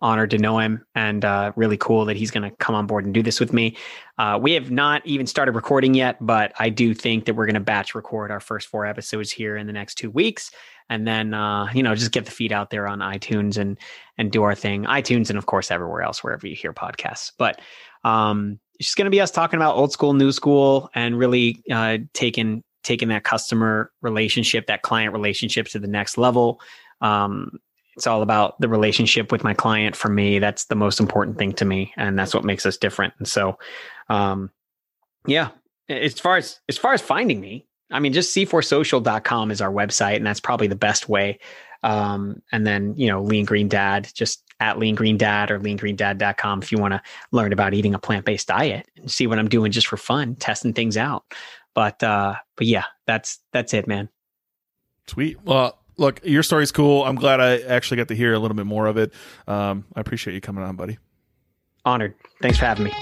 [0.00, 3.04] honored to know him and uh, really cool that he's going to come on board
[3.04, 3.76] and do this with me.
[4.18, 7.54] Uh, we have not even started recording yet, but I do think that we're going
[7.54, 10.50] to batch record our first four episodes here in the next two weeks
[10.88, 13.78] and then uh, you know just get the feed out there on iTunes and
[14.18, 14.84] and do our thing.
[14.84, 17.32] iTunes and of course everywhere else wherever you hear podcasts.
[17.36, 17.60] But
[18.04, 21.62] um, it's just going to be us talking about old school, new school, and really
[21.70, 26.60] uh, taking taking that customer relationship, that client relationship to the next level.
[27.00, 27.58] Um,
[27.96, 29.96] it's all about the relationship with my client.
[29.96, 33.14] For me, that's the most important thing to me, and that's what makes us different.
[33.18, 33.58] And so,
[34.08, 34.50] um,
[35.26, 35.48] yeah,
[35.88, 40.16] as far as as far as finding me, I mean, just c4social.com is our website,
[40.16, 41.38] and that's probably the best way.
[41.82, 46.62] Um, and then, you know, Lean Green Dad, just at Lean Green Dad or leangreendad.com
[46.62, 49.48] if you want to learn about eating a plant based diet and see what I'm
[49.48, 51.24] doing just for fun, testing things out.
[51.74, 54.08] But, uh, but yeah, that's, that's it, man.
[55.06, 55.38] Sweet.
[55.44, 57.04] Well, look, your story's cool.
[57.04, 59.12] I'm glad I actually got to hear a little bit more of it.
[59.46, 60.98] Um, I appreciate you coming on, buddy.
[61.84, 62.14] Honored.
[62.42, 62.92] Thanks for having me.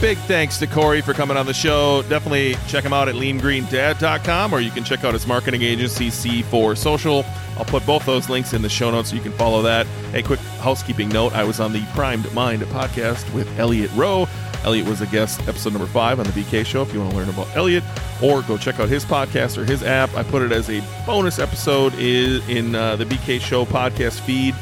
[0.00, 2.02] Big thanks to Cory for coming on the show.
[2.08, 6.78] Definitely check him out at leangreendad.com or you can check out his marketing agency, C4
[6.78, 7.22] Social.
[7.60, 9.86] I'll put both those links in the show notes so you can follow that.
[10.14, 14.26] A quick housekeeping note I was on the Primed Mind podcast with Elliot Roe.
[14.64, 16.80] Elliot was a guest, episode number five on the BK show.
[16.80, 17.84] If you want to learn about Elliot,
[18.22, 21.38] or go check out his podcast or his app, I put it as a bonus
[21.38, 24.54] episode in uh, the BK show podcast feed.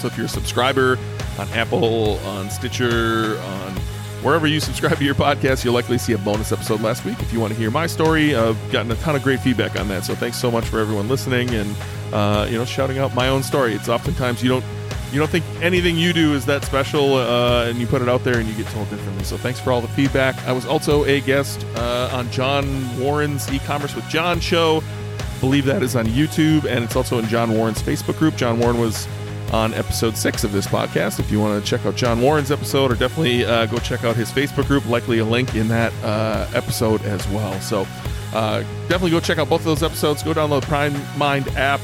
[0.00, 0.98] So if you're a subscriber
[1.38, 3.80] on Apple, on Stitcher, on
[4.22, 7.20] Wherever you subscribe to your podcast, you'll likely see a bonus episode last week.
[7.20, 9.88] If you want to hear my story, I've gotten a ton of great feedback on
[9.88, 10.04] that.
[10.04, 11.76] So thanks so much for everyone listening and
[12.12, 13.74] uh, you know shouting out my own story.
[13.74, 14.64] It's oftentimes you don't
[15.12, 18.24] you don't think anything you do is that special, uh, and you put it out
[18.24, 19.22] there and you get told differently.
[19.24, 20.36] So thanks for all the feedback.
[20.46, 24.82] I was also a guest uh, on John Warren's e-commerce with John show.
[25.18, 28.36] I believe that is on YouTube, and it's also in John Warren's Facebook group.
[28.36, 29.06] John Warren was
[29.52, 31.20] on episode six of this podcast.
[31.20, 34.16] If you want to check out John Warren's episode, or definitely uh, go check out
[34.16, 37.58] his Facebook group, likely a link in that uh, episode as well.
[37.60, 37.86] So
[38.34, 40.22] uh, definitely go check out both of those episodes.
[40.22, 41.80] Go download the Prime Mind app.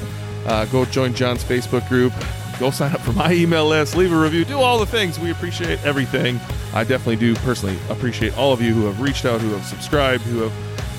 [0.46, 2.12] Uh, go join John's Facebook group.
[2.58, 5.18] go sign up for my email list, leave a review, do all the things.
[5.18, 6.38] We appreciate everything.
[6.72, 10.22] I definitely do personally appreciate all of you who have reached out, who have subscribed,
[10.24, 10.52] who have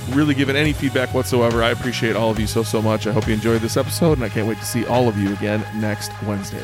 [0.10, 1.64] really given any feedback whatsoever.
[1.64, 3.08] I appreciate all of you so, so much.
[3.08, 5.34] I hope you enjoyed this episode, and I can't wait to see all of you
[5.34, 6.64] again next Wednesday.